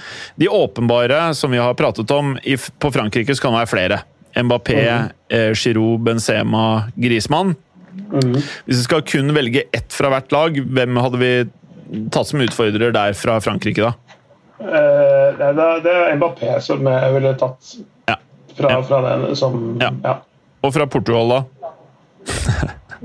De 0.41 0.49
åpenbare, 0.51 1.31
som 1.37 1.53
vi 1.53 1.61
har 1.61 1.77
pratet 1.79 2.11
om, 2.13 2.35
på 2.37 2.93
Frankrike 2.93 3.35
så 3.35 3.45
kan 3.45 3.55
det 3.55 3.63
være 3.63 3.73
flere. 3.73 4.01
Mbappé, 4.37 4.81
mm. 4.85 5.55
Giroud, 5.57 6.03
Benzema, 6.05 6.65
Griezmann. 6.97 7.55
Mm. 8.11 8.35
Hvis 8.37 8.75
vi 8.75 8.83
skal 8.83 9.05
kun 9.07 9.33
velge 9.33 9.65
ett 9.73 9.89
fra 9.93 10.11
hvert 10.13 10.33
lag, 10.35 10.59
hvem 10.61 10.99
hadde 11.01 11.21
vi 11.23 11.31
tatt 12.13 12.29
som 12.29 12.43
utfordrer 12.43 12.93
der 12.93 13.17
fra 13.17 13.39
Frankrike, 13.41 13.87
da? 13.87 13.95
det 14.57 15.93
er 15.93 16.15
Mbappé 16.17 16.57
som 16.65 16.85
jeg 16.85 17.13
ville 17.17 17.33
tatt. 17.39 17.77
Ja 18.09 18.17
fra, 18.57 18.71
Ja. 18.73 18.81
fra 18.83 19.01
den 19.09 19.35
som 19.35 19.77
Ja. 19.81 19.91
ja. 20.03 20.17
Og 20.63 20.73
fra 20.73 20.87
Portugal, 20.89 21.29
da? 21.29 21.43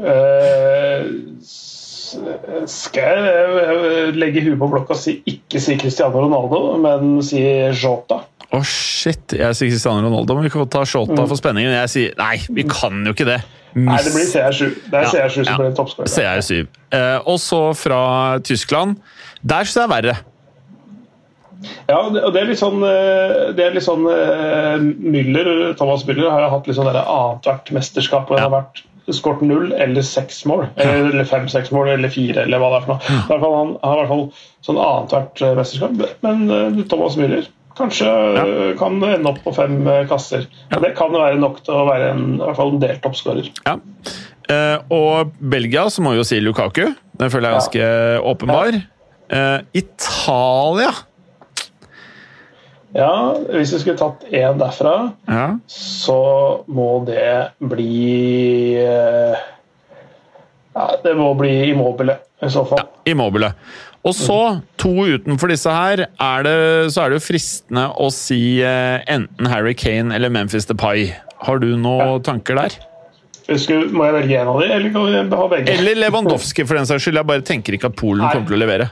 Eh, 0.03 1.05
skal 2.69 3.03
jeg 3.03 3.63
eh, 3.63 4.13
legge 4.17 4.43
huet 4.45 4.59
på 4.61 4.69
blokka 4.73 4.95
og 4.97 5.01
si 5.01 5.19
ikke 5.29 5.61
si 5.61 5.77
Cristiano 5.81 6.25
Ronaldo, 6.25 6.77
men 6.83 7.19
si 7.25 7.41
Jota? 7.77 8.23
Å, 8.53 8.61
shit! 8.69 9.33
Jeg 9.39 9.57
sier 9.57 9.71
Cristiano 9.73 10.03
Ronaldo, 10.05 10.37
men 10.37 10.45
vi 10.45 10.53
kan 10.53 10.69
ta 10.69 10.85
Shota 10.89 11.25
for 11.25 11.41
spenningen. 11.41 11.73
Jeg 11.73 11.93
sier 11.93 12.19
nei, 12.21 12.35
vi 12.53 12.67
kan 12.69 13.01
jo 13.09 13.15
ikke 13.17 13.29
det. 13.29 13.39
Nei, 13.73 13.97
det 14.05 14.13
blir 14.13 14.27
CR7. 14.29 14.67
Det 14.93 14.99
er 14.99 15.07
CR7 15.09 15.39
som 15.39 15.49
ja. 15.49 15.57
blir 15.63 15.73
toppskårer. 15.79 16.11
CR7. 16.13 16.67
Eh, 16.93 17.19
og 17.25 17.39
så 17.41 17.63
fra 17.77 18.03
Tyskland. 18.45 18.99
Der 19.41 19.65
syns 19.65 19.79
jeg 19.81 19.87
er 19.87 19.93
verre. 19.95 20.17
Ja, 21.89 21.99
og 22.03 22.33
det 22.35 22.41
er 22.41 22.49
litt 22.51 22.61
sånn, 22.61 22.83
eh, 22.87 23.53
det 23.57 23.67
er 23.67 23.77
litt 23.77 23.87
sånn 23.87 24.07
eh, 24.11 24.83
Müller, 24.83 25.73
Thomas 25.79 26.07
Müller 26.09 26.31
har 26.33 26.49
hatt 26.53 26.69
litt 26.69 26.79
sånn 26.79 26.91
annethvert 26.93 27.73
mesterskap 27.75 28.29
hvor 28.31 28.39
Ja. 28.41 28.47
han 28.49 28.53
har 28.53 28.65
vært 28.65 28.83
skåret 29.13 29.43
null 29.43 29.73
eller 29.75 30.05
seks 30.07 30.45
mål. 30.47 30.69
Eller 30.79 31.27
fem-seks 31.27 31.73
mål, 31.75 31.89
eller 31.97 32.13
fire, 32.13 32.45
eller 32.45 32.63
hva 32.63 32.69
det 32.71 32.77
er 32.79 32.85
for 32.87 32.93
noe. 32.95 33.17
I 33.17 33.27
hvert 33.33 33.43
fall, 33.43 33.57
han 33.57 33.73
har 33.83 33.97
i 33.97 34.03
hvert 34.03 34.13
fall 34.13 34.25
sånn 34.69 34.79
annethvert 34.85 35.43
eh, 35.43 35.57
mesterskap. 35.59 36.05
Men 36.23 36.87
Thomas 36.91 37.19
Müller 37.19 37.51
kanskje 37.77 38.07
ja. 38.07 38.45
kan 38.79 38.99
ende 39.01 39.31
opp 39.31 39.41
på 39.43 39.55
fem 39.57 39.79
kasser. 40.11 40.45
Ja. 40.71 40.79
det 40.85 40.93
kan 40.99 41.15
være 41.17 41.41
nok 41.41 41.63
til 41.65 41.75
å 41.75 41.87
være 41.89 42.13
en, 42.13 42.27
i 42.37 42.45
hvert 42.45 42.59
fall 42.61 42.75
en 42.75 42.83
delt 42.83 43.03
toppskårer. 43.05 43.49
Ja. 43.65 43.79
Eh, 44.51 44.79
og 44.93 45.33
Belgia, 45.39 45.87
så 45.91 46.03
må 46.05 46.15
vi 46.15 46.21
jo 46.21 46.27
si 46.27 46.41
Lukaku. 46.43 46.85
Den 47.19 47.33
føler 47.33 47.49
jeg 47.49 47.55
er 47.55 47.61
ganske 47.61 47.89
åpenbar. 48.33 48.79
Eh, 49.33 49.59
Italia 49.83 50.93
Ja, 52.93 53.33
hvis 53.49 53.73
vi 53.73 53.81
skulle 53.81 53.97
tatt 54.01 54.27
én 54.29 54.59
derfra 54.61 54.93
ja. 55.25 55.47
så 55.71 56.19
må 56.69 56.91
det 57.09 57.55
bli 57.65 58.77
eh, 58.83 59.39
Ja, 60.77 60.85
det 61.01 61.15
må 61.17 61.31
bli 61.39 61.71
Immobile, 61.71 62.19
i 62.45 62.51
så 62.53 62.67
fall. 62.69 62.83
Ja, 62.83 63.13
Immobile. 63.13 63.55
Og 64.03 64.17
så, 64.19 64.39
to 64.83 64.91
utenfor 65.15 65.53
disse 65.53 65.73
her, 65.73 66.07
er 66.11 66.47
det, 66.47 66.55
så 66.93 67.05
er 67.05 67.13
det 67.13 67.21
jo 67.21 67.27
fristende 67.31 67.87
å 68.03 68.09
si 68.13 68.61
eh, 68.65 68.99
enten 69.13 69.49
Harry 69.49 69.77
Kane 69.79 70.13
eller 70.17 70.33
Memphis 70.33 70.67
Depay. 70.69 71.13
Har 71.47 71.63
du 71.63 71.71
noen 71.79 72.19
tanker 72.27 72.59
der? 72.59 72.81
Skulle, 73.47 73.91
må 73.95 74.07
jeg 74.09 74.17
velge 74.17 74.41
en 74.41 74.51
av 74.53 74.59
de, 74.63 74.69
eller 74.71 74.93
kan 74.95 75.07
vi 75.07 75.39
ha 75.39 75.47
begge? 75.51 75.77
Eller 75.77 75.99
Lewandowski, 75.99 76.67
for 76.67 76.79
den 76.79 76.89
saks 76.89 77.07
skyld. 77.07 77.21
Jeg 77.21 77.31
bare 77.31 77.47
tenker 77.47 77.77
ikke 77.77 77.91
at 77.93 77.97
Polen 77.99 78.25
Nei. 78.25 78.33
kommer 78.35 78.53
til 78.53 78.59
å 78.59 78.63
levere. 78.63 78.89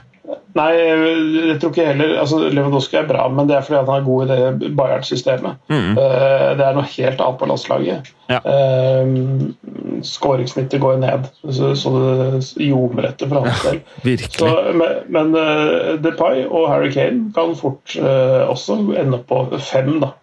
Nei, 0.55 0.69
jeg 0.75 1.57
tror 1.61 1.71
ikke 1.71 1.85
heller 1.87 2.17
altså 2.19 2.41
Lewandowski 2.51 2.97
er 2.99 3.07
bra, 3.07 3.27
men 3.31 3.47
det 3.47 3.55
er 3.55 3.65
fordi 3.65 3.79
han 3.79 3.93
er 3.95 4.07
god 4.07 4.23
i 4.23 4.31
det 4.31 4.71
Bayern-systemet. 4.77 5.61
Mm. 5.71 5.93
Eh, 5.95 6.47
det 6.59 6.65
er 6.65 6.75
noe 6.75 6.87
helt 6.91 7.23
annet 7.23 7.39
på 7.39 7.47
landslaget. 7.51 8.11
Ja. 8.31 8.39
Uh, 8.45 10.01
Skåringssnittet 10.07 10.79
går 10.81 11.01
ned, 11.01 11.25
så, 11.51 11.73
så 11.75 11.91
det 11.99 12.63
ljomer 12.63 13.09
etter 13.09 13.27
for 13.27 13.43
hans 13.43 13.63
del. 13.65 13.81
Virkelig. 14.05 14.53
men 14.79 15.31
men 15.31 15.35
eh, 15.37 15.93
Depay 16.01 16.45
og 16.47 16.69
Harry 16.71 16.91
Kane 16.93 17.31
kan 17.35 17.53
fort 17.59 17.95
eh, 17.99 18.41
også 18.49 18.79
ende 18.97 19.19
opp 19.19 19.27
på 19.29 19.59
fem, 19.59 19.93
da. 20.01 20.13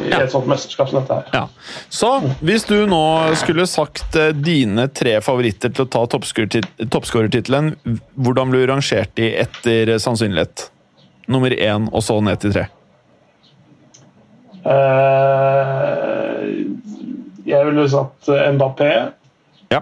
I 0.00 0.08
Ja. 0.10 0.20
et 0.24 0.30
sånt 0.32 0.46
mesterskap 0.50 0.88
som 0.90 1.00
dette 1.00 1.14
her. 1.14 1.24
Ja. 1.32 1.48
Så 1.88 2.08
hvis 2.42 2.64
du 2.66 2.86
nå 2.90 3.02
skulle 3.38 3.66
sagt 3.70 4.16
eh, 4.16 4.32
dine 4.34 4.88
tre 4.90 5.20
favoritter 5.22 5.70
til 5.70 5.84
å 5.86 5.88
ta 5.88 6.04
toppskårertit- 6.06 6.88
toppskårertittelen, 6.90 7.76
hvordan 8.18 8.50
blir 8.50 8.66
du 8.66 8.72
rangert 8.72 9.14
de 9.14 9.28
etter 9.38 9.94
sannsynlighet? 10.02 10.70
Nummer 11.28 11.50
én, 11.54 11.86
og 11.92 12.02
så 12.02 12.18
ned 12.22 12.40
til 12.42 12.52
tre. 12.52 12.66
Eh, 14.64 16.44
jeg 17.48 17.66
ville 17.68 17.84
satt 17.92 18.28
Mbappé. 18.56 18.90
Ja. 19.72 19.80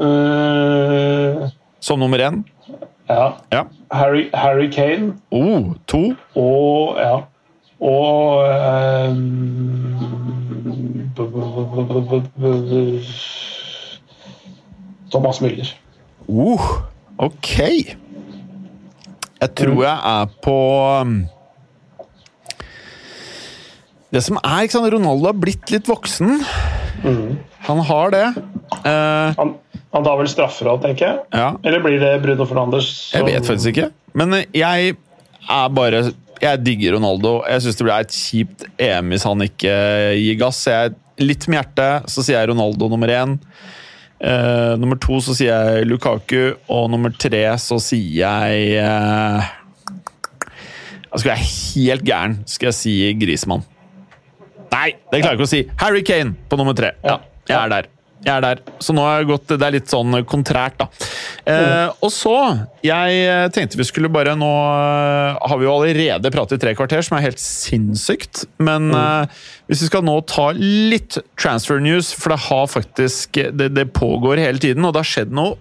Uh, 0.00 1.48
Som 1.80 2.00
nummer 2.00 2.18
én. 2.18 2.42
ja. 3.08 3.36
Ja. 3.52 3.64
Harry, 3.92 4.28
Harry 4.34 4.68
Kane 4.70 5.14
Oh, 5.32 5.74
to. 5.86 6.14
og 6.36 6.96
ja. 6.98 7.16
Og 7.80 8.44
eh, 8.44 9.14
Thomas 15.10 15.40
Müller. 15.42 15.70
Uh, 16.28 16.60
ok. 17.18 17.50
Jeg 19.40 19.50
tror 19.56 19.80
jeg 19.86 19.96
er 20.12 20.26
på 20.44 20.56
um, 21.00 21.14
Det 24.12 24.22
som 24.26 24.36
er, 24.42 24.66
ikke 24.66 24.76
sant, 24.76 24.90
Ronaldo 24.92 25.30
har 25.30 25.38
blitt 25.40 25.72
litt 25.72 25.88
voksen. 25.88 26.40
Han 27.70 27.82
har 27.88 28.10
det. 28.12 28.24
Eh, 28.84 29.36
Han, 29.38 29.54
han 29.94 30.04
tar 30.06 30.18
vel 30.20 30.28
straffer 30.30 30.68
òg, 30.72 30.80
tenker 30.84 31.06
jeg? 31.06 31.20
ja. 31.32 31.52
Eller 31.64 31.82
blir 31.84 32.00
det 32.02 32.16
Bruno 32.24 32.46
Fernandes? 32.50 32.90
Jeg 33.14 33.26
vet 33.28 33.46
faktisk 33.46 33.72
ikke. 33.72 33.88
Men 34.18 34.42
jeg 34.54 34.96
er 35.50 35.68
bare 35.74 36.02
Jeg 36.40 36.62
digger 36.64 36.96
Ronaldo. 36.96 37.40
Jeg 37.48 37.64
syns 37.64 37.78
det 37.78 37.86
blir 37.86 37.96
et 37.98 38.16
kjipt 38.16 38.64
EM 38.80 39.12
hvis 39.12 39.26
han 39.28 39.44
ikke 39.44 39.74
gir 40.16 40.40
gass. 40.40 40.62
Jeg, 40.70 40.94
litt 41.20 41.46
med 41.48 41.60
hjertet 41.60 42.10
så 42.12 42.24
sier 42.24 42.40
jeg 42.40 42.50
Ronaldo 42.52 42.88
nummer 42.92 43.12
én. 43.12 43.36
Uh, 44.20 44.76
nummer 44.76 44.98
to 45.00 45.16
så 45.24 45.32
sier 45.36 45.48
jeg 45.48 45.86
Lukaku, 45.88 46.52
og 46.68 46.90
nummer 46.92 47.12
tre 47.16 47.40
så 47.60 47.78
sier 47.80 48.20
jeg 48.20 48.82
uh, 48.84 49.46
skal 51.16 51.30
jeg 51.30 51.30
være 51.30 51.46
helt 51.46 52.04
gæren, 52.06 52.36
skal 52.46 52.70
jeg 52.70 52.76
si 52.76 52.92
Grismann. 53.18 53.64
Nei, 54.70 54.92
det 55.10 55.22
klarer 55.22 55.32
jeg 55.34 55.40
ikke 55.40 55.48
å 55.48 55.50
si. 55.50 55.62
Harry 55.80 56.04
Kane 56.06 56.36
på 56.48 56.60
nummer 56.60 56.76
tre. 56.76 56.92
Ja, 57.02 57.16
jeg 57.48 57.56
er 57.58 57.72
der. 57.72 57.88
Jeg 58.20 58.32
er 58.34 58.42
der. 58.44 58.58
Så 58.84 58.92
nå 58.92 59.00
har 59.04 59.20
jeg 59.22 59.30
gått, 59.30 59.46
det 59.48 59.64
er 59.64 59.74
litt 59.78 59.88
sånn 59.88 60.18
kontrært, 60.28 60.76
da. 60.76 60.88
Eh, 61.48 61.92
og 62.04 62.10
så 62.12 62.34
Jeg 62.84 63.48
tenkte 63.56 63.78
vi 63.80 63.86
skulle 63.88 64.10
bare 64.12 64.34
Nå 64.36 64.48
eh, 64.50 65.38
har 65.40 65.58
vi 65.58 65.64
jo 65.64 65.72
allerede 65.72 66.30
pratet 66.34 66.58
i 66.58 66.62
tre 66.66 66.74
kvarter, 66.76 67.00
som 67.06 67.16
er 67.16 67.24
helt 67.30 67.40
sinnssykt. 67.40 68.44
Men 68.60 68.92
eh, 68.92 69.40
hvis 69.70 69.86
vi 69.86 69.88
skal 69.88 70.04
nå 70.04 70.18
ta 70.28 70.50
litt 70.56 71.16
transfer 71.40 71.80
news, 71.80 72.12
for 72.12 72.34
det 72.34 72.42
har 72.50 72.66
faktisk 72.68 73.40
Det, 73.56 73.70
det 73.72 73.88
pågår 73.96 74.42
hele 74.44 74.60
tiden, 74.60 74.84
og 74.84 74.92
det 74.92 75.04
har 75.04 75.14
skjedd 75.14 75.32
noe 75.36 75.56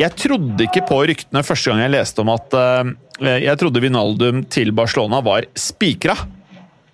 jeg 0.00 0.16
trodde 0.16 0.64
ikke 0.64 0.84
på 0.88 1.02
ryktene 1.10 1.42
første 1.44 1.72
gang 1.72 1.82
jeg 1.82 1.92
leste 1.92 2.22
om 2.22 2.32
at 2.32 2.56
eh, 2.56 3.40
Jeg 3.44 3.60
trodde 3.60 3.82
Vinaldum 3.84 4.44
til 4.48 4.72
Barcelona 4.72 5.20
var 5.24 5.44
spikra. 5.52 6.16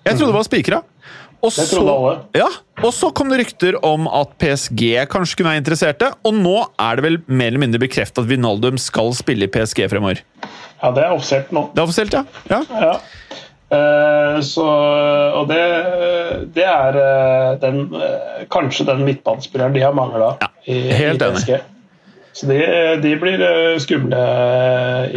Jeg 0.06 0.16
trodde 0.16 0.32
det 0.32 0.38
var 0.38 0.46
spikra. 0.46 0.80
Og 1.44 1.52
alle. 1.60 2.14
Ja, 2.36 2.48
og 2.82 2.92
så 2.96 3.10
kom 3.14 3.28
det 3.30 3.38
rykter 3.42 3.76
om 3.86 4.08
at 4.08 4.32
PSG 4.40 4.82
kanskje 5.12 5.38
kunne 5.38 5.52
være 5.52 5.62
interesserte, 5.62 6.10
og 6.26 6.34
nå 6.34 6.56
er 6.80 6.98
det 6.98 7.04
vel 7.06 7.18
mer 7.28 7.52
eller 7.52 7.62
mindre 7.66 7.82
bekreftet 7.82 8.24
at 8.24 8.30
Vinaldum 8.30 8.80
skal 8.80 9.12
spille 9.16 9.46
i 9.46 9.52
PSG 9.52 9.84
fremover. 9.92 10.22
Ja, 10.82 10.90
det 10.96 11.04
er 11.04 11.14
offisielt 11.14 11.52
nå. 11.54 11.68
Det 11.74 11.82
er 11.82 11.86
offisielt, 11.86 12.16
ja? 12.16 12.24
ja. 12.50 12.62
Ja. 12.86 12.96
Uh, 13.66 14.36
så, 14.46 14.64
og 15.40 15.48
det, 15.50 15.62
det 16.54 16.66
er 16.70 16.98
eh, 17.00 17.48
den, 17.58 17.80
eh, 17.98 18.44
kanskje 18.52 18.84
den 18.86 19.00
midtbanespilleren 19.08 19.74
de 19.74 19.82
har 19.82 19.96
mangla 19.96 20.36
Ja, 20.38 20.52
i, 20.70 20.76
i. 20.94 21.16
PSG. 21.18 21.56
Så 22.36 22.46
de, 22.46 22.60
de 23.02 23.14
blir 23.18 23.42
skumle 23.80 24.20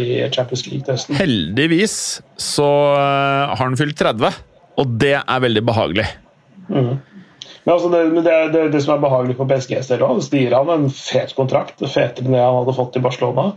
i 0.00 0.06
Champions 0.32 0.64
League-testen. 0.66 1.18
Heldigvis 1.20 1.94
så 2.40 2.66
har 2.96 3.60
han 3.60 3.76
fylt 3.78 3.98
30, 4.00 4.32
og 4.78 4.98
det 5.00 5.16
er 5.20 5.42
veldig 5.46 5.62
behagelig. 5.66 6.06
Men 7.64 7.72
altså 7.74 7.90
det, 7.92 8.00
det, 8.24 8.36
det, 8.54 8.62
det 8.72 8.80
som 8.84 8.94
er 8.94 9.02
behagelig 9.02 9.36
for 9.38 9.50
PSG 9.50 9.76
selv 9.84 10.06
òg, 10.06 10.22
de 10.32 10.42
gir 10.44 10.56
han 10.56 10.70
en 10.72 10.88
fet 10.94 11.34
kontrakt. 11.36 11.82
Fetere 11.82 12.26
enn 12.26 12.36
det 12.36 12.42
han 12.42 12.58
hadde 12.62 12.76
fått 12.78 12.96
i 12.96 13.04
Barcelona. 13.04 13.50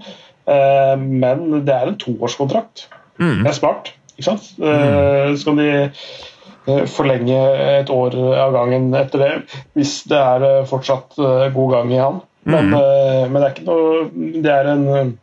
Eh, 0.50 0.96
men 1.00 1.64
det 1.64 1.76
er 1.76 1.92
en 1.92 2.00
toårskontrakt. 2.02 2.88
Det 3.20 3.48
er 3.48 3.56
smart, 3.56 3.94
ikke 4.18 4.28
sant? 4.32 4.50
Eh, 4.60 5.32
så 5.38 5.48
kan 5.48 5.62
de 5.62 5.70
eh, 5.78 6.86
forlenge 6.92 7.40
et 7.78 7.92
år 7.94 8.18
av 8.42 8.56
gangen 8.58 8.90
etter 8.98 9.24
det, 9.24 9.34
hvis 9.78 10.00
det 10.12 10.20
er 10.20 10.48
eh, 10.50 10.62
fortsatt 10.68 11.20
eh, 11.22 11.50
god 11.56 11.76
gang 11.78 11.94
i 11.94 12.02
han. 12.02 12.22
Men, 12.44 12.74
eh, 12.76 13.24
men 13.30 13.40
det 13.40 13.46
er 13.46 13.54
ikke 13.54 13.70
noe 13.70 14.00
Det 14.44 14.52
er 14.52 14.68
en 14.74 15.14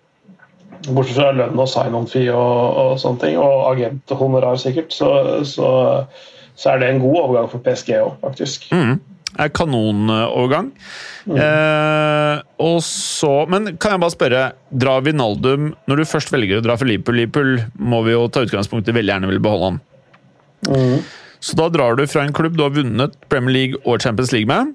Bortsett 0.89 1.19
fra 1.19 1.31
lønn 1.37 1.61
og 1.61 1.69
sign-on-fee 1.69 2.33
og, 2.33 2.81
og 2.81 2.99
sånne 3.03 3.21
ting, 3.25 3.39
og 3.41 3.67
agenthonorar 3.75 4.59
sikkert, 4.61 4.95
så, 4.97 5.11
så, 5.45 5.71
så 6.57 6.73
er 6.73 6.81
det 6.81 6.91
en 6.91 7.03
god 7.03 7.19
overgang 7.27 7.51
for 7.53 7.63
PSG 7.65 7.97
òg, 7.99 8.15
faktisk. 8.23 8.71
Mm. 8.73 8.99
er 9.39 9.53
kanonovergang. 9.55 10.73
Eh, 11.29 12.41
og 12.65 12.79
så, 12.87 13.33
men 13.53 13.75
kan 13.77 13.95
jeg 13.95 14.03
bare 14.03 14.15
spørre, 14.15 14.43
drar 14.73 15.05
Vinaldum 15.05 15.75
Når 15.87 16.01
du 16.01 16.09
først 16.09 16.33
velger 16.33 16.59
å 16.59 16.65
dra 16.65 16.79
for 16.81 16.89
Liverpool 16.89 17.21
Liverpool 17.21 17.61
må 17.77 18.01
vi 18.07 18.17
jo 18.17 18.25
ta 18.33 18.43
utgangspunkt 18.47 18.89
i 18.89 18.97
veldig 18.97 19.13
gjerne 19.15 19.31
vil 19.31 19.43
beholde 19.45 19.69
han. 19.69 19.81
Så 21.41 21.57
da 21.61 21.69
drar 21.73 21.97
du 21.97 22.07
fra 22.09 22.25
en 22.25 22.35
klubb 22.37 22.57
du 22.57 22.65
har 22.65 22.73
vunnet 22.75 23.15
Premier 23.33 23.55
League 23.55 23.83
og 23.85 24.01
Champions 24.03 24.33
League 24.33 24.49
med. 24.49 24.75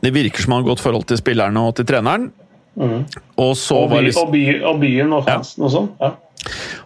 Det 0.00 0.12
virker 0.12 0.42
som 0.42 0.56
han 0.56 0.64
har 0.64 0.72
godt 0.72 0.82
forhold 0.84 1.06
til 1.08 1.20
spillerne 1.20 1.60
og 1.68 1.76
til 1.78 1.88
treneren. 1.88 2.30
Og 2.74 3.56
så 3.58 3.84
Og, 3.84 3.90
var 3.90 4.02
by, 4.02 4.04
liksom 4.08 4.28
og, 4.28 4.34
by, 4.34 4.44
og 4.70 4.78
byen 4.82 5.16
og 5.16 5.26
fansen 5.28 5.66
og 5.66 5.74
sånn. 5.74 5.90
Ja. 6.00 6.14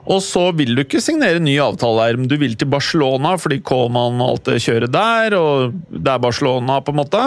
Og 0.09 0.21
så 0.25 0.45
vil 0.57 0.77
du 0.77 0.83
ikke 0.85 1.01
signere 1.03 1.41
ny 1.43 1.57
avtale 1.61 2.05
her, 2.07 2.19
men 2.21 2.29
du 2.31 2.37
vil 2.41 2.55
til 2.59 2.71
Barcelona 2.71 3.35
fordi 3.41 3.59
Coman 3.67 4.21
og 4.23 4.35
alt 4.35 4.51
det 4.51 4.61
kjøret 4.65 4.93
der, 4.95 5.35
og 5.37 5.75
det 5.91 6.13
er 6.13 6.23
Barcelona, 6.23 6.79
på 6.85 6.95
en 6.95 7.01
måte. 7.01 7.25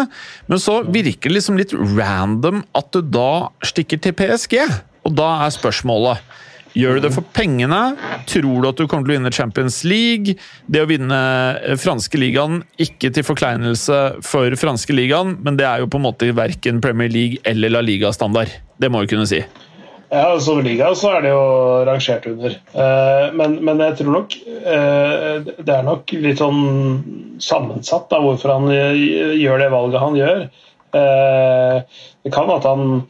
Men 0.49 0.61
så 0.61 0.79
virker 0.87 1.29
det 1.29 1.37
liksom 1.37 1.59
litt 1.59 1.75
random 1.75 2.63
at 2.77 2.89
du 2.95 3.01
da 3.03 3.51
stikker 3.67 4.01
til 4.01 4.15
PSG. 4.17 4.57
Og 5.05 5.17
da 5.17 5.33
er 5.45 5.53
spørsmålet 5.53 6.21
Gjør 6.77 6.97
du 6.97 7.03
det 7.03 7.11
for 7.11 7.27
pengene? 7.35 7.79
Tror 8.29 8.63
du 8.63 8.67
at 8.69 8.79
du 8.79 8.85
kommer 8.87 9.07
til 9.07 9.13
å 9.13 9.17
vinne 9.17 9.33
Champions 9.35 9.81
League? 9.87 10.37
Det 10.71 10.83
å 10.83 10.87
vinne 10.87 11.17
eh, 11.59 11.75
franske 11.79 12.19
ligaen, 12.19 12.61
ikke 12.79 13.11
til 13.11 13.25
forkleinelse 13.27 13.97
for 14.23 14.55
franske 14.59 14.95
ligaen, 14.95 15.35
men 15.43 15.59
det 15.59 15.67
er 15.67 15.83
jo 15.83 15.89
på 15.91 15.99
en 15.99 16.07
måte 16.07 16.31
verken 16.37 16.79
Premier 16.83 17.11
League 17.11 17.41
eller 17.47 17.73
La 17.73 17.83
Liga-standard. 17.83 18.53
Det 18.79 18.91
må 18.91 19.03
vi 19.03 19.11
kunne 19.11 19.27
si. 19.27 19.41
Ja, 20.11 20.35
som 20.43 20.59
liga 20.63 20.89
så 20.99 21.13
er 21.15 21.23
det 21.23 21.29
jo 21.31 21.43
rangert 21.87 22.25
under. 22.27 22.55
Eh, 22.55 23.27
men, 23.35 23.57
men 23.63 23.83
jeg 23.83 23.99
tror 23.99 24.15
nok 24.15 24.35
eh, 24.47 25.51
det 25.55 25.75
er 25.75 25.87
nok 25.87 26.11
litt 26.23 26.39
sånn 26.39 27.37
sammensatt 27.43 28.07
da, 28.11 28.19
hvorfor 28.23 28.55
han 28.55 28.71
gjør 28.71 29.59
det 29.59 29.71
valget 29.75 30.03
han 30.03 30.19
gjør. 30.19 30.43
Det 30.91 32.31
kan 32.35 32.51
at 32.51 32.65
han 32.67 33.05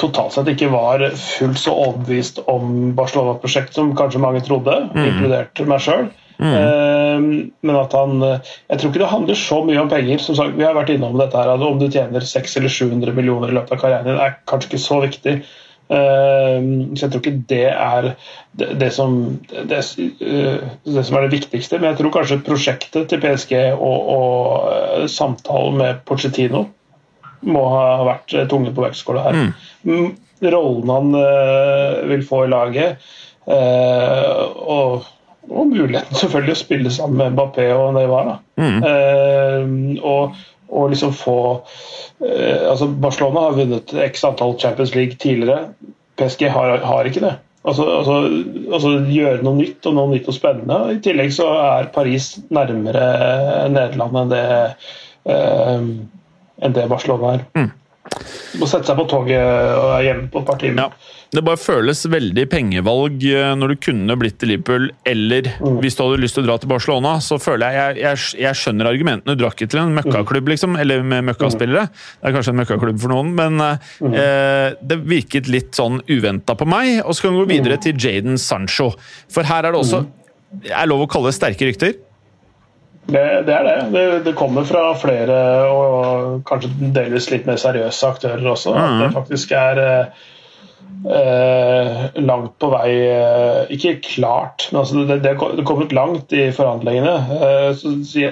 totalt 0.00 0.34
sett 0.34 0.50
ikke 0.52 0.70
var 0.72 1.04
fullt 1.18 1.60
så 1.60 1.74
overbevist 1.84 2.42
om 2.50 2.92
Barcelona-prosjektet 2.98 3.78
som 3.78 3.94
kanskje 3.98 4.22
mange 4.22 4.42
trodde, 4.46 4.74
mm. 4.90 5.00
inkludert 5.06 5.64
meg 5.68 5.84
sjøl. 5.84 6.10
Mm. 6.42 6.54
Uh, 6.56 7.26
men 7.62 7.76
at 7.76 7.92
han 7.94 8.22
Jeg 8.24 8.78
tror 8.80 8.88
ikke 8.88 9.02
det 9.02 9.10
handler 9.12 9.36
så 9.38 9.58
mye 9.62 9.82
om 9.82 9.90
penger. 9.92 10.22
Som 10.24 10.38
sagt, 10.38 10.56
vi 10.58 10.66
har 10.66 10.74
vært 10.74 10.90
innom 10.94 11.18
dette 11.20 11.38
her, 11.38 11.52
at 11.52 11.66
Om 11.66 11.78
du 11.78 11.86
tjener 11.86 12.24
600 12.24 12.62
eller 12.62 12.72
700 12.72 13.14
millioner 13.18 13.52
i 13.52 13.58
løpet 13.58 13.76
av 13.76 13.82
karrieren 13.84 14.08
din, 14.10 14.18
er 14.18 14.40
kanskje 14.50 14.72
ikke 14.72 14.82
så 14.82 14.98
viktig. 15.04 15.36
Uh, 15.92 16.58
så 16.96 17.04
jeg 17.04 17.12
tror 17.12 17.22
ikke 17.22 17.44
det 17.52 17.64
er 17.70 18.12
det, 18.58 18.68
det, 18.80 18.90
som, 18.96 19.16
det, 19.52 19.78
uh, 19.78 20.68
det, 20.88 21.04
som, 21.04 21.18
er 21.18 21.26
det 21.28 21.34
viktigste. 21.36 21.78
Men 21.78 21.92
jeg 21.92 22.00
tror 22.00 22.16
kanskje 22.18 22.42
prosjektet 22.48 23.10
til 23.12 23.22
PSG 23.22 23.58
og, 23.76 24.14
og 24.16 25.10
samtalen 25.12 25.78
med 25.78 26.06
Pochettino 26.08 26.66
må 27.42 27.62
ha 27.72 27.86
vært 28.06 28.34
eh, 28.36 28.46
tunge 28.50 28.72
på 28.74 28.84
vektskåla 28.84 29.24
her. 29.26 29.40
Mm. 29.86 30.12
Rollen 30.52 30.90
han 30.90 31.14
uh, 31.14 32.02
vil 32.10 32.24
få 32.26 32.44
i 32.46 32.50
laget, 32.50 33.02
uh, 33.46 34.40
og, 34.58 35.04
og, 35.46 35.60
muligheten 35.70 36.18
selvfølgelig 36.18 36.56
å 36.56 36.62
spille 36.62 36.94
sammen 36.94 37.20
med 37.20 37.36
Mbappé 37.36 37.68
og 37.76 37.92
Neymar. 37.94 38.32
Mm. 38.58 38.80
Uh, 38.82 40.02
og, 40.02 40.42
og, 40.72 40.90
liksom 40.94 41.14
få 41.14 41.38
altså 42.22 42.86
Barcelona 43.02 43.42
har 43.44 43.56
vunnet 43.58 43.90
x 44.06 44.22
antall 44.24 44.54
Champions 44.58 44.94
League 44.96 45.18
tidligere. 45.20 45.74
PSG 46.16 46.46
har, 46.54 46.78
har 46.86 47.08
ikke 47.08 47.22
det. 47.22 47.34
Altså, 47.62 47.84
altså, 47.98 48.14
altså, 48.72 48.92
gjøre 49.12 49.44
noe 49.44 49.58
nytt 49.60 49.86
og 49.86 49.94
noe 49.98 50.10
nytt 50.14 50.30
og 50.32 50.34
spennende. 50.34 50.78
I 50.96 51.02
tillegg 51.04 51.34
så 51.36 51.50
er 51.60 51.90
Paris 51.94 52.32
nærmere 52.50 53.04
Nederland 53.70 54.18
enn 54.22 54.32
det 54.32 54.46
enn 56.62 56.76
det 56.76 56.88
Barcelona 56.90 57.36
er. 57.36 57.46
Mm. 57.58 57.70
Må 58.60 58.66
sette 58.68 58.90
seg 58.90 58.98
på 58.98 59.04
toget 59.08 59.40
og 59.40 59.90
er 59.94 60.06
hjemme 60.08 60.26
på 60.32 60.42
et 60.42 60.48
par 60.48 60.58
timer. 60.60 60.88
Ja. 60.88 61.18
Det 61.32 61.40
bare 61.46 61.56
føles 61.56 62.02
veldig 62.12 62.42
pengevalg 62.52 63.22
eh, 63.24 63.52
når 63.56 63.72
du 63.72 63.78
kunne 63.86 64.16
blitt 64.20 64.36
til 64.42 64.50
Liverpool, 64.52 64.90
eller 65.08 65.48
mm. 65.54 65.78
hvis 65.80 65.96
du 65.96 66.02
hadde 66.02 66.18
lyst 66.20 66.36
til 66.36 66.44
å 66.44 66.50
dra 66.50 66.56
til 66.60 66.68
Barcelona, 66.68 67.14
så 67.24 67.38
føler 67.40 67.72
jeg 67.72 67.78
Jeg, 67.82 68.02
jeg, 68.02 68.42
jeg 68.42 68.60
skjønner 68.60 68.90
argumentene. 68.90 69.32
Du 69.32 69.40
drar 69.40 69.56
ikke 69.56 69.70
til 69.72 69.80
en 69.80 69.96
møkkaklubb, 69.96 70.52
liksom, 70.52 70.76
eller 70.82 71.06
med 71.06 71.30
møkkaspillere. 71.30 71.86
Det 71.88 72.28
er 72.28 72.36
kanskje 72.36 72.52
en 72.52 72.60
møkkaklubb 72.60 73.00
for 73.00 73.14
noen, 73.14 73.32
men 73.38 73.56
mm. 73.62 74.12
eh, 74.12 74.68
det 74.84 75.00
virket 75.08 75.48
litt 75.48 75.72
sånn 75.78 76.02
uventa 76.10 76.58
på 76.58 76.68
meg. 76.68 76.98
Og 77.06 77.16
så 77.16 77.24
kan 77.24 77.36
vi 77.36 77.46
gå 77.46 77.50
videre 77.54 77.80
mm. 77.80 77.84
til 77.86 77.96
Jaden 77.96 78.36
Sancho, 78.40 78.92
for 79.32 79.48
her 79.48 79.64
er 79.64 79.72
det 79.72 79.80
også 79.80 80.04
mm. 80.04 80.12
er 80.82 80.90
lov 80.92 81.06
å 81.06 81.12
kalle 81.14 81.32
det 81.32 81.38
sterke 81.38 81.70
rykter. 81.70 81.96
Det, 83.06 83.42
det, 83.46 83.54
er 83.54 83.64
det. 83.66 83.78
det. 83.92 84.24
det. 84.24 84.34
kommer 84.38 84.64
fra 84.64 84.94
flere 84.94 85.38
og 85.70 86.44
kanskje 86.48 86.70
delvis 86.94 87.30
litt 87.32 87.46
mer 87.48 87.56
seriøse 87.60 88.10
aktører 88.14 88.46
også. 88.52 88.74
At 88.78 89.00
det 89.00 89.08
faktisk 89.16 89.52
er 89.58 89.80
eh, 89.82 90.06
langt 92.22 92.54
på 92.62 92.70
vei 92.72 92.90
eh, 93.08 93.72
Ikke 93.74 93.96
klart, 94.06 94.68
men 94.70 94.80
altså 94.84 95.02
det, 95.08 95.18
det 95.24 95.34
er 95.34 95.66
kommet 95.66 95.96
langt 95.96 96.34
i 96.36 96.46
forhandlingene. 96.54 97.16
Eh, 97.40 97.70
så, 97.80 97.94
I 98.22 98.24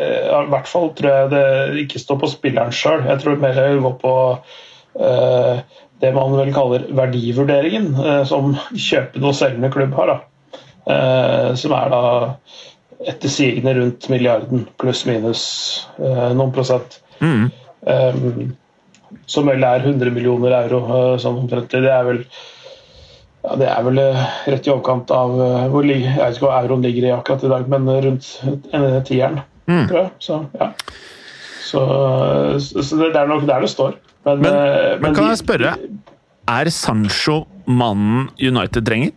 hvert 0.55 0.71
fall 0.71 0.93
tror 0.99 1.17
jeg 1.17 1.35
det 1.35 1.47
ikke 1.87 2.05
står 2.05 2.23
på 2.23 2.33
spilleren 2.37 2.75
sjøl. 2.75 3.07
Jeg 3.11 3.25
tror 3.25 3.43
mer 3.43 3.59
det 3.59 3.83
går 3.83 3.97
på 4.03 4.15
eh, 5.03 5.57
det 6.01 6.15
man 6.17 6.33
vel 6.39 6.53
kaller 6.55 6.87
verdivurderingen, 6.97 7.93
eh, 8.01 8.23
som 8.29 8.55
kjøpende 8.71 9.33
og 9.33 9.37
selgende 9.37 9.73
klubb 9.73 9.97
har. 9.99 10.15
Da. 10.15 10.21
Eh, 10.91 11.49
som 11.61 11.75
er 11.77 11.91
da 11.93 12.05
etter 13.09 13.33
sigende 13.33 13.75
rundt 13.75 14.09
milliarden, 14.13 14.67
pluss-minus 14.81 15.43
eh, 15.99 16.31
noen 16.37 16.53
prosent. 16.53 17.01
Mm. 17.21 17.51
Um, 17.81 18.51
som 19.31 19.49
vel 19.49 19.65
er 19.65 19.85
100 19.87 20.13
millioner 20.13 20.55
euro, 20.59 20.81
uh, 20.91 21.15
sånn 21.21 21.39
omtrent. 21.43 21.73
Det 21.73 21.91
er 21.91 22.05
vel 22.07 22.25
ja, 23.41 23.55
det 23.57 23.69
er 23.73 23.87
vel 23.87 24.01
uh, 24.03 24.27
rett 24.53 24.69
i 24.69 24.73
overkant 24.73 25.13
av 25.17 25.33
uh, 25.39 25.63
hvor 25.73 25.87
Jeg 25.89 26.03
vet 26.19 26.37
ikke 26.37 26.49
hva 26.49 26.61
euroen 26.61 26.85
ligger 26.85 27.09
i 27.09 27.15
akkurat 27.15 27.47
i 27.47 27.53
dag, 27.55 27.71
men 27.73 27.89
rundt 28.07 28.29
en 28.77 28.87
tieren, 29.09 29.41
mm. 29.71 29.87
tror 29.89 30.01
jeg. 30.03 30.13
Så, 30.27 30.43
ja. 30.61 30.71
så, 31.65 31.85
så 32.61 33.01
det, 33.01 33.15
er 33.15 33.33
nok 33.33 33.49
der 33.49 33.65
det 33.65 33.73
står. 33.73 33.97
Men, 34.29 34.45
men, 34.45 34.53
men, 34.53 35.01
men 35.07 35.17
kan 35.17 35.31
jeg 35.33 35.41
spørre, 35.41 35.73
er 36.51 36.73
Sancho 36.75 37.47
mannen 37.65 38.29
United 38.37 38.85
trenger? 38.85 39.17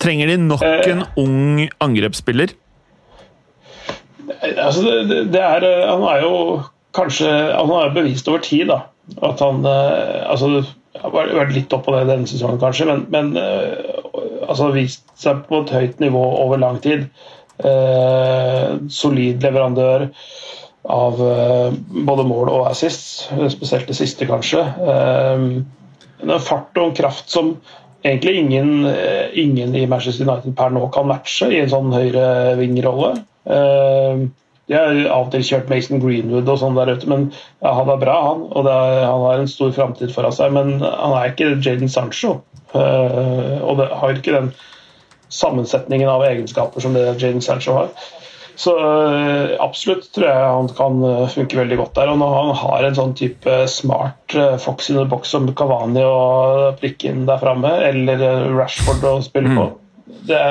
Trenger 0.00 0.32
de 0.32 0.36
nok 0.40 0.64
eh. 0.64 1.04
ung 1.20 1.62
angrepsspiller? 1.82 2.54
Altså, 4.40 5.00
det, 5.08 5.24
det 5.34 5.40
er, 5.42 5.66
eh, 5.66 5.88
han 5.88 6.04
er 6.08 6.22
jo 6.24 6.36
kanskje 6.96 7.28
Han 7.28 7.70
har 7.70 7.92
bevist 7.94 8.28
over 8.30 8.40
tid 8.42 8.70
da, 8.70 8.80
at 9.26 9.42
han 9.44 9.60
eh, 9.68 10.22
altså, 10.30 10.62
har 11.00 11.12
vært 11.14 11.52
litt 11.54 11.74
opp 11.76 11.84
på 11.86 11.94
det 11.94 12.06
denne 12.08 12.28
sesongen, 12.28 12.58
kanskje, 12.62 12.88
men, 12.88 13.04
men 13.12 13.36
altså, 14.46 14.72
vist 14.74 15.04
seg 15.18 15.44
på 15.48 15.62
et 15.62 15.74
høyt 15.74 16.00
nivå 16.02 16.22
over 16.42 16.60
lang 16.60 16.80
tid. 16.82 17.06
Eh, 17.60 18.68
solid 18.88 19.42
leverandør 19.44 20.06
av 20.90 21.18
eh, 21.20 21.74
både 22.08 22.24
mål 22.24 22.48
og 22.48 22.70
assist, 22.70 23.28
spesielt 23.52 23.90
det 23.90 23.98
siste, 23.98 24.28
kanskje. 24.28 24.62
Eh, 24.64 25.44
en 26.20 26.34
fart 26.40 26.76
og 26.78 26.90
en 26.90 26.96
kraft 26.96 27.32
som 27.32 27.54
egentlig 28.02 28.36
ingen, 28.36 28.86
eh, 28.86 29.38
ingen, 29.38 29.74
i 29.74 29.86
Manchester 29.86 30.28
United 30.28 30.56
per 30.56 30.70
nå 30.70 30.86
kan 30.94 31.08
matche 31.10 31.50
i 31.52 31.60
en 31.60 31.72
sånn 31.72 31.92
høyrevingrolle. 31.94 33.14
Uh, 33.50 34.28
de 34.70 34.76
har 34.76 34.98
av 35.10 35.26
og 35.26 35.30
til 35.32 35.42
kjørt 35.42 35.70
Mason 35.72 35.98
Greenwood 36.02 36.48
og 36.48 36.60
sånn 36.60 36.76
der 36.78 36.92
ute, 36.92 37.08
men 37.10 37.30
ja, 37.32 37.72
han 37.74 37.88
er 37.90 37.98
bra, 37.98 38.16
han. 38.28 38.44
Og 38.52 38.68
er, 38.70 39.00
han 39.02 39.24
har 39.26 39.42
en 39.42 39.50
stor 39.50 39.72
framtid 39.74 40.12
foran 40.14 40.34
seg, 40.36 40.52
men 40.54 40.76
han 40.84 41.16
er 41.16 41.32
ikke 41.32 41.56
Jaden 41.58 41.90
Sancho. 41.90 42.36
Uh, 42.74 43.58
og 43.66 43.80
det 43.80 43.88
har 43.98 44.14
ikke 44.14 44.36
den 44.36 44.52
sammensetningen 45.30 46.10
av 46.10 46.22
egenskaper 46.26 46.82
som 46.82 46.94
det 46.94 47.08
Jaden 47.16 47.42
Sancho 47.42 47.74
har. 47.80 47.90
Så 48.60 48.74
eh, 48.76 49.54
absolutt 49.62 50.10
tror 50.12 50.26
jeg 50.26 50.48
han 50.52 50.68
kan 50.76 50.98
eh, 51.06 51.28
funke 51.32 51.56
veldig 51.62 51.78
godt 51.80 51.94
der. 51.96 52.10
Og 52.12 52.18
når 52.20 52.34
han 52.36 52.50
har 52.60 52.86
en 52.86 52.98
sånn 52.98 53.14
type 53.16 53.54
smart 53.72 54.36
eh, 54.36 54.58
fox 54.60 54.90
in 54.92 54.98
the 55.00 55.06
box 55.08 55.32
som 55.32 55.48
Kavani 55.56 56.02
å 56.04 56.74
prikke 56.80 57.08
inn 57.08 57.24
der 57.28 57.40
framme, 57.40 57.72
eller 57.88 58.20
Rashford 58.52 59.06
å 59.08 59.14
spille 59.24 59.54
på, 59.56 59.64
mm. 59.70 60.12
det, 60.28 60.42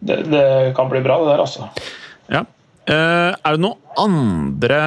det, 0.00 0.18
det, 0.32 0.46
kan 0.78 0.90
bli 0.90 1.04
bra, 1.06 1.20
det 1.22 1.30
der, 1.34 1.44
altså. 1.44 1.70
Ja. 2.32 2.42
er 2.90 3.54
det 3.54 3.62
noen 3.62 3.78
andre 3.98 4.80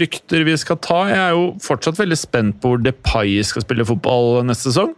rykter 0.00 0.46
vi 0.48 0.56
skal 0.60 0.80
ta? 0.80 1.02
Jeg 1.10 1.20
er 1.20 1.36
jo 1.36 1.50
fortsatt 1.64 2.00
veldig 2.00 2.16
spent 2.20 2.62
på 2.62 2.72
hvor 2.72 2.80
Depay 2.80 3.42
skal 3.44 3.64
spille 3.66 3.84
fotball 3.88 4.40
neste 4.48 4.70
sesong. 4.70 4.96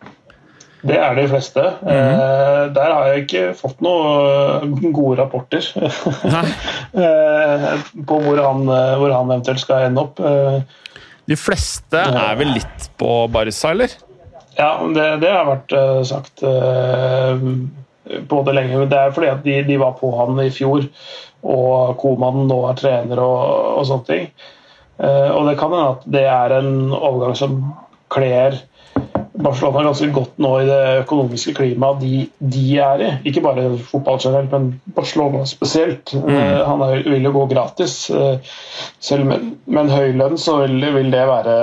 Det 0.86 0.94
er 0.94 1.14
de 1.14 1.28
fleste. 1.28 1.62
Mm 1.82 1.88
-hmm. 1.88 2.74
Der 2.74 2.92
har 2.92 3.06
jeg 3.06 3.18
ikke 3.18 3.54
fått 3.54 3.80
noen 3.80 4.92
gode 4.92 5.22
rapporter 5.22 5.64
eh, 6.94 7.80
på 8.06 8.18
hvor 8.18 8.42
han, 8.42 8.64
hvor 8.98 9.10
han, 9.10 9.30
eventuelt 9.30 9.60
skal 9.60 9.86
ende 9.86 10.00
opp. 10.00 10.20
Eh, 10.20 10.60
de 11.26 11.36
fleste 11.36 11.98
er 11.98 12.36
vel 12.36 12.52
litt 12.54 12.90
på 12.96 13.26
Barca, 13.28 13.70
eller? 13.70 13.88
Ja, 14.56 14.78
det, 14.94 15.20
det 15.20 15.30
har 15.30 15.46
vært 15.46 15.72
sagt 16.06 16.42
både 18.28 18.52
lenge. 18.52 18.78
Men 18.78 18.88
det 18.88 18.98
er 18.98 19.10
fordi 19.10 19.28
at 19.28 19.44
de, 19.44 19.62
de 19.62 19.76
var 19.76 19.92
på 19.92 20.12
han 20.18 20.40
i 20.40 20.50
fjor, 20.50 20.86
og 21.42 21.98
Koman 21.98 22.48
nå 22.48 22.70
er 22.70 22.74
trener 22.74 23.20
og, 23.20 23.76
og 23.78 23.86
sånne 23.86 24.06
ting. 24.06 24.30
Og 25.34 25.46
det 25.46 25.58
kan 25.58 25.70
hende 25.70 25.90
at 25.90 26.02
det 26.06 26.24
er 26.26 26.56
en 26.58 26.92
overgang 26.92 27.36
som 27.36 27.60
kler 28.08 28.56
Barcelona 29.38 29.84
ganske 29.86 30.08
godt 30.14 30.40
nå 30.42 30.50
i 30.62 30.66
det 30.66 30.80
økonomiske 31.04 31.54
klimaet 31.58 32.00
de, 32.02 32.22
de 32.54 32.64
er 32.82 33.04
i. 33.04 33.10
Ikke 33.30 33.42
bare 33.44 33.68
fotball 33.86 34.18
generelt, 34.22 34.50
men 34.54 34.96
Barcelona 34.96 35.44
spesielt. 35.46 36.10
Mm. 36.14 36.32
Uh, 36.32 36.64
han 36.66 36.82
er, 36.88 37.04
vil 37.06 37.28
jo 37.28 37.34
gå 37.36 37.44
gratis. 37.52 38.00
Uh, 38.10 38.42
selv 38.98 39.28
med, 39.28 39.52
med, 39.68 39.84
en 39.84 39.94
høy 39.94 40.18
lønn 40.18 40.40
så 40.40 40.58
vil, 40.64 40.82
vil, 40.96 41.12
det 41.14 41.22
være 41.30 41.54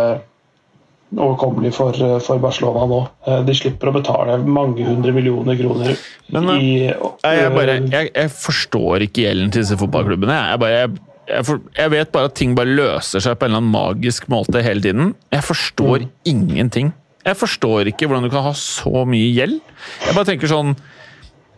overkommelig 1.15 1.73
for, 1.75 1.95
for, 2.23 2.39
Barcelona 2.43 2.87
nå. 2.91 3.01
De 3.47 3.55
slipper 3.55 3.91
å 3.91 3.95
betale 3.95 4.39
mange 4.41 4.83
hundre 4.87 5.13
millioner 5.15 5.55
kroner 5.59 5.93
Men, 6.33 6.49
i 6.57 6.71
jeg, 6.89 7.51
bare, 7.53 7.77
jeg, 7.85 8.09
jeg, 8.09 8.31
forstår 8.33 9.05
ikke 9.05 9.27
gjelden 9.27 9.53
til 9.53 9.63
disse 9.63 9.77
fotballklubbene. 9.79 10.41
Jeg, 10.49 10.59
bare, 10.63 11.43
for, 11.45 11.63
jeg, 11.77 11.93
vet 11.93 12.11
bare 12.15 12.31
at 12.31 12.35
ting 12.39 12.57
bare 12.57 12.71
løser 12.71 13.23
seg 13.23 13.37
på 13.37 13.47
en 13.47 13.53
eller 13.53 13.63
annen 13.63 13.75
magisk 13.77 14.27
måte 14.31 14.63
hele 14.65 14.83
tiden. 14.83 15.15
Jeg 15.35 15.47
forstår 15.47 16.07
mm. 16.07 16.13
ingenting. 16.33 16.91
Jeg 17.25 17.39
forstår 17.39 17.89
ikke 17.89 18.07
hvordan 18.07 18.27
du 18.27 18.31
kan 18.33 18.45
ha 18.45 18.53
så 18.57 19.05
mye 19.09 19.31
gjeld. 19.33 19.57
Jeg 20.05 20.17
bare 20.17 20.29
tenker 20.29 20.51
sånn 20.51 20.75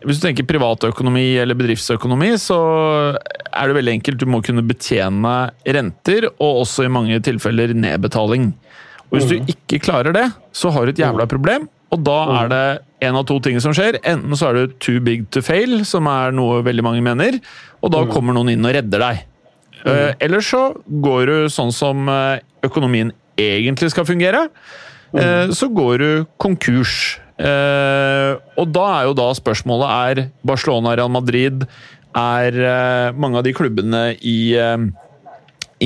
hvis 0.06 0.20
du 0.20 0.28
tenker 0.28 0.46
privatøkonomi 0.46 1.24
eller 1.42 1.58
bedriftsøkonomi, 1.58 2.30
så 2.38 2.58
er 3.18 3.66
det 3.66 3.74
veldig 3.80 3.96
enkelt. 3.96 4.20
Du 4.20 4.30
må 4.30 4.38
kunne 4.46 4.62
betjene 4.66 5.32
renter, 5.66 6.28
og 6.38 6.62
også 6.62 6.86
i 6.86 6.92
mange 6.92 7.18
tilfeller 7.26 7.74
nedbetaling. 7.74 8.52
Og 9.08 9.16
Hvis 9.16 9.26
du 9.26 9.34
mm. 9.40 9.48
ikke 9.56 9.80
klarer 9.82 10.14
det, 10.14 10.28
så 10.54 10.70
har 10.74 10.86
du 10.86 10.92
et 10.92 11.02
jævla 11.02 11.26
mm. 11.26 11.32
problem. 11.32 11.66
Og 11.90 12.04
da 12.04 12.18
er 12.28 12.46
mm. 12.46 12.52
det 12.52 13.08
en 13.08 13.18
av 13.18 13.26
to 13.26 13.38
ting 13.42 13.58
som 13.64 13.74
skjer. 13.74 13.98
Enten 14.06 14.38
så 14.38 14.50
er 14.50 14.58
du 14.58 14.76
too 14.78 15.02
big 15.02 15.26
to 15.34 15.42
fail, 15.42 15.80
som 15.88 16.06
er 16.12 16.36
noe 16.36 16.60
veldig 16.66 16.84
mange 16.84 17.02
mener, 17.02 17.40
og 17.82 17.94
da 17.94 18.04
kommer 18.10 18.36
noen 18.36 18.52
inn 18.54 18.66
og 18.68 18.76
redder 18.76 19.02
deg. 19.02 19.24
Eh, 19.86 20.12
eller 20.26 20.42
så 20.44 20.68
går 21.02 21.30
du 21.30 21.36
sånn 21.54 21.72
som 21.74 22.06
eh, 22.10 22.44
økonomien 22.66 23.12
egentlig 23.38 23.92
skal 23.94 24.06
fungere. 24.06 24.48
Eh, 25.16 25.50
så 25.56 25.68
går 25.72 25.98
du 26.02 26.10
konkurs. 26.40 27.18
Uh, 27.38 28.34
og 28.58 28.72
da 28.74 28.84
er 28.96 29.04
jo 29.06 29.12
da 29.14 29.28
spørsmålet 29.38 29.90
er 29.94 30.20
Barcelona, 30.42 30.96
Real 30.98 31.12
Madrid 31.14 31.60
Er 32.18 32.56
uh, 32.58 33.14
mange 33.14 33.38
av 33.38 33.44
de 33.46 33.52
klubbene 33.54 34.00
i, 34.26 34.58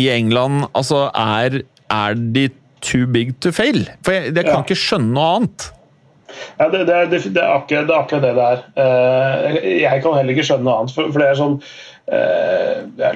i 0.01 0.05
England 0.15 0.63
Altså, 0.73 1.11
er, 1.13 1.59
er, 1.93 2.17
de 2.17 2.47
too 2.81 3.05
big 3.05 3.35
to 3.45 3.53
fail? 3.53 3.85
For 4.01 4.17
jeg, 4.17 4.33
jeg 4.33 4.47
kan 4.49 4.63
ja. 4.63 4.65
ikke 4.65 4.81
skjønne 4.81 5.13
noe 5.13 5.29
annet. 5.37 5.67
Ja, 6.57 6.71
det, 6.73 6.87
det, 6.89 6.97
det, 7.13 7.21
det, 7.37 7.43
er 7.43 7.53
akkurat, 7.53 7.85
det 7.91 7.93
er 7.93 8.01
akkurat 8.01 8.25
det 8.25 8.33
det 8.39 8.47
er. 8.49 9.61
jeg 9.83 10.03
kan 10.03 10.17
heller 10.17 10.33
ikke 10.33 10.47
skjønne 10.49 10.67
noe 10.71 10.79
annet. 10.81 10.95
For, 10.97 11.13
for 11.13 11.21
det 11.21 11.29
er 11.29 11.43
sånn 11.43 11.59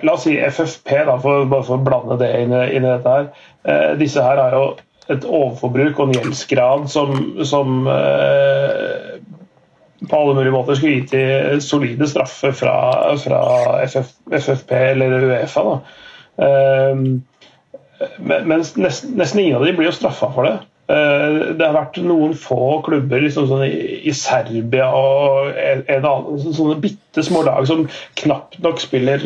La 0.05 0.13
oss 0.13 0.27
si 0.29 0.37
FFP, 0.37 0.93
da, 1.09 1.17
for, 1.25 1.49
bare 1.49 1.65
for 1.67 1.81
å 1.81 1.89
blande 1.89 2.21
det 2.21 2.29
inn, 2.45 2.53
inn 2.53 2.85
i 2.85 2.93
dette 2.93 3.17
her. 3.17 3.97
disse 3.99 4.23
her 4.23 4.39
har 4.45 4.55
jo 4.55 4.69
et 5.13 5.25
overforbruk 5.25 5.99
og 6.01 6.09
en 6.09 6.17
gjeldsgrad 6.17 6.89
som, 6.91 7.15
som 7.47 7.87
eh, 7.91 9.17
på 10.07 10.19
alle 10.19 10.35
mulige 10.37 10.55
måter 10.55 10.79
skulle 10.79 11.01
gitt 11.01 11.15
de 11.15 11.61
solide 11.65 12.09
straffer 12.11 12.55
fra, 12.57 12.77
fra 13.23 13.41
FF, 13.87 14.13
FFP 14.33 14.75
eller 14.93 15.19
Uefa. 15.31 15.67
Eh, 16.43 17.05
men 18.21 18.49
nesten, 18.53 18.87
nesten, 19.17 19.41
ingen 19.41 19.57
av 19.57 19.65
de 19.65 19.77
blir 19.77 19.89
jo 19.89 19.95
straffa 19.97 20.29
for 20.35 20.49
det. 20.49 20.57
Eh, 20.93 21.39
det 21.57 21.65
har 21.65 21.79
vært 21.79 22.03
noen 22.05 22.37
få 22.39 22.81
klubber 22.87 23.25
liksom 23.25 23.49
sånn 23.51 23.65
i, 23.67 24.03
i, 24.07 24.15
Serbia 24.15 24.91
og 24.95 25.55
en, 25.55 25.87
en 25.91 26.11
annen, 26.13 26.45
sånne 26.45 26.77
bitte 26.83 27.25
små 27.27 27.43
lag 27.47 27.67
som 27.71 27.87
knapt 28.21 28.61
nok 28.63 28.83
spiller 28.83 29.25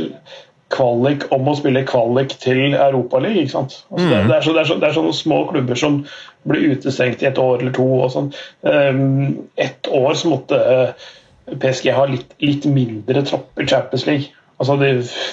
kvalik 0.71 1.27
om 1.35 1.49
å 1.51 1.57
spille 1.59 1.85
kvalik 1.89 2.35
til 2.43 2.75
Europaligaen. 2.75 3.51
Altså, 3.51 3.85
mm. 3.91 4.09
det, 4.11 4.21
det, 4.31 4.41
så, 4.47 4.57
det, 4.57 4.67
det, 4.73 4.89
er 4.89 4.99
sånne 4.99 5.15
små 5.17 5.45
klubber 5.51 5.79
som 5.79 6.03
blir 6.49 6.75
utestengt 6.75 7.23
i 7.25 7.31
et 7.31 7.41
år 7.41 7.61
eller 7.61 7.75
to. 7.77 7.87
og 8.01 8.13
sånn. 8.15 8.33
Um, 8.67 9.49
ett 9.61 9.91
år 9.91 10.15
så 10.19 10.33
måtte 10.33 10.61
uh, 10.61 11.09
PSG 11.51 11.91
ha 11.97 12.07
litt, 12.11 12.37
litt 12.45 12.69
mindre 12.71 13.25
tropp 13.27 13.59
i 13.61 13.67
Champions 13.67 14.07
League. 14.09 14.37
Altså 14.61 14.75
De 14.77 14.89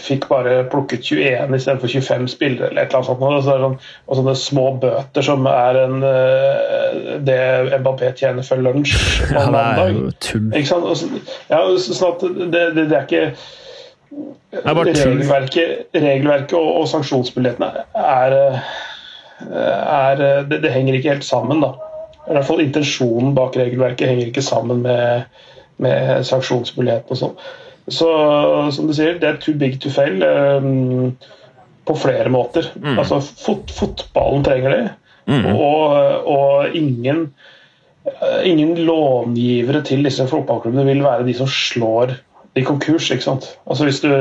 fikk 0.07 0.29
bare 0.31 0.61
plukket 0.71 1.03
21 1.03 1.55
istedenfor 1.57 1.91
25 1.91 2.27
spillere. 2.31 2.69
eller 2.69 2.85
et 2.85 2.93
eller 2.95 3.11
annet 3.11 3.43
sånt. 3.43 3.63
Sånn, 3.63 3.77
og 4.07 4.19
sånne 4.21 4.35
små 4.39 4.67
bøter 4.79 5.25
som 5.25 5.47
er 5.51 5.81
en, 5.81 5.97
eh, 6.07 7.17
det 7.27 7.39
Mbappé 7.81 8.13
tjener 8.15 8.47
for 8.47 8.63
lunsj 8.63 8.95
på 9.27 9.35
ja, 9.35 9.49
mandag. 9.51 9.99
Ikke 10.31 10.69
sant? 10.69 10.87
Så, 10.95 11.11
ja, 11.51 11.59
sånn 11.75 12.13
at 12.15 12.23
det, 12.55 12.63
det, 12.77 12.87
det 12.87 13.01
er 13.01 13.03
ikke 13.03 13.25
Regelverket, 14.67 15.87
regelverket 15.93 16.55
og, 16.57 16.69
og 16.81 16.87
sanksjonsmulighetene 16.91 17.83
er, 17.99 18.35
er 19.43 20.21
det, 20.47 20.61
det, 20.63 20.71
henger 20.71 20.97
ikke 20.97 21.15
helt 21.17 21.27
sammen. 21.27 21.61
da. 21.63 21.73
I 22.27 22.35
hvert 22.35 22.47
fall 22.47 22.63
Intensjonen 22.63 23.35
bak 23.37 23.57
regelverket 23.59 24.11
henger 24.11 24.29
ikke 24.29 24.45
sammen 24.45 24.83
med, 24.85 25.27
med 25.83 26.23
sanksjonsmulighetene. 26.27 27.17
og 27.17 27.21
sånn. 27.21 27.35
Så 27.87 28.07
som 28.75 28.87
du 28.87 28.95
sier, 28.95 29.19
det 29.19 29.27
er 29.29 29.41
too 29.43 29.55
big 29.59 29.77
to 29.83 29.91
fail 29.93 30.23
um, 30.23 31.13
på 31.87 31.95
flere 31.95 32.31
måter. 32.31 32.67
Mm. 32.75 32.97
Altså, 32.97 33.21
fot, 33.23 33.71
Fotballen 33.71 34.43
trenger 34.43 34.75
det, 34.75 34.81
mm. 35.31 35.45
og, 35.53 36.27
og 36.27 36.75
ingen, 36.75 37.29
ingen 38.43 38.75
långivere 38.87 39.83
til 39.87 40.03
disse 40.07 40.27
fotballklubbene 40.27 40.87
vil 40.89 41.05
være 41.05 41.27
de 41.27 41.37
som 41.37 41.51
slår 41.51 42.17
i 42.57 42.65
konkurs. 42.65 43.11
ikke 43.13 43.25
sant? 43.25 43.51
Altså 43.67 43.87
Hvis 43.87 44.01
du 44.03 44.11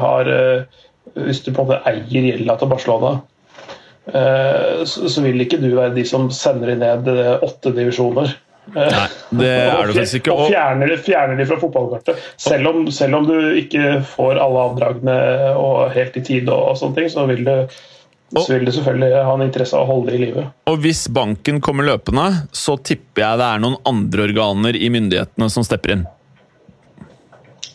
har 0.00 0.30
eh, 0.30 0.80
hvis 1.14 1.42
du 1.44 1.52
på 1.52 1.62
en 1.62 1.70
måte 1.70 1.80
eier 1.88 2.28
gjelda 2.30 2.56
til 2.60 2.70
Barcelona, 2.70 3.16
eh, 4.12 4.84
så 4.86 5.24
vil 5.24 5.44
ikke 5.44 5.60
du 5.62 5.72
være 5.72 5.94
de 5.96 6.06
som 6.08 6.30
sender 6.34 6.72
de 6.72 6.78
ned 6.82 7.10
eh, 7.12 7.36
åtte 7.46 7.74
divisjoner. 7.76 8.34
Nei, 8.70 9.06
det 9.40 9.52
er 9.66 9.88
det 9.88 9.96
faktisk 9.96 10.20
ikke. 10.20 10.34
Og 10.36 10.52
fjerner, 10.52 10.96
fjerner 11.02 11.40
de 11.40 11.46
fra 11.48 11.60
fotballkartet. 11.62 12.26
Selv 12.40 12.70
om, 12.70 12.82
selv 12.94 13.20
om, 13.20 13.30
du 13.30 13.56
ikke 13.58 14.02
får 14.12 14.38
alle 14.42 14.66
avdragene 14.68 15.16
og 15.58 15.88
helt 15.96 16.20
i 16.20 16.26
tide, 16.26 16.54
og 16.54 16.78
sånne 16.78 17.00
ting, 17.00 17.10
så 17.12 17.26
vil 17.30 17.46
du 17.48 17.56
så 18.30 18.52
vil 18.52 18.62
det 18.62 18.76
selvfølgelig 18.76 19.22
ha 19.26 19.32
en 19.34 19.42
interesse 19.42 19.74
av 19.74 19.88
å 19.88 19.90
holde 19.90 20.12
det 20.12 20.18
i 20.20 20.20
live. 20.20 20.44
Og 20.70 20.76
hvis 20.84 21.00
banken 21.10 21.58
kommer 21.58 21.88
løpende, 21.88 22.44
så 22.54 22.76
tipper 22.78 23.24
jeg 23.24 23.40
det 23.40 23.48
er 23.48 23.64
noen 23.64 23.74
andre 23.90 24.28
organer 24.28 24.78
i 24.78 24.86
myndighetene 24.94 25.48
som 25.50 25.66
stepper 25.66 25.96
inn. 25.96 26.04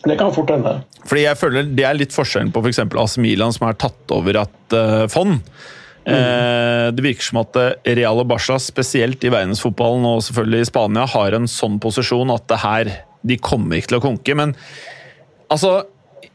Det 0.06 0.18
kan 0.18 0.34
fort 0.34 0.52
hende. 0.54 0.76
Fordi 1.06 1.24
jeg 1.24 1.38
føler 1.40 1.72
Det 1.78 1.86
er 1.86 1.98
litt 1.98 2.14
forskjellen 2.14 2.52
på 2.54 2.62
f.eks. 2.62 2.82
For 2.84 3.02
AC 3.02 3.16
Milan, 3.22 3.54
som 3.54 3.68
har 3.68 3.80
tatt 3.80 4.14
over 4.14 4.42
et 4.42 4.76
uh, 4.76 5.06
fond. 5.12 5.40
Mm. 6.06 6.12
Uh, 6.14 6.86
det 6.94 7.02
virker 7.02 7.26
som 7.26 7.40
at 7.42 7.58
eh, 7.58 7.96
Real 7.98 8.22
og 8.22 8.28
Barca, 8.30 8.60
spesielt 8.62 9.24
i 9.26 9.32
verdensfotballen 9.34 10.06
og 10.06 10.22
selvfølgelig 10.22 10.62
i 10.62 10.70
Spania, 10.70 11.08
har 11.16 11.34
en 11.34 11.50
sånn 11.50 11.80
posisjon 11.82 12.30
at 12.34 12.46
det 12.52 12.62
her 12.62 12.94
De 13.26 13.40
kommer 13.42 13.80
ikke 13.80 13.90
til 13.90 14.00
å 14.00 14.06
konke. 14.06 14.38
Men 14.38 14.56
altså 15.50 15.82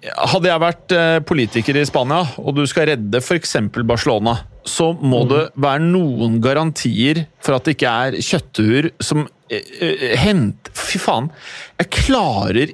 Hadde 0.01 0.49
jeg 0.49 0.61
vært 0.63 0.93
politiker 1.29 1.77
i 1.77 1.83
Spania, 1.85 2.23
og 2.41 2.55
du 2.57 2.63
skal 2.65 2.87
redde 2.89 3.19
f.eks. 3.19 3.51
Barcelona, 3.85 4.33
så 4.65 4.87
må 4.97 5.19
mm. 5.21 5.27
det 5.29 5.41
være 5.61 5.83
noen 5.83 6.39
garantier 6.41 7.19
for 7.43 7.53
at 7.53 7.67
det 7.67 7.75
ikke 7.75 7.91
er 8.07 8.17
kjøtthuer 8.17 8.87
som 9.03 9.27
henter 9.51 10.73
Fy 10.73 11.01
faen! 11.03 11.29
Jeg 11.77 11.91
klarer 11.93 12.73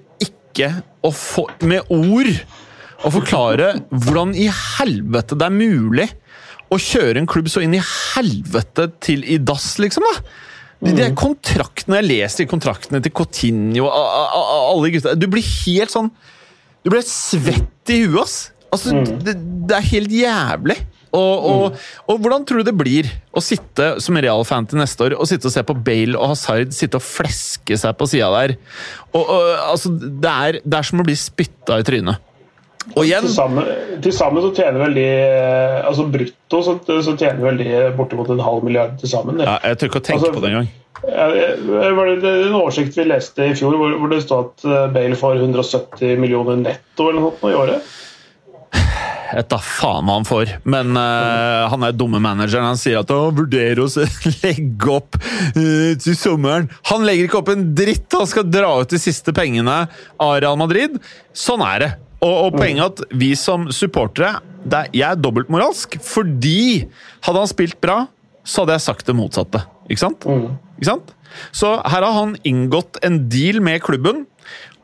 ikke 0.58 0.72
å 1.06 1.14
få, 1.14 1.46
med 1.70 1.88
ord 1.94 2.34
å 3.06 3.14
forklare 3.14 3.76
hvordan 3.94 4.34
i 4.38 4.48
helvete 4.50 5.38
det 5.38 5.48
er 5.48 5.54
mulig 5.54 6.08
å 6.74 6.80
kjøre 6.82 7.22
en 7.22 7.30
klubb 7.30 7.48
så 7.52 7.62
inn 7.64 7.78
i 7.78 7.84
helvete 7.84 8.90
til 9.04 9.24
i 9.24 9.38
dass, 9.40 9.76
liksom. 9.80 10.04
da. 10.04 10.44
De, 10.84 10.92
de 10.94 11.08
kontraktene 11.18 12.02
Jeg 12.04 12.06
leser 12.06 12.44
de 12.44 12.52
kontraktene 12.52 13.00
til 13.02 13.10
Coutinho 13.18 13.88
alle 13.90 14.92
gutta 14.94 15.16
Du 15.18 15.26
blir 15.26 15.42
helt 15.42 15.90
sånn 15.90 16.12
Du 16.86 16.92
blir 16.94 17.02
svett 17.02 17.90
i 17.90 18.04
huet, 18.04 18.20
ass! 18.22 18.36
Altså, 18.68 18.94
mm. 18.94 19.08
det, 19.24 19.34
det, 19.40 19.78
er 19.78 19.86
helt 19.94 20.14
jævlig. 20.14 20.76
Og, 21.18 21.48
og, 21.50 21.64
mm. 21.74 21.88
og, 22.06 22.22
hvordan 22.24 22.46
tror 22.48 22.62
du 22.62 22.70
det 22.70 22.76
blir 22.78 23.10
å 23.34 23.44
sitte 23.44 23.96
som 24.04 24.20
Real-fan 24.22 24.70
til 24.70 24.82
neste 24.82 25.08
år 25.08 25.18
og 25.18 25.30
sitte 25.30 25.50
og 25.50 25.56
se 25.56 25.66
på 25.66 25.78
Bale 25.88 26.18
og 26.20 26.34
Hazard 26.34 26.74
sitte 26.76 27.00
og 27.00 27.06
fleske 27.06 27.80
seg 27.80 27.98
på 27.98 28.10
sida 28.12 28.30
der? 28.36 28.56
Og, 29.14 29.22
og, 29.24 29.52
altså, 29.74 29.94
det, 29.98 30.32
er, 30.32 30.62
det 30.64 30.80
er 30.80 30.90
som 30.92 31.02
å 31.02 31.08
bli 31.08 31.18
spytta 31.18 31.82
i 31.82 31.88
trynet. 31.88 32.24
Og 32.96 33.04
igjen 33.04 33.26
Til 33.28 34.14
sammen, 34.16 34.44
så 34.46 34.52
tjener 34.56 34.80
vel 34.86 34.96
de 34.96 35.08
altså 35.84 36.06
Brutto 36.12 36.62
så, 36.64 36.76
så 37.04 37.16
tjener 37.20 37.42
vel 37.44 37.60
de 37.60 37.72
bortimot 37.98 38.30
en 38.32 38.44
halv 38.44 38.64
milliard 38.64 38.96
til 39.02 39.12
sammen. 39.12 39.42
Ja, 39.44 39.58
jeg 39.66 39.80
tør 39.82 39.92
ikke 39.92 40.04
å 40.04 40.06
tenke 40.08 40.22
altså, 40.22 40.36
på 40.38 40.44
det 40.46 40.54
engang. 40.54 40.70
Var 41.98 42.12
det 42.24 42.34
en 42.48 42.56
oversikt 42.58 42.98
vi 42.98 43.06
leste 43.10 43.52
i 43.52 43.56
fjor 43.58 43.76
hvor, 43.78 43.98
hvor 44.00 44.12
det 44.12 44.24
stod 44.24 44.48
at 44.48 44.66
eh, 44.66 44.88
Bale 44.96 45.20
får 45.20 45.42
170 45.44 46.22
millioner 46.22 46.58
netto 46.62 47.12
eller 47.12 47.28
noe 47.28 47.52
i 47.52 47.58
året? 47.58 47.92
Vet 49.34 49.50
da 49.52 49.60
faen 49.62 50.08
hva 50.08 50.18
han 50.18 50.28
får. 50.28 50.54
Men 50.70 50.98
uh, 50.98 51.68
han 51.72 51.86
er 51.86 51.96
dumme 51.96 52.22
manageren. 52.24 52.68
Han 52.70 52.80
sier 52.80 53.02
at 53.02 53.12
han 53.14 53.36
vurderer 53.38 53.84
å 53.84 53.88
legge 54.44 54.92
opp 54.94 55.20
uh, 55.20 55.94
til 56.02 56.18
sommeren. 56.18 56.70
Han 56.92 57.06
legger 57.08 57.28
ikke 57.28 57.42
opp 57.42 57.54
en 57.54 57.70
dritt! 57.78 58.08
Han 58.16 58.30
skal 58.30 58.48
dra 58.50 58.74
ut 58.82 58.94
de 58.94 59.02
siste 59.02 59.34
pengene 59.36 59.86
av 60.22 60.36
Real 60.42 60.60
Madrid. 60.60 61.00
Sånn 61.36 61.64
er 61.66 61.84
det. 61.84 61.92
Og, 62.18 62.34
og 62.48 62.56
poenget 62.58 63.04
at 63.04 63.18
vi 63.18 63.34
som 63.38 63.68
supportere 63.70 64.40
er, 64.66 64.88
Jeg 64.90 65.06
er 65.06 65.20
dobbeltmoralsk, 65.22 66.00
fordi 66.04 66.88
hadde 67.24 67.44
han 67.44 67.52
spilt 67.52 67.78
bra, 67.84 68.06
så 68.48 68.64
hadde 68.64 68.78
jeg 68.78 68.88
sagt 68.88 69.08
det 69.08 69.16
motsatte. 69.16 69.62
Ikke 69.88 70.02
sant? 70.02 70.26
Ikke 70.80 70.90
sant? 70.90 71.14
Så 71.56 71.76
her 71.78 72.04
har 72.04 72.16
han 72.16 72.36
inngått 72.48 73.00
en 73.06 73.26
deal 73.32 73.62
med 73.64 73.84
klubben. 73.86 74.26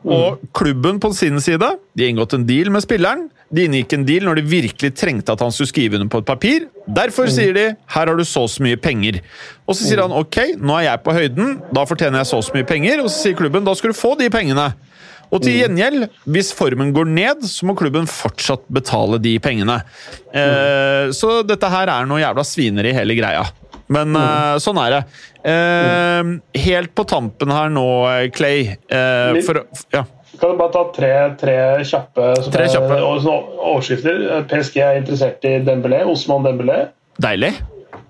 Og 0.04 0.42
klubben 0.52 0.98
på 1.00 1.12
sin 1.16 1.40
side 1.40 1.70
de 1.96 2.08
inngått 2.08 2.34
en 2.36 2.44
deal 2.46 2.70
med 2.72 2.84
spilleren. 2.84 3.28
De 3.54 3.64
inngikk 3.64 3.92
en 3.96 4.04
deal 4.04 4.26
når 4.26 4.40
de 4.40 4.48
virkelig 4.50 4.90
trengte 4.98 5.32
at 5.32 5.40
han 5.40 5.52
skulle 5.54 5.70
skrive 5.70 5.96
under 5.96 6.10
på 6.12 6.20
et 6.20 6.28
papir. 6.28 6.66
Derfor 6.84 7.30
sier 7.30 7.54
de 7.54 7.66
'her 7.72 8.06
har 8.06 8.16
du 8.16 8.24
så 8.24 8.44
og 8.44 8.50
så 8.50 8.62
mye 8.62 8.76
penger'. 8.76 9.20
Og 9.68 9.74
så 9.74 9.84
sier 9.84 10.02
han 10.02 10.12
'ok, 10.12 10.58
nå 10.60 10.76
er 10.80 10.90
jeg 10.90 11.04
på 11.04 11.12
høyden, 11.12 11.62
da 11.72 11.84
fortjener 11.84 12.18
jeg 12.20 12.26
så 12.26 12.36
og 12.36 12.44
så 12.44 12.54
mye 12.54 12.64
penger'. 12.64 13.00
Og 13.00 13.08
så 13.08 13.22
sier 13.22 13.36
klubben 13.36 13.64
'da 13.64 13.74
skal 13.74 13.90
du 13.90 13.94
få 13.94 14.18
de 14.18 14.28
pengene'. 14.28 14.72
Og 15.32 15.42
til 15.42 15.56
gjengjeld, 15.58 16.08
hvis 16.30 16.52
formen 16.52 16.92
går 16.94 17.08
ned, 17.10 17.42
så 17.48 17.66
må 17.66 17.74
klubben 17.74 18.06
fortsatt 18.06 18.62
betale 18.70 19.18
de 19.18 19.38
pengene. 19.42 19.80
Eh, 20.30 21.10
så 21.10 21.42
dette 21.46 21.70
her 21.70 21.90
er 21.90 22.06
noe 22.06 22.20
jævla 22.20 22.44
svineri, 22.46 22.92
hele 22.92 23.16
greia. 23.18 23.42
Men 23.92 24.16
eh, 24.16 24.56
sånn 24.64 24.78
er 24.80 24.90
det. 24.98 25.02
Mm. 25.44 26.30
helt 26.56 26.94
på 26.96 27.04
tampen 27.04 27.50
her 27.52 27.68
nå, 27.68 27.82
Clay 28.32 28.62
eh, 28.88 29.40
for, 29.44 29.58
ja. 29.92 30.04
Kan 30.40 30.54
du 30.54 30.56
bare 30.58 30.72
ta 30.74 30.84
tre, 30.96 31.10
tre 31.38 31.56
kjappe, 31.86 32.30
som 32.42 32.52
Tre 32.54 32.64
er- 32.64 32.72
kjappe. 32.72 32.96
og 33.04 33.20
sånne 33.22 33.60
overskrifter? 33.74 34.24
PSG 34.50 34.80
er 34.82 34.96
interessert 35.02 35.44
i 35.46 35.52
Dembélé, 35.66 36.00
Osman 36.10 36.42
Dembélé. 36.48 36.78
Deilig. 37.22 37.52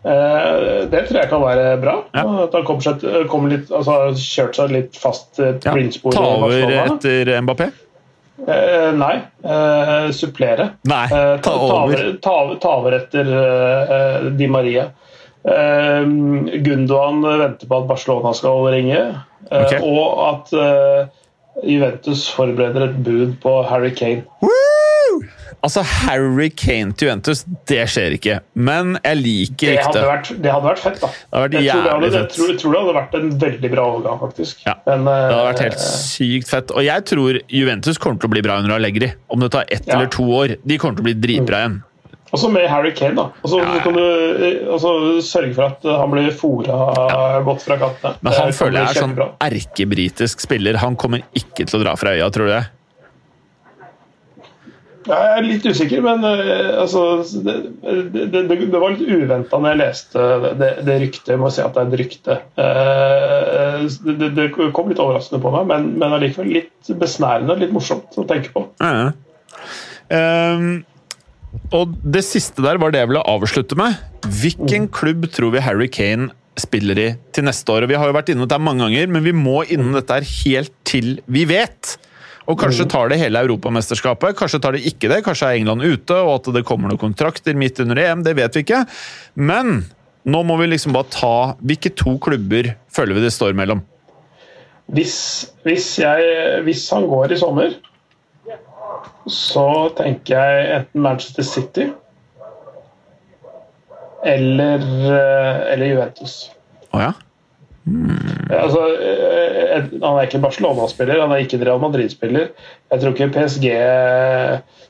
Eh, 0.05 0.87
det 0.93 1.03
tror 1.09 1.18
jeg 1.20 1.29
kan 1.31 1.43
være 1.43 1.66
bra. 1.83 1.99
Ja. 2.14 2.25
At 2.47 2.55
han 2.57 2.64
kommer 2.64 2.87
seg, 2.87 3.05
kommer 3.33 3.53
litt, 3.57 3.68
altså, 3.72 3.99
har 3.99 4.16
kjørt 4.20 4.57
seg 4.61 4.72
litt 4.72 4.97
fast 5.01 5.39
Ja. 5.43 5.75
Ta 6.14 6.25
over 6.39 6.75
etter 6.79 7.35
Mbappé? 7.45 7.70
Eh, 8.47 8.91
nei, 8.99 9.14
eh, 9.45 10.09
supplere. 10.16 10.70
Nei, 10.91 11.07
ta 11.45 11.53
over. 11.55 12.18
Ta, 12.22 12.33
over- 12.45 12.59
ta 12.61 12.72
over 12.79 12.97
etter 12.99 13.29
eh, 13.45 14.31
Di 14.39 14.47
Maria. 14.51 14.89
Eh, 15.45 16.05
Gundogan 16.64 17.20
venter 17.22 17.68
på 17.68 17.82
at 17.82 17.88
Barcelona 17.90 18.32
skal 18.36 18.64
ringe, 18.72 19.01
eh, 19.51 19.64
Ok. 19.66 19.74
og 19.82 20.22
at 20.28 20.53
eh, 20.57 21.07
Juventus 21.68 22.28
forbereder 22.34 22.88
et 22.88 23.03
bud 23.05 23.36
på 23.42 23.59
Harry 23.68 23.90
Kane. 23.95 24.24
Altså, 25.64 25.80
Harry 25.86 26.51
Kane 26.53 26.92
til 26.92 27.09
Juventus, 27.09 27.45
det 27.70 27.86
skjer 27.88 28.16
ikke. 28.18 28.34
Men 28.55 28.99
jeg 29.05 29.16
liker 29.16 29.70
Det 29.78 29.84
hadde, 29.86 30.03
vært, 30.11 30.28
det 30.45 30.51
hadde 30.53 30.66
vært 30.66 30.82
fett, 30.82 30.99
da. 31.01 31.09
hadde 31.32 31.45
vært 31.47 31.55
jeg, 31.57 31.70
tror 31.70 31.84
det 31.84 31.92
hadde, 31.95 32.11
jeg, 32.18 32.28
tror, 32.34 32.51
jeg 32.51 32.59
tror 32.61 32.74
det 32.74 32.80
hadde 32.82 32.97
vært 32.99 33.14
en 33.20 33.30
veldig 33.45 33.70
bra 33.72 33.84
overgang, 33.95 34.18
faktisk. 34.20 34.61
Ja, 34.66 34.74
Men, 34.86 35.07
eh, 35.09 35.22
Det 35.28 35.36
hadde 35.38 35.47
vært 35.55 35.62
helt 35.64 35.80
sykt 35.84 36.49
fett. 36.53 36.74
Og 36.74 36.84
jeg 36.84 37.05
tror 37.09 37.38
Juventus 37.49 37.97
kommer 38.03 38.20
til 38.20 38.28
å 38.28 38.34
bli 38.34 38.42
bra 38.45 38.59
under 38.61 38.76
Allegri. 38.76 39.12
Om 39.30 39.40
det 39.40 39.51
tar 39.53 39.64
ett 39.70 39.86
Ja. 39.86 39.95
eller 39.97 40.07
to 40.12 40.22
år. 40.24 40.57
De 40.66 40.76
kommer 40.78 40.97
til 40.97 41.05
å 41.05 41.09
bli 41.09 41.14
dritbra 41.14 41.62
igjen. 41.64 41.82
Også 42.35 42.51
med 42.51 42.66
Harry 42.70 42.91
Kane. 42.99 43.14
da. 43.18 43.28
Altså, 43.45 43.61
Ja, 43.62 43.74
ja. 43.76 43.82
kan 43.85 43.95
du 43.99 44.05
eh, 44.05 44.72
altså, 44.74 44.95
sørge 45.22 45.55
for 45.57 45.68
at 45.70 45.85
han 45.87 46.11
blir 46.14 46.30
fora 46.35 46.78
godt 47.47 47.62
fra 47.66 47.78
kattene. 47.80 48.16
Men 48.26 48.39
han 48.41 48.55
føler 48.57 48.80
jeg 48.82 48.97
er 48.97 49.03
sånn 49.05 49.18
erkebritisk 49.49 50.43
spiller. 50.43 50.80
Han 50.82 50.97
kommer 50.99 51.22
ikke 51.39 51.66
til 51.68 51.78
å 51.80 51.85
dra 51.87 51.95
fra 52.01 52.16
øya, 52.16 52.30
tror 52.35 52.51
du 52.51 52.57
det? 52.57 52.64
Jeg 55.05 55.32
er 55.37 55.45
litt 55.45 55.66
usikker, 55.68 56.01
men 56.01 56.22
eh, 56.24 56.70
altså, 56.80 57.01
det, 57.45 57.55
det, 57.85 58.22
det, 58.32 58.57
det 58.72 58.80
var 58.80 58.95
litt 58.95 59.05
uventa 59.05 59.59
når 59.61 59.74
jeg 59.74 59.80
leste 59.82 60.22
det, 60.62 60.70
det 60.87 60.95
ryktet. 61.03 61.32
Jeg 61.35 61.43
må 61.43 61.51
si 61.53 61.61
at 61.61 61.76
det 61.76 61.82
er 61.82 61.91
et 61.91 61.99
rykte. 62.01 62.39
Eh, 62.57 63.85
Det, 64.39 64.47
kom 64.72 64.89
litt 64.89 65.03
overraskende 65.03 65.43
på 65.45 65.53
meg, 65.53 65.68
men, 65.68 65.91
men 66.01 66.16
allikevel 66.16 66.55
litt 66.57 66.89
besnærende 67.01 67.59
litt 67.61 67.74
morsomt 67.74 68.16
å 68.16 68.24
tenke 68.30 68.55
på. 68.55 68.64
Ja, 68.80 68.93
ja. 69.03 69.12
Ehm, 70.14 70.85
og 71.73 71.95
det 72.05 72.25
siste 72.27 72.62
der 72.65 72.79
var 72.81 72.93
det 72.93 73.01
jeg 73.01 73.11
ville 73.11 73.25
avslutte 73.31 73.79
med. 73.79 74.01
Hvilken 74.41 74.89
klubb 74.93 75.29
tror 75.33 75.55
vi 75.55 75.62
Harry 75.65 75.89
Kane 75.93 76.31
spiller 76.61 77.01
i 77.01 77.07
til 77.35 77.47
neste 77.47 77.73
år? 77.73 77.87
Og 77.87 77.93
Vi 77.93 77.99
har 77.99 78.11
jo 78.11 78.17
vært 78.17 78.33
innom 78.33 78.49
dette 78.49 78.61
mange 78.61 78.85
ganger, 78.85 79.09
men 79.11 79.25
vi 79.25 79.33
må 79.37 79.62
innom 79.65 79.95
dette 79.97 80.19
her 80.19 80.29
helt 80.45 80.75
til 80.85 81.19
vi 81.27 81.47
vet. 81.49 81.97
Og 82.45 82.61
Kanskje 82.61 82.85
tar 82.93 83.09
det 83.09 83.19
hele 83.23 83.41
Europamesterskapet, 83.41 84.37
kanskje 84.37 84.61
tar 84.61 84.77
det 84.77 84.85
ikke 84.85 85.09
det. 85.09 85.23
Kanskje 85.25 85.49
er 85.49 85.61
England 85.62 85.81
ute, 85.81 86.19
og 86.19 86.35
at 86.37 86.51
det 86.59 86.67
kommer 86.69 86.93
noen 86.93 87.01
kontrakter 87.01 87.57
midt 87.57 87.81
under 87.81 87.97
EM. 88.03 88.25
Det 88.27 88.37
vet 88.37 88.59
vi 88.59 88.65
ikke. 88.67 88.83
Men 89.41 89.87
nå 90.29 90.43
må 90.45 90.59
vi 90.61 90.69
liksom 90.69 90.95
bare 90.97 91.11
ta 91.12 91.35
Hvilke 91.61 91.93
to 91.97 92.17
klubber 92.23 92.75
føler 92.93 93.17
vi 93.17 93.25
det 93.25 93.33
står 93.33 93.57
mellom? 93.57 93.81
Hvis, 94.93 95.17
hvis, 95.65 95.87
jeg, 96.03 96.61
hvis 96.67 96.85
han 96.93 97.09
går 97.09 97.33
i 97.33 97.41
sommer, 97.41 97.73
så 99.30 99.66
tenker 99.98 100.34
jeg 100.36 100.70
enten 100.78 101.05
Manchester 101.05 101.46
City 101.46 101.90
eller, 104.24 104.80
eh, 104.80 105.72
eller 105.74 105.86
Juventus. 105.86 106.36
Å 106.94 107.00
ja? 107.02 107.12
Altså, 107.84 108.80
eh, 108.96 109.82
han 110.00 110.16
er 110.16 110.24
ikke 110.24 110.40
Barcelona-spiller, 110.40 111.20
han 111.20 111.34
er 111.36 111.42
ikke 111.44 111.61
Real 111.61 111.82
Madrid-spiller. 111.82 112.46
Jeg 112.92 113.02
tror 113.02 113.12
ikke 113.12 113.28
PSG, 113.34 113.66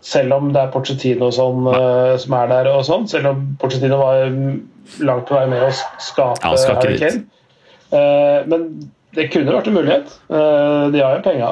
selv 0.04 0.36
om 0.36 0.52
det 0.54 0.62
er 0.62 0.70
Porcetino 0.74 1.32
eh, 1.32 2.14
som 2.22 2.36
er 2.38 2.52
der, 2.52 2.70
og 2.70 2.84
sånn, 2.86 3.08
selv 3.10 3.32
om 3.32 3.42
Porcetino 3.58 3.98
var 3.98 4.28
langt 5.02 5.26
på 5.26 5.34
vei 5.40 5.46
med 5.50 5.66
å 5.66 5.72
skape 6.02 6.38
Ja, 6.44 6.54
Harry. 6.76 6.98
Kane. 7.02 7.24
Eh, 7.90 8.46
Men 8.46 8.68
det 9.14 9.30
kunne 9.32 9.54
vært 9.54 9.70
en 9.70 9.78
mulighet. 9.78 10.14
Eh, 10.30 10.90
De 10.94 11.02
har 11.02 11.18
jo 11.18 11.24
penga. 11.26 11.50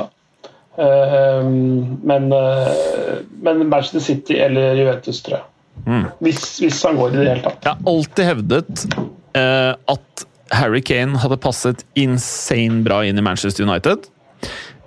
Eh, 0.79 1.43
Men, 1.45 2.33
eh, 2.33 3.23
men 3.43 3.69
Manchester 3.69 4.01
City 4.01 4.39
eller 4.41 4.75
Juventus, 4.79 5.23
tror 5.23 5.39
jeg. 5.39 5.49
Mm. 5.87 6.05
Hvis, 6.21 6.59
hvis 6.63 6.83
han 6.87 6.97
går 6.97 7.15
i 7.15 7.17
det 7.21 7.29
hele 7.29 7.43
tatt. 7.45 7.65
Jeg 7.65 7.73
har 7.73 7.93
alltid 7.93 8.29
hevdet 8.29 8.85
eh, 9.35 9.73
at 9.95 10.25
Harry 10.53 10.83
Kane 10.85 11.19
hadde 11.19 11.39
passet 11.41 11.85
insane 11.99 12.83
bra 12.85 13.01
inn 13.09 13.19
i 13.19 13.25
Manchester 13.25 13.65
United. 13.65 14.09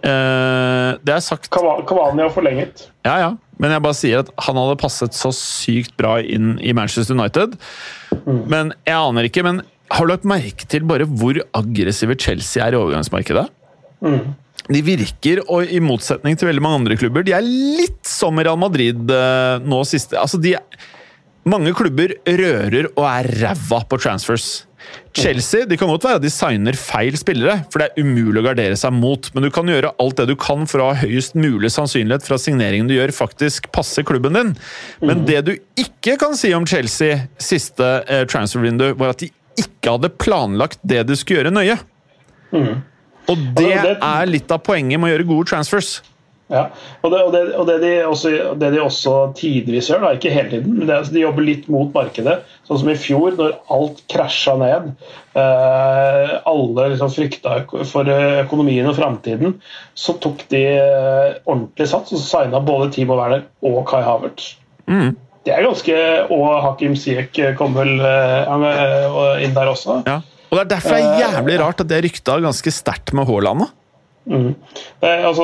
Eh, 0.05 0.89
det 1.01 1.15
er 1.15 1.23
sagt 1.25 1.49
Kavani 1.49 2.21
har 2.21 2.33
forlenget. 2.33 2.87
Ja, 3.07 3.17
ja. 3.23 3.31
Men 3.57 3.71
jeg 3.71 3.83
bare 3.85 3.97
sier 3.97 4.21
at 4.21 4.31
han 4.45 4.57
hadde 4.59 4.77
passet 4.81 5.15
så 5.17 5.31
sykt 5.35 5.95
bra 5.97 6.17
inn 6.21 6.57
i 6.61 6.73
Manchester 6.75 7.15
United. 7.17 7.55
Men 8.25 8.73
jeg 8.85 8.95
aner 8.99 9.29
ikke. 9.29 9.43
Men 9.47 9.61
har 9.93 10.05
du 10.05 10.11
lagt 10.11 10.27
merke 10.27 10.67
til 10.69 10.85
bare 10.87 11.07
hvor 11.07 11.39
aggressive 11.57 12.17
Chelsea 12.19 12.63
er 12.65 12.75
i 12.75 12.79
overgangsmarkedet? 12.79 13.47
De 14.65 14.81
virker, 14.81 15.43
og 15.45 15.69
i 15.69 15.79
motsetning 15.83 16.37
til 16.39 16.49
veldig 16.49 16.63
mange 16.63 16.81
andre 16.81 16.97
klubber, 16.97 17.25
de 17.25 17.35
er 17.37 17.45
litt 17.45 18.01
som 18.09 18.39
Real 18.41 18.57
Madrid 18.57 19.11
eh, 19.13 19.61
nå 19.61 19.83
siste 19.85 20.17
Altså, 20.17 20.41
de 20.41 20.55
Mange 21.45 21.75
klubber 21.77 22.15
rører 22.25 22.87
og 22.95 23.03
er 23.05 23.27
ræva 23.43 23.83
på 23.85 23.99
transfers. 24.01 24.63
Chelsea 25.13 25.67
det 25.69 25.77
kan 25.77 25.91
godt 25.91 26.07
være 26.07 26.17
at 26.17 26.23
de 26.23 26.31
signer 26.33 26.73
feil 26.77 27.13
spillere, 27.17 27.59
for 27.69 27.81
det 27.81 27.91
er 27.91 28.01
umulig 28.01 28.41
å 28.41 28.45
gardere 28.47 28.77
seg 28.79 28.95
mot, 28.97 29.29
men 29.33 29.45
du 29.45 29.51
kan 29.53 29.69
gjøre 29.69 29.91
alt 30.01 30.17
det 30.17 30.25
du 30.31 30.33
kan 30.41 30.65
for 30.69 30.81
å 30.81 30.87
ha 30.89 30.97
høyest 31.03 31.37
mulig 31.37 31.69
sannsynlighet 31.73 32.25
for 32.25 32.39
at 32.39 32.43
signeringen 32.43 32.89
du 32.89 32.95
gjør, 32.97 33.13
faktisk 33.13 33.69
passer 33.75 34.05
klubben 34.09 34.33
din. 34.37 34.51
Men 35.05 35.21
det 35.29 35.43
du 35.45 35.53
ikke 35.77 36.17
kan 36.21 36.33
si 36.37 36.49
om 36.57 36.65
Chelsea 36.69 37.27
siste 37.37 37.91
eh, 38.09 38.25
transfer 38.25 38.65
window, 38.65 38.97
var 38.97 39.13
at 39.13 39.21
de 39.21 39.29
ikke 39.61 39.95
hadde 39.99 40.13
planlagt 40.19 40.81
det 40.81 41.05
de 41.07 41.17
skulle 41.21 41.43
gjøre, 41.43 41.53
nøye. 41.55 41.77
Og 43.29 43.37
det 43.57 43.71
Altså, 43.71 43.87
det- 43.87 43.97
er 44.01 44.25
litt 44.25 44.51
av 44.51 44.61
poenget 44.63 44.99
med 44.99 45.09
å 45.09 45.15
gjøre 45.15 45.27
gode 45.27 45.47
transfers. 45.49 46.01
Ja, 46.45 46.67
og 47.01 47.09
det, 47.09 47.19
og 47.25 47.31
det, 47.33 47.39
og 47.57 47.65
det, 47.65 47.75
de, 47.81 47.91
også, 48.05 48.31
det 48.61 48.67
de 48.75 48.81
også 48.83 49.13
tidvis 49.33 49.87
gjør, 49.89 50.03
da, 50.03 50.11
ikke 50.13 50.29
hele 50.29 50.51
tiden, 50.51 50.75
men 50.77 50.91
altså, 50.93 51.13
de 51.15 51.23
jobber 51.23 51.41
litt 51.47 51.63
mot 51.73 51.89
markedet. 51.95 52.35
Sånn 52.67 52.83
som 52.83 52.91
i 52.91 52.97
fjor, 53.01 53.33
når 53.39 53.55
alt 53.73 54.03
krasja 54.13 54.53
ned. 54.61 54.91
Eh, 55.33 56.35
alle 56.45 56.85
liksom 56.93 57.09
frykta 57.15 57.55
for 57.89 58.11
økonomien 58.13 58.85
og 58.91 58.93
framtiden. 58.99 59.57
Så 59.97 60.19
tok 60.21 60.45
de 60.53 60.61
eh, 60.75 61.33
ordentlig 61.47 61.89
sats 61.89 62.13
og 62.13 62.21
signa 62.21 62.61
både 62.61 62.91
Timo 62.93 63.17
Werner 63.17 63.47
og 63.65 63.81
Kai 63.89 64.03
Havertz. 64.05 64.53
Det 65.45 65.53
er 65.53 65.65
ganske 65.65 65.95
Og 66.33 66.45
Hakim 66.61 66.95
Siek 66.97 67.33
kom 67.57 67.73
vel 67.77 67.97
eh, 68.05 68.53
eh, 68.69 69.43
inn 69.45 69.57
der 69.57 69.73
også. 69.73 70.03
Ja. 70.05 70.21
Og 70.49 70.57
det 70.57 70.63
er 70.65 70.71
derfor 70.75 70.95
det 70.95 71.05
er 71.05 71.23
jævlig 71.25 71.55
rart 71.61 71.81
at 71.81 71.89
det 71.89 72.03
rykta 72.05 72.31
ganske 72.43 72.71
sterkt 72.73 73.09
med 73.17 73.23
Haaland. 73.29 73.61
Mm. 74.25 74.55
Eh, 75.01 75.27
altså, 75.27 75.43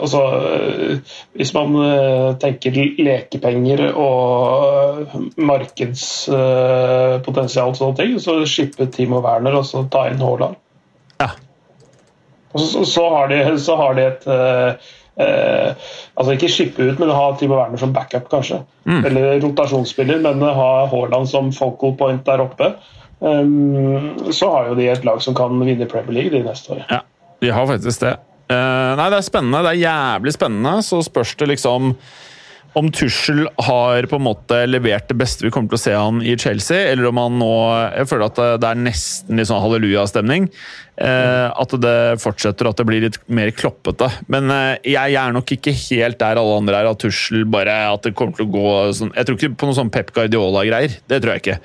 altså 0.00 0.20
eh, 0.48 0.96
Hvis 1.36 1.54
man 1.54 1.74
eh, 1.84 2.36
tenker 2.40 2.72
lekepenger 3.04 3.92
og 3.92 5.00
eh, 5.02 5.14
markedspotensial 5.36 7.68
og 7.68 7.76
sånne 7.76 7.96
ting, 7.98 8.20
så 8.24 8.46
skippe 8.48 8.86
Timo 8.92 9.20
Werner 9.24 9.54
og 9.60 9.66
så 9.68 9.84
ta 9.92 10.08
inn 10.08 10.22
Haaland. 10.24 10.54
Ja. 11.20 11.28
Og 12.54 12.60
så, 12.62 12.84
så, 12.88 13.04
har 13.18 13.26
de, 13.28 13.58
så 13.60 13.76
har 13.76 13.92
de 13.98 14.02
et 14.06 14.24
eh, 14.32 14.70
eh, 15.20 15.70
Altså 16.14 16.30
ikke 16.32 16.54
shippe 16.56 16.80
ut, 16.88 16.98
men 17.02 17.10
ha 17.12 17.36
Timo 17.36 17.54
Werner 17.60 17.80
som 17.82 17.92
backup, 17.92 18.26
kanskje. 18.32 18.58
Eller 18.86 19.40
rotasjonsspiller, 19.44 20.18
men 20.24 20.42
ha 20.46 20.86
Haaland 20.88 21.28
som 21.28 21.52
focal 21.52 21.92
point 22.00 22.26
der 22.26 22.40
oppe. 22.44 22.74
Um, 23.24 24.32
så 24.36 24.50
har 24.52 24.68
jo 24.68 24.76
de 24.76 24.90
et 24.92 25.06
lag 25.06 25.22
som 25.24 25.36
kan 25.36 25.56
vinne 25.64 25.88
Premier 25.88 26.18
League 26.18 26.34
de 26.34 26.44
neste 26.44 26.74
år. 26.76 26.84
Ja, 26.90 27.00
de 27.40 27.54
har 27.56 27.70
faktisk 27.70 28.04
det. 28.04 28.18
Uh, 28.52 28.92
nei, 28.98 29.08
det 29.08 29.18
er 29.18 29.24
spennende. 29.24 29.64
Det 29.64 29.72
er 29.72 29.82
jævlig 29.86 30.36
spennende. 30.36 30.76
Så 30.84 31.00
spørs 31.06 31.32
det 31.40 31.54
liksom 31.54 31.94
om 32.74 32.88
Tuchel 32.90 33.44
har 33.62 34.06
på 34.10 34.18
en 34.18 34.24
måte 34.26 34.56
levert 34.66 35.06
det 35.06 35.16
beste 35.18 35.46
vi 35.46 35.50
kommer 35.54 35.70
til 35.70 35.78
å 35.78 35.82
se 35.84 35.92
han 35.94 36.18
i 36.26 36.34
Chelsea, 36.40 36.88
eller 36.90 37.06
om 37.06 37.20
han 37.22 37.36
nå 37.38 37.50
Jeg 38.00 38.08
føler 38.10 38.26
at 38.26 38.40
det 38.62 38.70
er 38.70 38.80
nesten 38.80 39.38
litt 39.38 39.46
sånn 39.46 39.62
hallelujastemning. 39.62 40.48
Eh, 40.98 41.46
at 41.54 41.76
det 41.82 41.98
fortsetter, 42.22 42.66
at 42.66 42.78
det 42.78 42.86
blir 42.88 43.06
litt 43.06 43.20
mer 43.30 43.52
kloppete. 43.54 44.10
Men 44.30 44.50
eh, 44.50 44.90
jeg 44.90 45.14
er 45.20 45.34
nok 45.34 45.54
ikke 45.54 45.74
helt 45.86 46.18
der 46.18 46.40
alle 46.42 46.58
andre 46.64 46.82
er, 46.82 46.90
at 46.90 47.02
Tuchel 47.02 47.46
bare 47.50 47.76
At 47.92 48.06
det 48.06 48.14
kommer 48.18 48.38
til 48.38 48.48
å 48.48 48.54
gå 48.54 48.70
sånn 48.94 49.10
Jeg 49.14 49.26
tror 49.26 49.38
ikke 49.38 49.56
på 49.58 49.70
noe 49.70 49.78
sånn 49.78 49.94
Pep 49.94 50.10
Guardiola-greier. 50.14 50.98
Det 51.10 51.22
tror 51.22 51.36
jeg 51.36 51.44
ikke. 51.44 51.60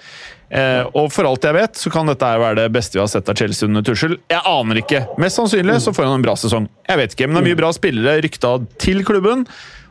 Eh, 0.50 0.82
og 0.98 1.12
for 1.14 1.28
alt 1.30 1.46
jeg 1.46 1.54
vet, 1.54 1.78
så 1.78 1.92
kan 1.94 2.10
dette 2.10 2.30
være 2.42 2.58
det 2.64 2.70
beste 2.74 2.98
vi 2.98 3.04
har 3.04 3.10
sett 3.12 3.30
av 3.30 3.38
Chelsea 3.38 3.68
under 3.70 3.86
Tussel. 3.86 4.18
Jeg 4.32 4.42
aner 4.50 4.82
ikke. 4.82 5.04
Mest 5.22 5.38
sannsynlig 5.38 5.78
så 5.84 5.94
får 5.94 6.08
han 6.10 6.18
en 6.18 6.26
bra 6.26 6.34
sesong. 6.40 6.66
Jeg 6.90 7.02
vet 7.04 7.14
ikke, 7.14 7.28
Men 7.30 7.38
det 7.38 7.44
er 7.44 7.50
mye 7.52 7.60
bra 7.62 7.70
spillere 7.76 8.24
rykta 8.26 8.56
til 8.82 9.04
klubben, 9.06 9.46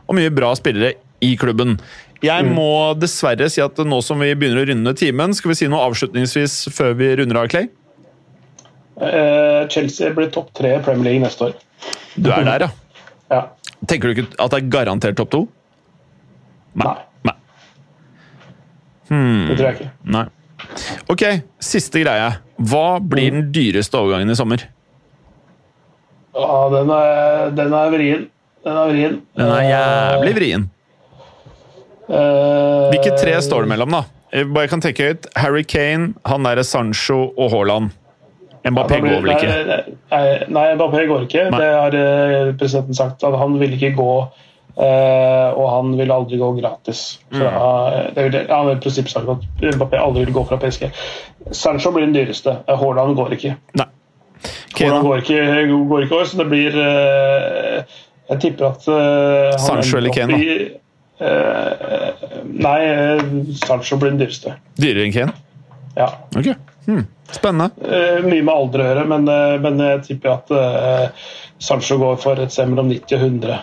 og 0.09 0.17
mye 0.17 0.33
bra 0.35 0.51
spillere 0.59 0.97
i 1.23 1.35
klubben. 1.39 1.77
Jeg 2.19 2.43
må 2.51 2.91
dessverre 2.99 3.47
si 3.51 3.61
at 3.63 3.77
nå 3.87 4.01
som 4.03 4.19
vi 4.19 4.33
begynner 4.35 4.65
å 4.65 4.67
runde 4.73 4.93
timen, 4.99 5.31
skal 5.37 5.53
vi 5.53 5.59
si 5.61 5.69
noe 5.71 5.85
avslutningsvis 5.87 6.65
før 6.75 6.97
vi 6.99 7.13
runder 7.21 7.39
av, 7.39 7.47
Clay? 7.51 7.69
Eh, 8.99 9.61
Chelsea 9.71 10.11
blir 10.11 10.27
topp 10.33 10.51
tre 10.59 10.73
i 10.75 10.81
Premier 10.83 11.13
League 11.13 11.23
neste 11.23 11.47
år. 11.47 11.53
Du 12.19 12.27
er 12.35 12.43
der, 12.43 12.67
ja. 12.67 12.69
Ja. 13.31 13.39
Tenker 13.87 14.11
du 14.11 14.17
ikke 14.17 14.35
at 14.35 14.51
det 14.51 14.59
er 14.59 14.67
garantert 14.73 15.15
topp 15.15 15.31
to? 15.31 15.41
Nei, 16.79 16.97
Nei. 17.23 17.35
Hmm. 19.07 19.47
det 19.47 19.55
tror 19.55 19.69
jeg 19.69 19.77
ikke. 19.77 19.89
Nei. 20.17 20.25
Ok, 21.09 21.23
siste 21.63 22.01
greie. 22.03 22.31
Hva 22.59 22.99
blir 23.01 23.31
den 23.35 23.47
dyreste 23.55 23.97
overgangen 23.99 24.31
i 24.33 24.37
sommer? 24.37 24.65
Ja, 26.35 26.57
den 26.73 26.91
er, 26.93 27.49
den 27.57 27.73
er 27.75 27.93
vrien. 27.93 28.27
Den 28.65 28.77
er 28.77 28.91
vrien. 28.91 29.15
Den 29.39 29.53
er 29.55 29.63
jævlig 29.69 30.33
vrien. 30.37 30.67
Eh, 32.09 32.89
Hvilke 32.93 33.15
tre 33.19 33.35
står 33.45 33.65
det 33.65 33.71
mellom, 33.73 33.93
da? 33.99 34.03
Jeg 34.33 34.49
bare 34.53 34.69
kan 34.69 34.81
tenke 34.83 35.07
høyt. 35.09 35.27
Harry 35.39 35.63
Kane, 35.65 36.11
han 36.29 36.45
derre 36.45 36.63
Sancho 36.67 37.21
og 37.37 37.49
Haaland. 37.53 37.89
Mbappé 38.69 38.97
ja, 38.99 39.01
går 39.05 39.23
vel 39.23 39.31
ikke? 39.33 39.49
Nei, 39.49 39.77
nei, 40.11 40.23
nei, 40.57 40.65
Mbappé 40.75 41.05
går 41.09 41.25
ikke. 41.25 41.45
Nei. 41.53 41.59
Det 41.63 41.69
har 41.73 41.95
eh, 41.97 42.51
presidenten 42.59 42.97
sagt. 42.97 43.23
at 43.23 43.37
Han 43.39 43.55
vil 43.61 43.73
ikke 43.77 43.93
gå, 43.97 44.09
eh, 44.75 45.49
og 45.55 45.65
han 45.73 45.93
vil 45.99 46.11
aldri 46.11 46.37
gå 46.41 46.51
gratis. 46.59 47.19
Mm. 47.31 47.39
Fra, 47.39 47.53
det 48.15 48.25
vil, 48.27 48.37
han 48.49 48.67
har 48.69 48.75
i 48.75 48.81
prinsippet 48.83 49.11
sagt 49.13 49.29
at 49.33 49.63
Mbappé 49.75 50.01
aldri 50.01 50.25
vil 50.27 50.35
gå 50.39 50.43
fra 50.49 50.59
PSG. 50.61 50.89
Sancho 51.51 51.91
blir 51.95 52.05
den 52.07 52.15
dyreste. 52.17 52.57
Eh, 52.67 52.77
Haaland 52.83 53.15
går 53.19 53.37
ikke. 53.39 53.55
Nei. 53.79 53.87
Haaland 54.79 55.07
går 55.07 55.23
ikke, 55.23 55.39
går 55.89 56.05
ikke 56.05 56.19
år, 56.21 56.27
så 56.29 56.37
det 56.39 56.45
blir 56.47 56.75
uh, 56.79 57.97
Jeg 58.29 58.39
tipper 58.45 58.69
at 58.69 58.85
uh, 58.87 59.57
Sancho 59.59 59.97
eller 59.97 60.13
Kane, 60.15 60.37
da? 60.37 60.77
eh, 61.19 62.27
Nei, 62.45 62.79
eh, 62.85 63.23
Sancho 63.65 63.97
blir 63.99 64.13
den 64.13 64.21
dyreste. 64.21 64.53
dyrere 64.79 65.07
enn 65.09 65.15
Kane? 65.15 65.33
Ja. 65.97 66.07
Ok, 66.37 66.51
hmm. 66.85 67.03
Spennende. 67.33 67.71
Eh, 67.83 68.21
mye 68.25 68.45
med 68.45 68.53
alder 68.53 68.83
å 68.83 68.87
gjøre, 68.87 69.03
men, 69.09 69.27
eh, 69.27 69.57
men 69.65 69.81
jeg 69.83 70.03
tipper 70.07 70.31
at 70.37 70.53
eh, 70.55 71.27
Sancho 71.59 71.97
går 71.99 72.15
for 72.21 72.39
et 72.39 72.53
sted 72.53 72.69
mellom 72.71 72.87
90 72.93 73.17
og 73.17 73.25
100. 73.27 73.59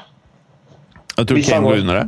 Jeg 1.17 1.29
tror 1.31 1.43
Kane 1.47 1.65
går 1.65 1.83
under 1.85 2.01
det. 2.01 2.07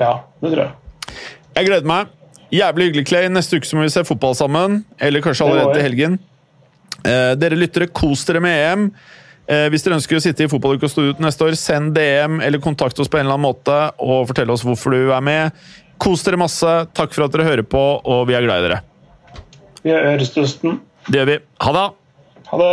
Ja, 0.00 0.12
det 0.42 0.50
tror 0.52 0.62
jeg. 0.64 1.16
Jeg 1.52 1.68
gleder 1.68 1.88
meg. 1.88 2.12
Jævlig 2.52 2.88
hyggelig, 2.88 3.06
Clay. 3.08 3.28
Neste 3.32 3.56
uke 3.56 3.68
så 3.68 3.78
må 3.78 3.86
vi 3.86 3.92
se 3.94 4.04
fotball 4.04 4.34
sammen. 4.36 4.82
Eller 5.00 5.24
kanskje 5.24 5.46
allerede 5.46 5.76
til 5.78 5.86
helgen. 5.86 6.18
Eh, 7.02 7.32
dere 7.40 7.58
lyttere, 7.58 7.88
kos 7.92 8.24
dere 8.28 8.42
med 8.44 8.56
EM. 8.66 8.88
Eh, 9.48 9.66
hvis 9.72 9.84
dere 9.84 9.96
ønsker 9.98 10.18
å 10.18 10.22
sitte 10.22 10.44
i 10.44 10.50
fotballuka 10.50 10.86
og 10.86 10.92
stå 10.92 11.06
ut 11.10 11.22
neste 11.22 11.46
år, 11.46 11.56
send 11.58 11.94
DM 11.96 12.40
eller 12.44 12.62
kontakt 12.62 12.98
oss 13.02 13.10
på 13.10 13.18
en 13.18 13.26
eller 13.26 13.38
annen 13.38 13.48
måte 13.48 13.78
og 13.98 14.28
fortell 14.30 14.52
oss 14.54 14.64
hvorfor 14.66 14.94
du 14.94 15.10
er 15.14 15.24
med. 15.24 15.64
Kos 16.02 16.22
dere 16.26 16.38
masse. 16.40 16.74
Takk 16.96 17.14
for 17.14 17.26
at 17.26 17.34
dere 17.34 17.48
hører 17.48 17.66
på, 17.66 17.80
og 18.02 18.26
vi 18.30 18.36
er 18.38 18.44
glad 18.46 18.62
i 18.62 18.68
dere. 18.68 18.82
Vi 19.82 19.90
er 19.90 20.12
Ørestøsten. 20.12 20.78
Det 21.08 21.18
gjør 21.22 21.30
vi. 21.32 21.38
Ha 21.66 21.74
det! 21.78 21.86
Ha 22.52 22.60
det. 22.60 22.72